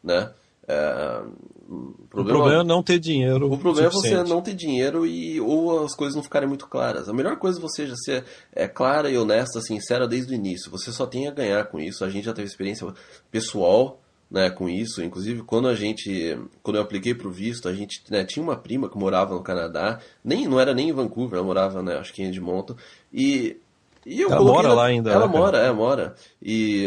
né? 0.00 0.32
É, 0.68 1.22
O 1.68 2.06
problema, 2.08 2.38
o 2.38 2.42
problema 2.42 2.60
é 2.60 2.64
não 2.64 2.82
ter 2.82 2.98
dinheiro. 2.98 3.52
O 3.52 3.58
problema 3.58 3.88
é 3.88 3.90
você 3.90 4.22
não 4.22 4.40
ter 4.40 4.54
dinheiro 4.54 5.06
e 5.06 5.40
ou 5.40 5.84
as 5.84 5.94
coisas 5.94 6.14
não 6.14 6.22
ficarem 6.22 6.48
muito 6.48 6.68
claras. 6.68 7.08
A 7.08 7.12
melhor 7.12 7.36
coisa 7.36 7.58
é 7.58 7.62
você 7.62 7.86
já 7.86 7.96
ser 7.96 8.24
é, 8.52 8.68
clara 8.68 9.10
e 9.10 9.18
honesta, 9.18 9.60
sincera 9.60 10.06
desde 10.06 10.32
o 10.32 10.36
início. 10.36 10.70
Você 10.70 10.92
só 10.92 11.06
tem 11.06 11.26
a 11.28 11.32
ganhar 11.32 11.64
com 11.64 11.80
isso. 11.80 12.04
A 12.04 12.10
gente 12.10 12.24
já 12.24 12.32
teve 12.32 12.48
experiência 12.48 12.86
pessoal 13.30 14.00
né, 14.32 14.48
com 14.48 14.68
isso. 14.68 15.02
Inclusive, 15.02 15.42
quando 15.42 15.68
a 15.68 15.74
gente, 15.74 16.38
quando 16.62 16.76
eu 16.76 16.82
apliquei 16.82 17.14
para 17.14 17.28
o 17.28 17.30
visto, 17.30 17.68
a 17.68 17.74
gente 17.74 18.02
né, 18.10 18.24
tinha 18.24 18.42
uma 18.42 18.56
prima 18.56 18.88
que 18.88 18.96
morava 18.96 19.34
no 19.34 19.42
Canadá, 19.42 20.00
nem 20.24 20.48
não 20.48 20.58
era 20.58 20.72
nem 20.72 20.88
em 20.88 20.92
Vancouver, 20.92 21.38
ela 21.38 21.46
morava, 21.46 21.82
né, 21.82 21.98
acho 21.98 22.14
que 22.14 22.22
em 22.22 22.28
Edmonton, 22.28 22.74
e, 23.12 23.58
e 24.06 24.22
eu 24.22 24.30
ela 24.30 24.42
mora 24.42 24.72
lá 24.72 24.86
ainda. 24.86 25.10
Ela 25.12 25.28
né, 25.28 25.38
mora, 25.38 25.58
é, 25.58 25.70
mora. 25.70 26.14
E 26.40 26.86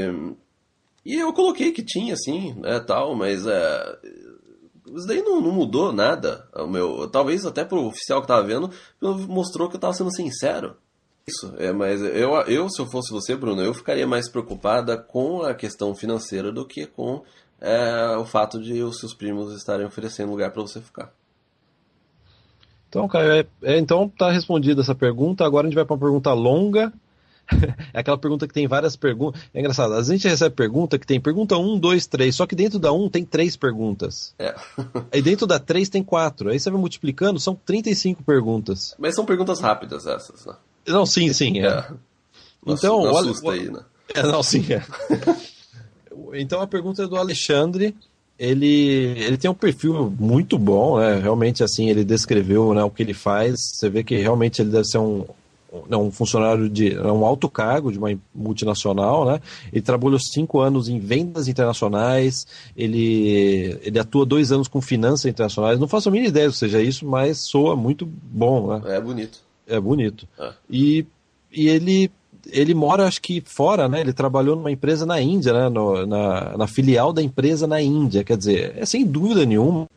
e 1.05 1.15
eu 1.15 1.31
coloquei 1.31 1.71
que 1.71 1.83
tinha, 1.83 2.13
assim, 2.13 2.53
né, 2.55 2.79
tal, 2.79 3.15
mas 3.15 3.45
é, 3.45 3.99
isso 4.87 5.05
daí 5.05 5.21
não, 5.21 5.39
não, 5.39 5.51
mudou 5.51 5.93
nada. 5.93 6.47
O 6.55 6.67
meu, 6.67 7.07
talvez 7.07 7.45
até 7.45 7.63
pro 7.63 7.85
oficial 7.85 8.21
que 8.21 8.27
tava 8.27 8.47
vendo, 8.47 8.71
mostrou 9.27 9.69
que 9.69 9.75
eu 9.75 9.79
tava 9.79 9.93
sendo 9.93 10.11
sincero. 10.11 10.75
Isso, 11.27 11.53
é, 11.57 11.71
mas 11.71 12.01
eu, 12.01 12.33
eu, 12.47 12.69
se 12.69 12.79
eu 12.79 12.85
fosse 12.85 13.11
você, 13.11 13.35
Bruno, 13.35 13.61
eu 13.61 13.73
ficaria 13.73 14.07
mais 14.07 14.29
preocupada 14.29 14.97
com 14.97 15.43
a 15.43 15.53
questão 15.53 15.93
financeira 15.95 16.51
do 16.51 16.65
que 16.65 16.85
com 16.85 17.23
é, 17.59 18.15
o 18.17 18.25
fato 18.25 18.61
de 18.61 18.81
os 18.83 18.99
seus 18.99 19.13
primos 19.13 19.55
estarem 19.55 19.85
oferecendo 19.85 20.31
lugar 20.31 20.51
para 20.51 20.61
você 20.61 20.79
ficar. 20.79 21.11
Então, 22.89 23.07
cara, 23.07 23.39
é, 23.39 23.47
é, 23.63 23.77
então 23.77 24.07
tá 24.07 24.31
respondida 24.31 24.81
essa 24.81 24.95
pergunta. 24.95 25.43
Agora 25.43 25.67
a 25.67 25.69
gente 25.69 25.75
vai 25.75 25.85
para 25.85 25.95
uma 25.95 25.99
pergunta 25.99 26.31
longa 26.33 26.93
é 27.93 27.99
aquela 27.99 28.17
pergunta 28.17 28.47
que 28.47 28.53
tem 28.53 28.67
várias 28.67 28.95
perguntas. 28.95 29.41
É 29.53 29.59
engraçado, 29.59 29.93
a 29.93 30.03
gente 30.03 30.27
recebe 30.27 30.55
pergunta 30.55 30.97
que 30.97 31.05
tem 31.05 31.19
pergunta 31.19 31.57
1, 31.57 31.79
2, 31.79 32.07
3, 32.07 32.35
só 32.35 32.45
que 32.45 32.55
dentro 32.55 32.79
da 32.79 32.91
1 32.91 33.09
tem 33.09 33.25
três 33.25 33.55
perguntas. 33.55 34.33
É. 34.39 34.55
Aí 35.11 35.21
dentro 35.21 35.45
da 35.45 35.59
3 35.59 35.89
tem 35.89 36.03
quatro. 36.03 36.49
Aí 36.49 36.59
você 36.59 36.69
vai 36.69 36.79
multiplicando, 36.79 37.39
são 37.39 37.55
35 37.65 38.23
perguntas. 38.23 38.95
Mas 38.97 39.15
são 39.15 39.25
perguntas 39.25 39.59
rápidas 39.59 40.05
essas, 40.05 40.45
né? 40.45 40.53
Não, 40.87 41.05
sim, 41.05 41.31
sim. 41.33 41.59
É. 41.59 41.67
é. 41.67 41.87
Então, 42.65 43.03
não 43.03 43.13
olha. 43.13 43.31
Aí, 43.51 43.69
né? 43.69 43.81
É, 44.13 44.23
não, 44.23 44.43
sim, 44.43 44.65
é. 44.71 44.83
então 46.39 46.61
a 46.61 46.67
pergunta 46.67 47.03
é 47.03 47.07
do 47.07 47.15
Alexandre. 47.15 47.95
Ele, 48.37 49.15
ele 49.17 49.37
tem 49.37 49.49
um 49.49 49.55
perfil 49.55 50.13
muito 50.19 50.59
bom, 50.59 50.99
né? 50.99 51.19
Realmente, 51.19 51.63
assim, 51.63 51.89
ele 51.89 52.03
descreveu 52.03 52.73
né, 52.73 52.83
o 52.83 52.89
que 52.89 53.01
ele 53.01 53.13
faz. 53.13 53.55
Você 53.73 53.89
vê 53.89 54.03
que 54.03 54.17
realmente 54.17 54.61
ele 54.61 54.71
deve 54.71 54.83
ser 54.85 54.97
um, 54.97 55.25
é 55.89 55.97
um 55.97 56.11
funcionário 56.11 56.69
de 56.69 56.93
é 56.93 57.11
um 57.11 57.25
alto 57.25 57.49
cargo 57.49 57.91
de 57.91 57.97
uma 57.97 58.09
multinacional, 58.33 59.25
né? 59.25 59.41
Ele 59.71 59.81
trabalhou 59.81 60.19
cinco 60.19 60.59
anos 60.59 60.87
em 60.87 60.99
vendas 60.99 61.47
internacionais, 61.47 62.45
ele, 62.75 63.79
ele 63.83 63.99
atua 63.99 64.25
dois 64.25 64.51
anos 64.51 64.67
com 64.67 64.81
finanças 64.81 65.25
internacionais. 65.25 65.79
Não 65.79 65.87
faço 65.87 66.09
a 66.09 66.11
mínima 66.11 66.29
ideia 66.29 66.49
que 66.49 66.57
seja 66.57 66.81
isso, 66.81 67.05
mas 67.05 67.39
soa 67.39 67.75
muito 67.75 68.05
bom, 68.05 68.77
né? 68.77 68.95
É 68.95 69.01
bonito. 69.01 69.39
É 69.67 69.79
bonito. 69.79 70.27
É. 70.39 70.53
E, 70.69 71.05
e 71.51 71.67
ele 71.67 72.11
ele 72.51 72.73
mora, 72.73 73.07
acho 73.07 73.21
que 73.21 73.41
fora, 73.45 73.87
né? 73.87 74.01
Ele 74.01 74.13
trabalhou 74.13 74.55
numa 74.55 74.71
empresa 74.71 75.05
na 75.05 75.21
Índia, 75.21 75.53
né? 75.53 75.69
No, 75.69 76.05
na, 76.05 76.57
na, 76.57 76.67
filial 76.67 77.11
da 77.11 77.21
empresa 77.21 77.65
na 77.67 77.81
Índia. 77.81 78.23
Quer 78.23 78.37
dizer, 78.37 78.73
é 78.77 78.85
sem 78.85 79.05
dúvida 79.05 79.45
nenhuma. 79.45 79.87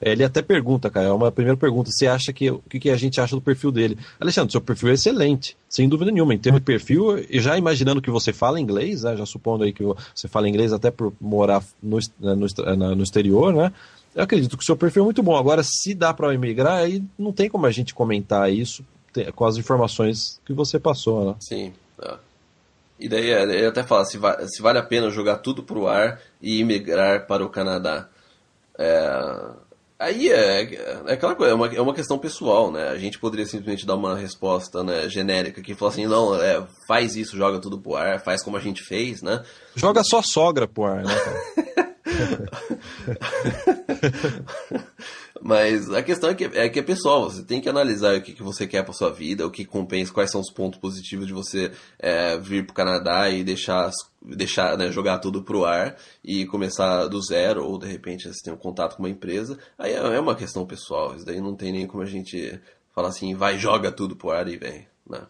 Ele 0.00 0.24
até 0.24 0.42
pergunta, 0.42 0.90
cara, 0.90 1.08
é 1.08 1.12
uma 1.12 1.32
primeira 1.32 1.56
pergunta. 1.56 1.90
Você 1.90 2.06
acha 2.06 2.32
que 2.32 2.50
o 2.50 2.62
que, 2.68 2.78
que 2.78 2.90
a 2.90 2.96
gente 2.96 3.20
acha 3.20 3.34
do 3.34 3.42
perfil 3.42 3.72
dele? 3.72 3.98
Alexandre, 4.20 4.52
seu 4.52 4.60
perfil 4.60 4.90
é 4.90 4.92
excelente, 4.92 5.56
sem 5.68 5.88
dúvida 5.88 6.10
nenhuma. 6.10 6.34
Em 6.34 6.38
termos 6.38 6.60
de 6.60 6.64
perfil, 6.64 7.18
e 7.18 7.40
já 7.40 7.56
imaginando 7.58 8.02
que 8.02 8.10
você 8.10 8.32
fala 8.32 8.60
inglês, 8.60 9.02
né? 9.02 9.16
Já 9.16 9.26
supondo 9.26 9.64
aí 9.64 9.72
que 9.72 9.82
você 10.14 10.28
fala 10.28 10.48
inglês 10.48 10.72
até 10.72 10.90
por 10.90 11.12
morar 11.20 11.62
no, 11.82 11.98
né, 12.20 12.34
no, 12.34 12.94
no 12.94 13.02
exterior, 13.02 13.52
né? 13.52 13.72
Eu 14.14 14.22
acredito 14.22 14.56
que 14.56 14.62
o 14.62 14.66
seu 14.66 14.76
perfil 14.76 15.02
é 15.02 15.04
muito 15.04 15.22
bom. 15.22 15.36
Agora, 15.36 15.62
se 15.62 15.94
dá 15.94 16.14
para 16.14 16.32
emigrar, 16.32 16.78
aí 16.78 17.02
não 17.18 17.32
tem 17.32 17.50
como 17.50 17.66
a 17.66 17.70
gente 17.70 17.94
comentar 17.94 18.50
isso 18.50 18.84
com 19.34 19.44
as 19.44 19.56
informações 19.56 20.40
que 20.44 20.52
você 20.52 20.78
passou, 20.78 21.26
né? 21.26 21.34
Sim. 21.40 21.72
É. 22.02 22.16
E 22.98 23.08
daí 23.08 23.30
ele 23.30 23.66
até 23.66 23.82
fala 23.82 24.04
se, 24.04 24.16
va 24.16 24.38
se 24.48 24.62
vale 24.62 24.78
a 24.78 24.82
pena 24.82 25.10
jogar 25.10 25.38
tudo 25.38 25.62
pro 25.62 25.86
ar 25.86 26.20
e 26.40 26.60
imigrar 26.60 27.26
para 27.26 27.44
o 27.44 27.50
Canadá. 27.50 28.08
É, 28.78 29.50
aí 29.98 30.30
é, 30.30 30.74
é, 30.74 31.12
aquela 31.12 31.34
coisa, 31.34 31.52
é 31.52 31.54
uma, 31.54 31.74
é 31.74 31.80
uma 31.80 31.94
questão 31.94 32.18
pessoal, 32.18 32.72
né? 32.72 32.88
A 32.88 32.96
gente 32.96 33.18
poderia 33.18 33.44
simplesmente 33.44 33.86
dar 33.86 33.96
uma 33.96 34.16
resposta 34.16 34.82
né, 34.82 35.08
genérica 35.10 35.60
que 35.60 35.74
fala 35.74 35.90
assim, 35.90 36.06
não, 36.06 36.40
é, 36.40 36.66
faz 36.88 37.16
isso, 37.16 37.36
joga 37.36 37.58
tudo 37.58 37.78
pro 37.78 37.96
ar, 37.96 38.20
faz 38.20 38.42
como 38.42 38.56
a 38.56 38.60
gente 38.60 38.82
fez, 38.82 39.20
né? 39.20 39.44
Joga 39.74 40.02
só 40.02 40.22
sogra 40.22 40.66
pro 40.66 40.84
ar, 40.84 41.04
né? 41.04 41.14
Mas 45.42 45.90
a 45.90 46.02
questão 46.02 46.30
é 46.30 46.34
que 46.34 46.44
é, 46.44 46.68
que 46.68 46.78
é 46.78 46.82
pessoal, 46.82 47.28
você 47.28 47.42
tem 47.42 47.60
que 47.60 47.68
analisar 47.68 48.16
o 48.16 48.22
que, 48.22 48.32
que 48.32 48.42
você 48.42 48.66
quer 48.66 48.82
para 48.82 48.92
sua 48.92 49.10
vida, 49.10 49.46
o 49.46 49.50
que 49.50 49.64
compensa, 49.64 50.12
quais 50.12 50.30
são 50.30 50.40
os 50.40 50.50
pontos 50.50 50.78
positivos 50.78 51.26
de 51.26 51.32
você 51.32 51.72
é, 51.98 52.38
vir 52.38 52.64
para 52.64 52.72
o 52.72 52.76
Canadá 52.76 53.28
e 53.28 53.44
deixar, 53.44 53.90
deixar 54.22 54.76
né, 54.78 54.90
jogar 54.90 55.18
tudo 55.18 55.42
pro 55.42 55.64
ar 55.64 55.96
e 56.24 56.46
começar 56.46 57.06
do 57.08 57.20
zero, 57.22 57.64
ou 57.64 57.78
de 57.78 57.86
repente 57.86 58.28
você 58.28 58.42
tem 58.42 58.52
um 58.52 58.58
contato 58.58 58.96
com 58.96 59.02
uma 59.02 59.10
empresa. 59.10 59.58
Aí 59.78 59.92
é, 59.92 59.96
é 59.96 60.20
uma 60.20 60.34
questão 60.34 60.64
pessoal, 60.64 61.14
isso 61.14 61.26
daí 61.26 61.40
não 61.40 61.54
tem 61.54 61.72
nem 61.72 61.86
como 61.86 62.02
a 62.02 62.06
gente 62.06 62.58
falar 62.94 63.08
assim, 63.08 63.34
vai, 63.34 63.58
joga 63.58 63.92
tudo 63.92 64.16
pro 64.16 64.30
ar 64.30 64.48
e 64.48 64.56
vem. 64.56 64.86
Né? 65.08 65.20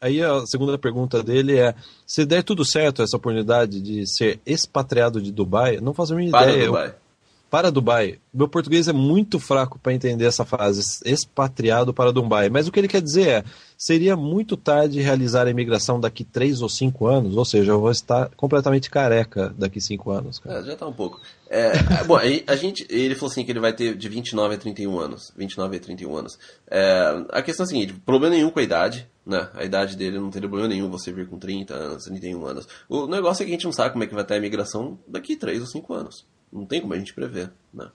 Aí 0.00 0.22
a 0.22 0.46
segunda 0.46 0.78
pergunta 0.78 1.22
dele 1.22 1.58
é: 1.58 1.74
se 2.06 2.24
der 2.24 2.42
tudo 2.42 2.64
certo 2.64 3.02
essa 3.02 3.16
oportunidade 3.16 3.80
de 3.80 4.06
ser 4.06 4.40
expatriado 4.46 5.20
de 5.20 5.32
Dubai, 5.32 5.78
não 5.78 5.94
faço 5.94 6.12
a 6.12 6.16
minha 6.16 6.30
Para 6.30 6.52
ideia. 6.52 6.66
Dubai. 6.66 6.88
Eu 6.88 7.05
para 7.50 7.70
Dubai. 7.70 8.18
Meu 8.32 8.48
português 8.48 8.88
é 8.88 8.92
muito 8.92 9.38
fraco 9.38 9.78
para 9.78 9.92
entender 9.92 10.24
essa 10.24 10.44
frase, 10.44 10.80
expatriado 11.04 11.94
para 11.94 12.12
Dubai. 12.12 12.48
Mas 12.48 12.66
o 12.66 12.72
que 12.72 12.80
ele 12.80 12.88
quer 12.88 13.00
dizer 13.00 13.28
é: 13.28 13.44
seria 13.78 14.16
muito 14.16 14.56
tarde 14.56 15.00
realizar 15.00 15.46
a 15.46 15.50
imigração 15.50 16.00
daqui 16.00 16.24
três 16.24 16.60
ou 16.60 16.68
cinco 16.68 17.06
anos, 17.06 17.36
ou 17.36 17.44
seja, 17.44 17.72
eu 17.72 17.80
vou 17.80 17.90
estar 17.90 18.30
completamente 18.36 18.90
careca 18.90 19.54
daqui 19.56 19.80
cinco 19.80 20.10
anos. 20.10 20.40
É, 20.44 20.62
já 20.64 20.72
está 20.72 20.86
um 20.86 20.92
pouco. 20.92 21.20
É, 21.48 21.72
bom, 22.04 22.16
a 22.16 22.56
gente, 22.56 22.86
ele 22.90 23.14
falou 23.14 23.30
assim 23.30 23.44
que 23.44 23.52
ele 23.52 23.60
vai 23.60 23.72
ter 23.72 23.94
de 23.94 24.08
29 24.08 24.54
a 24.54 24.58
31 24.58 24.98
anos. 24.98 25.32
29 25.36 25.76
a 25.76 25.80
31 25.80 26.16
anos. 26.16 26.38
É, 26.68 27.24
a 27.30 27.42
questão 27.42 27.64
é 27.64 27.66
a 27.66 27.68
seguinte: 27.68 27.92
problema 28.04 28.34
nenhum 28.34 28.50
com 28.50 28.58
a 28.58 28.62
idade. 28.62 29.08
Né? 29.24 29.48
A 29.54 29.64
idade 29.64 29.96
dele 29.96 30.20
não 30.20 30.30
teria 30.30 30.48
problema 30.48 30.72
nenhum 30.72 30.88
você 30.88 31.10
vir 31.10 31.28
com 31.28 31.36
30 31.36 31.74
anos, 31.74 32.04
31 32.04 32.46
anos. 32.46 32.68
O 32.88 33.08
negócio 33.08 33.42
é 33.42 33.44
que 33.44 33.50
a 33.50 33.54
gente 33.54 33.64
não 33.64 33.72
sabe 33.72 33.90
como 33.90 34.04
é 34.04 34.06
que 34.06 34.14
vai 34.14 34.22
estar 34.22 34.34
a 34.34 34.38
imigração 34.38 34.98
daqui 35.08 35.34
3 35.34 35.60
ou 35.60 35.66
5 35.66 35.94
anos. 35.94 36.24
Não 36.56 36.66
tem 36.66 36.80
como 36.80 36.94
a 36.94 36.98
gente 36.98 37.12
prever, 37.12 37.50
né? 37.72 37.88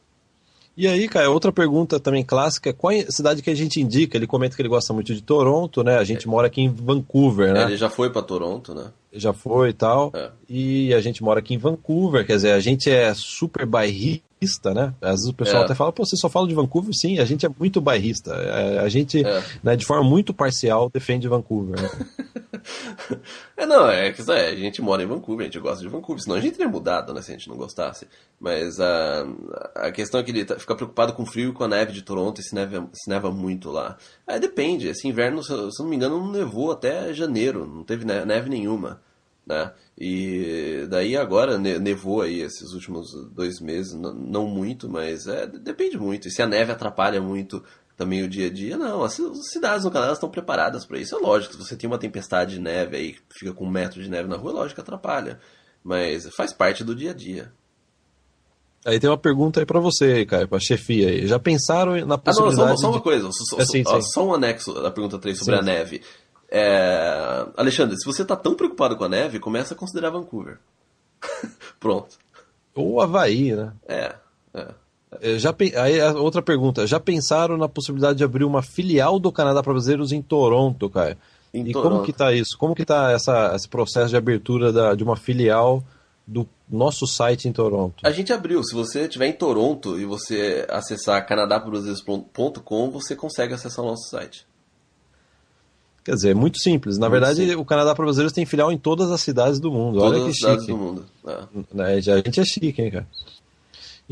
E 0.76 0.88
aí, 0.88 1.08
cara, 1.10 1.30
outra 1.30 1.52
pergunta 1.52 2.00
também 2.00 2.24
clássica, 2.24 2.72
qual 2.72 2.92
é 2.92 3.00
a 3.00 3.12
cidade 3.12 3.42
que 3.42 3.50
a 3.50 3.56
gente 3.56 3.82
indica? 3.82 4.18
Ele 4.18 4.26
comenta 4.26 4.56
que 4.56 4.62
ele 4.62 4.70
gosta 4.70 4.94
muito 4.94 5.14
de 5.14 5.22
Toronto, 5.22 5.84
né? 5.84 5.98
A 5.98 6.04
gente 6.04 6.28
é. 6.28 6.30
mora 6.30 6.48
aqui 6.48 6.62
em 6.62 6.70
Vancouver, 6.70 7.54
né? 7.54 7.64
É, 7.64 7.66
ele 7.66 7.78
já 7.78 7.90
foi 7.90 8.10
para 8.10 8.22
Toronto, 8.22 8.74
né? 8.74 8.86
Já 9.12 9.34
foi 9.34 9.70
e 9.70 9.74
tal. 9.74 10.12
É. 10.16 10.30
E 10.48 10.94
a 10.94 11.02
gente 11.02 11.22
mora 11.22 11.40
aqui 11.40 11.54
em 11.54 11.58
Vancouver, 11.58 12.26
quer 12.26 12.36
dizer, 12.36 12.52
a 12.52 12.60
gente 12.62 12.90
é 12.90 13.14
super 13.14 13.66
bairrista 13.66 14.24
né? 14.74 14.94
Às 15.00 15.12
vezes 15.12 15.28
o 15.28 15.34
pessoal 15.34 15.62
é. 15.62 15.66
até 15.66 15.76
fala, 15.76 15.92
pô, 15.92 16.04
você 16.04 16.18
só 16.18 16.28
fala 16.28 16.48
de 16.48 16.56
Vancouver? 16.56 16.94
Sim, 16.96 17.20
a 17.20 17.26
gente 17.26 17.46
é 17.46 17.50
muito 17.60 17.80
bairrista. 17.80 18.34
É, 18.34 18.80
a 18.80 18.90
gente, 18.90 19.24
é. 19.24 19.44
né, 19.64 19.76
de 19.76 19.86
forma 19.86 20.04
muito 20.04 20.34
parcial, 20.34 20.90
defende 20.90 21.28
Vancouver. 21.28 21.80
Né? 21.80 21.90
é, 23.58 23.66
não, 23.66 23.90
é 23.90 24.12
que 24.12 24.22
é, 24.32 24.50
a 24.50 24.56
gente 24.56 24.82
mora 24.82 25.04
em 25.04 25.06
Vancouver, 25.06 25.46
a 25.46 25.50
gente 25.50 25.60
gosta 25.60 25.84
de 25.84 25.90
Vancouver, 25.90 26.24
senão 26.24 26.36
a 26.36 26.40
gente 26.40 26.58
teria 26.58 26.72
mudado, 26.72 27.14
né, 27.14 27.22
se 27.22 27.32
a 27.32 27.38
gente 27.38 27.50
não 27.50 27.58
gostasse. 27.58 28.08
Mas 28.40 28.80
a, 28.80 29.26
a 29.76 29.92
questão 29.92 30.20
é 30.20 30.24
que 30.24 30.32
ele 30.32 30.46
tá, 30.46 30.58
fica 30.58 30.76
preocupado 30.76 31.14
com 31.14 31.24
o 31.24 31.26
frio 31.26 31.50
e 31.50 31.54
com 31.54 31.64
a 31.64 31.68
neve 31.68 31.92
de 31.92 32.02
Toronto 32.02 32.40
e 32.40 32.44
se 32.44 32.56
neva, 32.56 32.90
se 32.94 33.10
neva 33.10 33.32
muito 33.32 33.70
lá. 33.70 33.98
É, 34.28 34.40
depende, 34.40 34.88
esse 34.88 35.08
inverno, 35.08 35.44
se 35.44 35.52
não 35.52 35.88
me 35.88 35.96
engano, 35.96 36.20
não 36.20 36.32
nevou 36.32 36.72
até 36.72 37.14
janeiro, 37.14 37.66
não 37.66 37.84
teve 37.84 38.06
neve 38.06 38.50
nenhuma 38.50 39.02
né? 39.46 39.74
E 39.98 40.88
daí 40.90 41.16
agora 41.16 41.58
nevou 41.58 42.22
aí 42.22 42.42
esses 42.42 42.74
últimos 42.74 43.12
dois 43.32 43.60
meses, 43.60 43.94
não 43.94 44.48
muito, 44.48 44.90
mas 44.90 45.28
é, 45.28 45.46
depende 45.46 45.98
muito. 45.98 46.28
E 46.28 46.32
se 46.32 46.42
a 46.42 46.48
neve 46.48 46.72
atrapalha 46.72 47.22
muito 47.22 47.64
também 48.02 48.24
o 48.24 48.28
dia 48.28 48.48
a 48.48 48.50
dia, 48.50 48.76
não. 48.78 49.04
As 49.04 49.16
cidades 49.52 49.86
no 49.86 49.92
Canadá 49.92 50.14
estão 50.14 50.28
preparadas 50.28 50.84
para 50.88 50.98
isso. 50.98 51.16
É 51.16 51.20
lógico, 51.20 51.54
se 51.54 51.60
você 51.60 51.76
tem 51.76 51.88
uma 51.88 52.00
tempestade 52.00 52.56
de 52.56 52.60
neve 52.60 52.98
aí, 52.98 53.16
fica 53.30 53.54
com 53.54 53.66
um 53.66 53.70
metro 53.70 54.02
de 54.02 54.10
neve 54.10 54.28
na 54.28 54.36
rua, 54.36 54.50
é 54.50 54.54
lógico 54.56 54.76
que 54.76 54.82
atrapalha. 54.82 55.40
Mas 55.84 56.28
faz 56.36 56.52
parte 56.52 56.84
do 56.84 56.96
dia 56.96 57.12
a 57.12 57.14
dia. 57.14 57.54
Aí 58.84 59.00
tem 59.00 59.08
uma 59.08 59.20
pergunta 59.20 59.60
aí 59.60 59.68
para 59.68 59.80
você, 59.80 60.26
cara, 60.26 60.48
pra 60.48 60.60
chefia 60.60 61.10
aí. 61.10 61.28
Já 61.28 61.38
pensaram 61.38 62.04
na 62.08 62.18
possibilidade... 62.18 62.62
Ah, 62.62 62.72
não, 62.72 62.78
só, 62.78 62.82
só 62.82 62.90
uma 62.90 63.02
coisa, 63.02 63.30
só, 63.32 63.60
é, 63.60 63.66
sim, 63.66 63.84
sim. 63.86 64.02
só, 64.02 64.26
um 64.26 64.34
anexo 64.34 64.74
da 64.74 64.90
pergunta 64.90 65.20
3 65.20 65.38
sobre 65.38 65.54
sim, 65.54 65.62
a 65.62 65.64
neve. 65.64 66.02
É... 66.50 67.46
Alexandre, 67.56 67.96
se 68.00 68.06
você 68.06 68.24
está 68.24 68.36
tão 68.36 68.56
preocupado 68.56 68.98
com 68.98 69.04
a 69.04 69.10
neve, 69.10 69.40
começa 69.40 69.76
a 69.76 69.78
considerar 69.78 70.10
Vancouver. 70.10 70.58
Pronto. 71.80 72.18
Ou 72.74 73.00
Havaí, 73.00 73.56
né? 73.56 73.74
É, 73.88 74.16
é. 74.56 74.74
É 75.20 75.38
já, 75.38 75.54
aí 75.78 76.02
outra 76.14 76.42
pergunta. 76.42 76.88
Já 76.88 77.00
pensaram 77.00 77.58
na 77.58 77.68
possibilidade 77.68 78.18
de 78.18 78.24
abrir 78.24 78.46
uma 78.46 78.62
filial 78.62 79.20
do 79.20 79.32
Canadá 79.32 79.62
para 79.62 79.74
brasileiros 79.74 80.12
em 80.12 80.22
Toronto, 80.22 80.90
cara? 80.90 81.18
Em 81.54 81.68
e 81.68 81.74
Toronto. 81.74 81.92
como 81.92 82.06
que 82.06 82.14
tá 82.14 82.32
isso? 82.32 82.58
Como 82.58 82.74
que 82.76 82.86
tá 82.86 83.12
essa, 83.12 83.54
esse 83.56 83.68
processo 83.68 84.10
de 84.10 84.16
abertura 84.16 84.72
da, 84.72 84.96
de 84.96 85.04
uma 85.04 85.18
filial 85.18 85.84
do 86.26 86.48
nosso 86.70 87.06
site 87.06 87.50
em 87.50 87.52
Toronto? 87.52 87.96
A 88.04 88.12
gente 88.12 88.32
abriu. 88.32 88.64
Se 88.64 88.74
você 88.74 89.02
estiver 89.02 89.28
em 89.28 89.34
Toronto 89.34 90.00
e 90.00 90.06
você 90.06 90.66
acessar 90.70 91.26
canadaprobrasileiros.com, 91.28 92.92
você 92.92 93.14
consegue 93.14 93.54
acessar 93.54 93.84
o 93.84 93.90
nosso 93.90 94.10
site. 94.10 94.48
Quer 96.06 96.16
dizer, 96.16 96.32
é 96.32 96.34
muito 96.34 96.58
simples. 96.58 96.98
Na 96.98 97.08
muito 97.08 97.20
verdade, 97.20 97.42
simples. 97.42 97.58
o 97.58 97.66
Canadá 97.66 97.94
para 97.94 98.06
Brasileiros 98.06 98.34
tem 98.34 98.46
filial 98.46 98.72
em 98.72 98.78
todas 98.78 99.12
as 99.12 99.22
cidades 99.22 99.60
do 99.60 99.72
mundo. 99.72 100.00
Todas 100.00 100.14
Olha 100.14 100.24
que 100.24 100.30
as 100.30 100.36
chique. 100.36 100.48
cidades 100.48 100.68
do 100.68 100.78
mundo. 100.78 101.06
É. 101.28 101.84
A 101.84 102.00
gente 102.00 102.40
é 102.40 102.46
chique, 102.46 102.82
hein, 102.82 102.92
cara? 102.92 103.08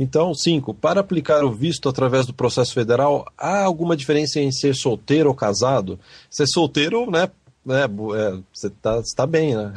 Então, 0.02 0.34
cinco, 0.34 0.74
para 0.74 1.02
aplicar 1.02 1.44
o 1.44 1.52
visto 1.52 1.90
através 1.90 2.26
do 2.26 2.34
processo 2.34 2.74
federal, 2.74 3.30
há 3.38 3.66
alguma 3.66 3.98
diferença 3.98 4.40
em 4.40 4.50
ser 4.50 4.74
solteiro 4.74 5.28
ou 5.28 5.36
casado? 5.36 6.00
Ser 6.30 6.48
solteiro, 6.48 7.12
né? 7.12 7.30
É, 7.68 7.84
é, 7.84 8.40
você 8.54 8.70
tá, 8.70 9.02
tá 9.14 9.28
bem, 9.28 9.58
né? 9.58 9.74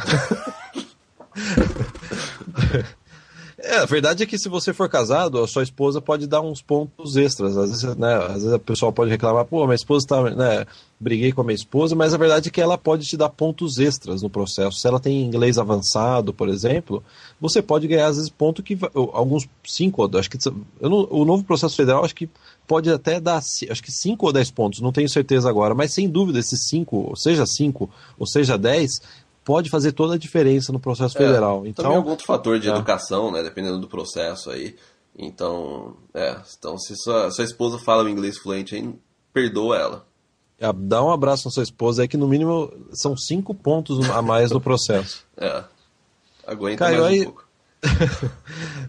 É, 3.65 3.77
a 3.79 3.85
verdade 3.85 4.25
é 4.25 4.27
que 4.27 4.37
se 4.37 4.49
você 4.49 4.73
for 4.73 4.89
casado, 4.89 5.39
a 5.39 5.47
sua 5.47 5.63
esposa 5.63 6.01
pode 6.01 6.27
dar 6.27 6.41
uns 6.41 6.61
pontos 6.61 7.17
extras. 7.17 7.57
Às 7.57 7.71
vezes, 7.71 7.97
né, 7.97 8.15
às 8.17 8.35
vezes 8.35 8.53
a 8.53 8.59
pessoa 8.59 8.93
pode 8.93 9.09
reclamar, 9.09 9.45
pô, 9.45 9.65
minha 9.65 9.77
esposa 9.77 10.05
tá, 10.05 10.21
né, 10.31 10.67
briguei 10.99 11.31
com 11.33 11.43
a 11.43 11.45
minha 11.45 11.55
esposa, 11.55 11.95
mas 11.95 12.13
a 12.13 12.17
verdade 12.17 12.49
é 12.49 12.51
que 12.51 12.61
ela 12.61 12.77
pode 12.77 13.07
te 13.07 13.17
dar 13.17 13.29
pontos 13.29 13.79
extras 13.79 14.21
no 14.21 14.29
processo. 14.29 14.79
Se 14.79 14.89
ela 14.89 14.99
tem 14.99 15.23
inglês 15.23 15.59
avançado, 15.59 16.35
por 16.35 16.49
exemplo, 16.49 17.05
você 17.41 17.63
pode 17.63 17.87
ganhar 17.87 18.09
às 18.09 18.17
vezes 18.17 18.31
ponto 18.31 18.65
que 18.65 18.77
alguns 19.13 19.49
cinco, 19.65 20.11
acho 20.19 20.29
que 20.29 20.39
não, 20.81 21.07
o 21.09 21.25
novo 21.25 21.45
processo 21.45 21.77
federal 21.77 22.05
acho 22.05 22.17
que 22.17 22.29
pode 22.67 22.91
até 22.91 23.21
dar 23.21 23.37
acho 23.37 23.83
que 23.83 23.93
5 23.93 24.25
ou 24.25 24.33
10 24.33 24.51
pontos, 24.51 24.81
não 24.81 24.93
tenho 24.93 25.09
certeza 25.09 25.49
agora, 25.49 25.75
mas 25.75 25.93
sem 25.93 26.09
dúvida 26.09 26.39
esses 26.39 26.69
5, 26.69 27.13
seja 27.17 27.45
5 27.45 27.91
ou 28.19 28.27
seja 28.27 28.57
10, 28.57 28.91
pode 29.45 29.71
fazer 29.71 29.93
toda 29.93 30.15
a 30.15 30.19
diferença 30.19 30.73
no 30.73 30.81
processo 30.81 31.17
é, 31.19 31.21
federal. 31.21 31.67
Então, 31.67 31.85
também 31.85 31.97
algum 31.97 32.11
outro 32.11 32.27
fator 32.27 32.59
de 32.59 32.69
é. 32.69 32.73
educação, 32.73 33.31
né, 33.31 33.43
dependendo 33.43 33.79
do 33.79 33.89
processo 33.89 34.51
aí. 34.51 34.77
Então, 35.17 35.97
é, 36.15 36.37
então 36.59 36.79
se 36.79 36.95
sua, 36.97 37.31
sua 37.31 37.45
esposa 37.45 37.79
fala 37.79 38.05
o 38.05 38.09
inglês 38.09 38.39
fluente 38.39 38.75
aí, 38.75 38.95
perdoa 39.33 39.77
ela. 39.77 40.07
É, 40.59 40.73
dá 40.73 41.03
um 41.03 41.11
abraço 41.11 41.47
na 41.47 41.51
sua 41.51 41.63
esposa 41.63 42.03
aí 42.03 42.09
que 42.09 42.17
no 42.17 42.29
mínimo 42.29 42.73
são 42.93 43.17
cinco 43.17 43.55
pontos 43.55 44.09
a 44.11 44.23
mais 44.23 44.51
no 44.51 44.61
processo. 44.61 45.25
é. 45.37 45.65
Aguenta 46.47 46.85
Caio, 46.85 47.03
mais 47.03 47.13
um 47.13 47.15
aí... 47.15 47.25
pouco. 47.25 47.43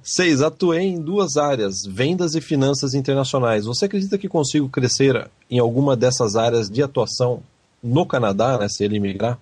Seis, 0.03 0.41
atuei 0.41 0.81
em 0.81 1.01
duas 1.01 1.35
áreas, 1.35 1.83
vendas 1.83 2.35
e 2.35 2.41
finanças 2.41 2.93
internacionais. 2.93 3.65
Você 3.65 3.85
acredita 3.85 4.17
que 4.17 4.29
consigo 4.29 4.69
crescer 4.69 5.29
em 5.49 5.57
alguma 5.57 5.95
dessas 5.95 6.35
áreas 6.35 6.69
de 6.69 6.83
atuação 6.83 7.41
no 7.81 8.05
Canadá, 8.05 8.57
né, 8.57 8.69
se 8.69 8.83
ele 8.83 8.99
migrar? 8.99 9.39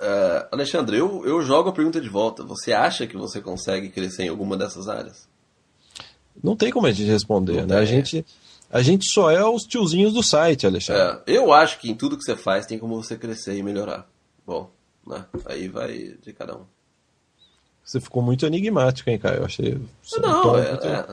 Uh, 0.00 0.46
Alexandre, 0.52 0.96
eu, 0.96 1.26
eu 1.26 1.42
jogo 1.42 1.70
a 1.70 1.72
pergunta 1.72 2.00
de 2.00 2.08
volta. 2.08 2.44
Você 2.44 2.72
acha 2.72 3.06
que 3.06 3.16
você 3.16 3.40
consegue 3.40 3.88
crescer 3.88 4.24
em 4.24 4.28
alguma 4.28 4.56
dessas 4.56 4.88
áreas? 4.88 5.28
Não 6.42 6.54
tem 6.54 6.70
como 6.70 6.86
a 6.86 6.92
gente 6.92 7.10
responder, 7.10 7.62
Não 7.62 7.66
né? 7.66 7.78
A 7.78 7.84
gente, 7.84 8.24
a 8.70 8.80
gente 8.80 9.10
só 9.10 9.30
é 9.30 9.44
os 9.44 9.64
tiozinhos 9.64 10.12
do 10.12 10.22
site, 10.22 10.66
Alexandre. 10.66 11.02
É, 11.26 11.36
eu 11.36 11.52
acho 11.52 11.80
que 11.80 11.90
em 11.90 11.94
tudo 11.94 12.16
que 12.16 12.22
você 12.22 12.36
faz 12.36 12.64
tem 12.64 12.78
como 12.78 13.02
você 13.02 13.16
crescer 13.16 13.56
e 13.56 13.62
melhorar. 13.62 14.08
Bom, 14.46 14.70
né? 15.06 15.24
Aí 15.46 15.66
vai 15.66 16.16
de 16.22 16.32
cada 16.32 16.56
um. 16.56 16.62
Você 17.88 18.00
ficou 18.00 18.22
muito 18.22 18.44
enigmático, 18.44 19.08
hein, 19.08 19.18
Caio? 19.18 19.38
Eu 19.38 19.44
achei. 19.46 19.80
Não, 20.20 20.58
é, 20.58 20.70
muito... 20.72 20.86
é. 20.86 21.06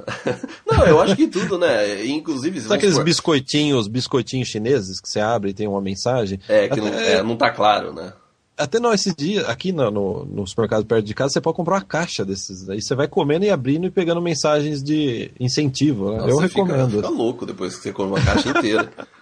não, 0.68 0.86
eu 0.86 1.02
acho 1.02 1.16
que 1.16 1.26
tudo, 1.26 1.58
né? 1.58 2.06
Inclusive. 2.06 2.60
Sabe 2.60 2.76
aqueles 2.76 2.96
supor... 2.96 3.06
biscoitinhos, 3.06 3.88
biscoitinhos 3.88 4.50
chineses 4.50 5.00
que 5.00 5.08
você 5.08 5.22
abre 5.22 5.52
e 5.52 5.54
tem 5.54 5.68
uma 5.68 5.80
mensagem? 5.80 6.38
É, 6.50 6.68
que 6.68 6.74
Até... 6.74 6.82
não, 6.82 7.00
é, 7.00 7.24
não 7.24 7.38
tá 7.38 7.50
claro, 7.50 7.94
né? 7.94 8.12
Até 8.58 8.80
não, 8.80 8.94
esses 8.94 9.14
dias, 9.14 9.48
aqui 9.50 9.74
no, 9.74 9.92
no, 9.92 10.26
no, 10.26 10.48
supermercado 10.48 10.86
perto 10.86 11.06
de 11.06 11.14
casa, 11.14 11.34
você 11.34 11.42
pode 11.42 11.58
comprar 11.58 11.76
uma 11.76 11.82
caixa 11.82 12.24
desses. 12.24 12.70
Aí 12.70 12.82
você 12.82 12.96
vai 12.96 13.08
comendo 13.08 13.44
e 13.44 13.50
abrindo 13.50 13.86
e 13.86 13.92
pegando 13.92 14.22
mensagens 14.22 14.82
de 14.82 15.32
incentivo. 15.40 16.12
Né? 16.12 16.32
Eu 16.32 16.38
recomendo. 16.38 16.90
Fica, 16.90 17.02
fica 17.02 17.10
louco 17.10 17.46
depois 17.46 17.76
que 17.76 17.84
você 17.84 17.92
come 17.92 18.12
uma 18.12 18.22
caixa 18.22 18.50
inteira. 18.50 18.90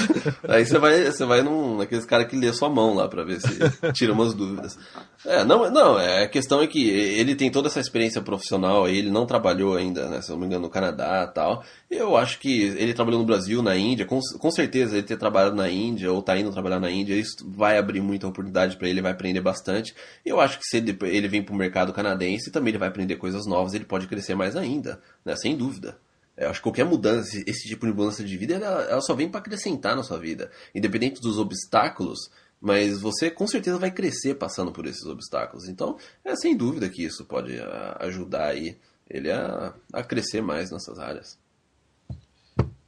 Aí 0.48 0.64
você 0.64 0.78
vai, 0.78 1.04
você 1.04 1.24
vai 1.24 1.42
num, 1.42 1.78
naqueles 1.78 2.04
caras 2.04 2.26
que 2.26 2.36
lê 2.36 2.52
sua 2.52 2.68
mão 2.68 2.94
lá 2.94 3.08
para 3.08 3.24
ver 3.24 3.40
se 3.40 3.48
tira 3.92 4.12
umas 4.12 4.34
dúvidas. 4.34 4.78
É, 5.24 5.44
não, 5.44 5.70
não, 5.70 5.98
é, 5.98 6.24
a 6.24 6.28
questão 6.28 6.60
é 6.60 6.66
que 6.66 6.88
ele 6.88 7.34
tem 7.34 7.50
toda 7.50 7.68
essa 7.68 7.80
experiência 7.80 8.20
profissional, 8.20 8.88
ele 8.88 9.10
não 9.10 9.26
trabalhou 9.26 9.76
ainda, 9.76 10.08
né, 10.08 10.20
se 10.20 10.30
não 10.30 10.38
me 10.38 10.46
engano, 10.46 10.62
no 10.62 10.70
Canadá 10.70 11.26
tal. 11.26 11.64
Eu 11.90 12.16
acho 12.16 12.38
que 12.38 12.62
ele 12.62 12.94
trabalhou 12.94 13.20
no 13.20 13.26
Brasil, 13.26 13.62
na 13.62 13.76
Índia, 13.76 14.04
com, 14.04 14.18
com 14.38 14.50
certeza 14.50 14.96
ele 14.96 15.06
ter 15.06 15.16
trabalhado 15.16 15.54
na 15.54 15.68
Índia 15.68 16.10
ou 16.10 16.22
tá 16.22 16.36
indo 16.36 16.50
trabalhar 16.50 16.80
na 16.80 16.90
Índia, 16.90 17.14
isso 17.14 17.36
vai 17.48 17.78
abrir 17.78 18.00
muita 18.00 18.26
oportunidade 18.26 18.76
para 18.76 18.88
ele, 18.88 19.02
vai 19.02 19.12
aprender 19.12 19.40
bastante. 19.40 19.94
Eu 20.24 20.40
acho 20.40 20.58
que 20.58 20.64
se 20.64 20.78
ele, 20.78 20.96
ele 21.02 21.28
vem 21.28 21.42
pro 21.42 21.54
mercado 21.54 21.92
canadense, 21.92 22.50
também 22.50 22.70
ele 22.70 22.78
vai 22.78 22.88
aprender 22.88 23.16
coisas 23.16 23.46
novas, 23.46 23.74
ele 23.74 23.84
pode 23.84 24.06
crescer 24.06 24.34
mais 24.34 24.56
ainda, 24.56 25.00
né, 25.24 25.36
sem 25.36 25.56
dúvida. 25.56 25.96
Eu 26.36 26.48
acho 26.48 26.60
que 26.60 26.64
qualquer 26.64 26.84
mudança, 26.84 27.42
esse 27.46 27.68
tipo 27.68 27.86
de 27.86 27.92
mudança 27.92 28.24
de 28.24 28.36
vida, 28.36 28.54
ela, 28.54 28.82
ela 28.84 29.00
só 29.00 29.14
vem 29.14 29.28
para 29.28 29.40
acrescentar 29.40 29.94
na 29.94 30.02
sua 30.02 30.18
vida. 30.18 30.50
Independente 30.74 31.20
dos 31.20 31.38
obstáculos, 31.38 32.18
mas 32.60 33.00
você 33.00 33.30
com 33.30 33.46
certeza 33.46 33.78
vai 33.78 33.90
crescer 33.90 34.34
passando 34.34 34.72
por 34.72 34.86
esses 34.86 35.04
obstáculos. 35.04 35.68
Então, 35.68 35.98
é 36.24 36.34
sem 36.36 36.56
dúvida 36.56 36.88
que 36.88 37.04
isso 37.04 37.24
pode 37.24 37.58
ah, 37.58 37.96
ajudar 38.00 38.46
aí 38.46 38.78
ele 39.10 39.30
a, 39.30 39.74
a 39.92 40.02
crescer 40.02 40.40
mais 40.40 40.70
nessas 40.70 40.98
áreas. 40.98 41.38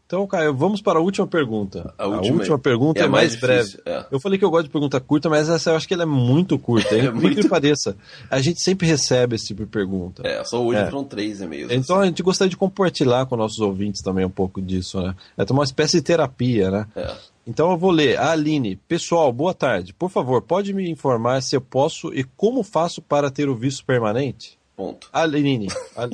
Então, 0.07 0.26
Caio, 0.26 0.52
vamos 0.52 0.82
para 0.82 0.98
a 0.98 1.02
última 1.02 1.26
pergunta. 1.26 1.94
A 1.96 2.07
última, 2.07 2.36
a 2.36 2.38
última 2.38 2.59
pergunta 2.59 3.00
é, 3.00 3.05
é 3.05 3.09
mais, 3.09 3.30
mais 3.30 3.40
breve. 3.40 3.80
É. 3.86 4.05
Eu 4.11 4.20
falei 4.20 4.38
que 4.38 4.44
eu 4.44 4.50
gosto 4.50 4.64
de 4.64 4.70
pergunta 4.70 5.00
curta, 5.00 5.30
mas 5.30 5.48
essa 5.48 5.70
eu 5.70 5.76
acho 5.76 5.88
que 5.88 5.94
ela 5.94 6.02
é 6.02 6.07
muito 6.07 6.59
curta. 6.59 6.92
é 6.94 7.11
muito... 7.11 7.40
que 7.40 7.48
pareça. 7.48 7.96
A 8.30 8.38
gente 8.38 8.61
sempre 8.61 8.86
recebe 8.86 9.34
esse 9.34 9.46
tipo 9.46 9.64
de 9.64 9.70
pergunta. 9.70 10.22
É, 10.26 10.44
só 10.44 10.62
hoje 10.62 10.80
é. 10.80 10.86
foram 10.86 11.05
três 11.05 11.40
e-mails. 11.40 11.72
Então 11.72 11.96
assim. 11.96 12.05
a 12.05 12.07
gente 12.07 12.22
gostaria 12.22 12.50
de 12.50 12.57
compartilhar 12.57 13.24
com 13.26 13.36
nossos 13.36 13.61
ouvintes 13.61 14.02
também 14.02 14.26
um 14.26 14.30
pouco 14.30 14.61
disso, 14.61 15.00
né? 15.00 15.14
É 15.38 15.44
uma 15.50 15.64
espécie 15.64 15.96
de 15.96 16.02
terapia, 16.02 16.70
né? 16.70 16.86
É. 16.94 17.14
Então 17.46 17.70
eu 17.70 17.78
vou 17.78 17.90
ler. 17.90 18.18
A 18.18 18.32
Aline. 18.32 18.76
Pessoal, 18.76 19.32
boa 19.32 19.55
tarde. 19.55 19.94
Por 19.94 20.11
favor, 20.11 20.42
pode 20.42 20.74
me 20.74 20.88
informar 20.88 21.42
se 21.42 21.57
eu 21.57 21.62
posso 21.62 22.12
e 22.12 22.24
como 22.36 22.62
faço 22.62 23.00
para 23.00 23.30
ter 23.30 23.48
o 23.48 23.55
visto 23.55 23.84
permanente? 23.86 24.59
Ponto. 24.76 25.09
Aline. 25.12 25.68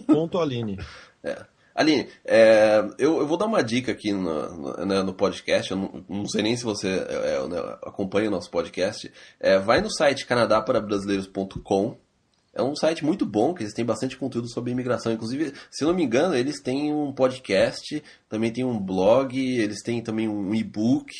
Ponto 0.07 0.39
Aline. 0.39 0.79
É. 1.23 1.37
Aline, 1.75 2.09
é, 2.25 2.85
eu, 2.99 3.19
eu, 3.19 3.27
vou 3.27 3.37
dar 3.37 3.47
uma 3.47 3.63
dica 3.63 3.93
aqui 3.93 4.13
no, 4.13 4.57
no, 4.57 4.87
né, 4.87 5.03
no 5.03 5.15
podcast. 5.15 5.71
Eu 5.71 5.77
não, 5.77 6.05
não, 6.09 6.29
sei 6.29 6.43
nem 6.43 6.57
se 6.57 6.65
você 6.65 6.89
é, 6.89 7.37
é, 7.37 7.49
né, 7.49 7.59
acompanha 7.83 8.29
o 8.29 8.31
nosso 8.31 8.51
podcast. 8.51 9.11
É, 9.39 9.59
vai 9.59 9.81
no 9.81 9.91
site 9.91 10.27
canadaparabilibrasileiros.com. 10.27 11.97
É 12.53 12.63
um 12.63 12.75
site 12.75 13.05
muito 13.05 13.25
bom, 13.25 13.55
que 13.55 13.63
eles 13.63 13.73
têm 13.73 13.85
bastante 13.85 14.17
conteúdo 14.17 14.49
sobre 14.49 14.73
imigração. 14.73 15.13
Inclusive, 15.13 15.55
se 15.71 15.85
não 15.85 15.95
me 15.95 16.03
engano, 16.03 16.35
eles 16.35 16.61
têm 16.61 16.93
um 16.93 17.13
podcast, 17.13 18.03
também 18.29 18.53
tem 18.53 18.65
um 18.65 18.79
blog, 18.79 19.39
eles 19.39 19.83
têm 19.83 20.03
também 20.03 20.29
um 20.29 20.53
e-book. 20.53 21.13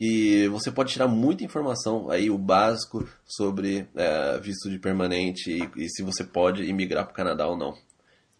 E 0.00 0.48
você 0.48 0.72
pode 0.72 0.94
tirar 0.94 1.06
muita 1.08 1.44
informação 1.44 2.10
aí, 2.10 2.30
o 2.30 2.38
básico 2.38 3.06
sobre 3.26 3.86
é, 3.94 4.40
visto 4.40 4.70
de 4.70 4.78
permanente 4.78 5.50
e, 5.50 5.84
e 5.84 5.90
se 5.90 6.02
você 6.02 6.24
pode 6.24 6.64
imigrar 6.64 7.04
para 7.04 7.12
o 7.12 7.16
Canadá 7.16 7.46
ou 7.46 7.58
não. 7.58 7.74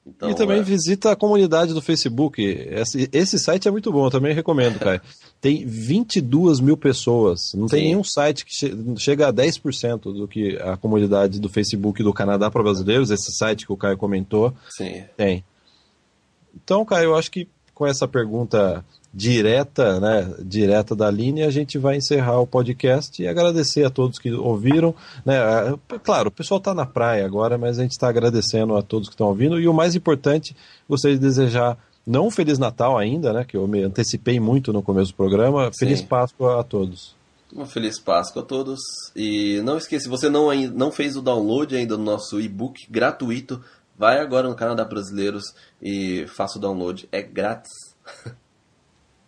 Então, 0.06 0.30
e 0.30 0.34
também 0.34 0.58
é... 0.58 0.62
visita 0.62 1.12
a 1.12 1.16
comunidade 1.16 1.74
do 1.74 1.82
Facebook. 1.82 2.42
Esse, 2.42 3.08
esse, 3.12 3.38
site 3.38 3.68
é 3.68 3.70
muito 3.70 3.92
bom, 3.92 4.06
eu 4.06 4.10
também 4.10 4.34
recomendo, 4.34 4.78
cara. 4.80 5.00
tem 5.40 5.64
22 5.66 6.60
mil 6.60 6.76
pessoas. 6.76 7.52
Não 7.54 7.68
Sim. 7.68 7.76
tem 7.76 7.84
nenhum 7.86 8.04
site 8.04 8.44
que 8.44 8.52
che 8.52 8.74
chega 8.96 9.28
a 9.28 9.32
10% 9.32 10.00
do 10.12 10.26
que 10.26 10.56
a 10.56 10.76
comunidade 10.76 11.38
do 11.38 11.48
Facebook 11.48 12.02
do 12.02 12.12
Canadá 12.12 12.50
para 12.50 12.62
brasileiros, 12.62 13.10
esse 13.10 13.30
site 13.32 13.66
que 13.66 13.72
o 13.72 13.76
Caio 13.76 13.98
comentou, 13.98 14.54
Sim. 14.70 15.04
tem. 15.16 15.44
Então, 16.54 16.84
Caio, 16.84 17.10
eu 17.10 17.16
acho 17.16 17.30
que 17.30 17.46
com 17.74 17.86
essa 17.86 18.08
pergunta 18.08 18.84
direta, 19.12 19.98
né, 19.98 20.32
direta 20.38 20.94
da 20.94 21.10
linha, 21.10 21.46
a 21.46 21.50
gente 21.50 21.78
vai 21.78 21.96
encerrar 21.96 22.38
o 22.40 22.46
podcast 22.46 23.20
e 23.20 23.26
agradecer 23.26 23.84
a 23.84 23.90
todos 23.90 24.18
que 24.18 24.32
ouviram. 24.32 24.94
Né, 25.24 25.36
claro, 26.02 26.28
o 26.28 26.32
pessoal 26.32 26.58
está 26.58 26.72
na 26.72 26.86
praia 26.86 27.26
agora, 27.26 27.58
mas 27.58 27.78
a 27.78 27.82
gente 27.82 27.92
está 27.92 28.08
agradecendo 28.08 28.76
a 28.76 28.82
todos 28.82 29.08
que 29.08 29.14
estão 29.14 29.26
ouvindo. 29.26 29.60
E 29.60 29.66
o 29.66 29.74
mais 29.74 29.94
importante, 29.94 30.56
gostaria 30.88 31.16
de 31.16 31.22
desejar 31.22 31.76
não 32.06 32.28
um 32.28 32.30
Feliz 32.30 32.58
Natal 32.58 32.96
ainda, 32.96 33.32
né, 33.32 33.44
que 33.44 33.56
eu 33.56 33.66
me 33.66 33.82
antecipei 33.82 34.38
muito 34.38 34.72
no 34.72 34.82
começo 34.82 35.12
do 35.12 35.16
programa. 35.16 35.70
Sim. 35.72 35.86
Feliz 35.86 36.02
Páscoa 36.02 36.60
a 36.60 36.64
todos. 36.64 37.18
Uma 37.52 37.66
feliz 37.66 37.98
Páscoa 37.98 38.42
a 38.42 38.44
todos. 38.44 38.80
E 39.14 39.60
não 39.64 39.76
esqueça, 39.76 40.04
se 40.04 40.08
você 40.08 40.28
não, 40.28 40.54
não 40.70 40.92
fez 40.92 41.16
o 41.16 41.22
download 41.22 41.74
ainda 41.74 41.96
do 41.96 42.02
nosso 42.02 42.40
e-book 42.40 42.86
gratuito, 42.88 43.60
vai 43.98 44.20
agora 44.20 44.48
no 44.48 44.54
canal 44.54 44.76
da 44.76 44.84
Brasileiros 44.84 45.42
e 45.82 46.26
faça 46.28 46.58
o 46.58 46.60
download. 46.60 47.08
É 47.10 47.20
grátis. 47.20 47.72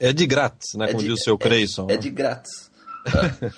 É 0.03 0.13
de 0.13 0.27
grátis, 0.27 0.75
né? 0.75 0.87
É 0.87 0.89
como 0.89 1.01
de, 1.01 1.09
diz 1.09 1.21
o 1.21 1.23
seu 1.23 1.39
Creyson. 1.39 1.87
É, 1.89 1.95
é 1.95 1.97
de 1.97 2.11
grátis. 2.11 2.71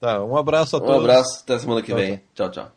Tá. 0.00 0.22
um 0.22 0.36
abraço 0.36 0.76
a 0.76 0.80
um 0.80 0.82
todos. 0.82 0.96
Um 0.96 1.00
abraço, 1.00 1.40
até 1.44 1.58
semana 1.58 1.80
que 1.80 1.86
tchau, 1.86 1.96
vem. 1.96 2.20
tchau. 2.34 2.50
tchau. 2.50 2.72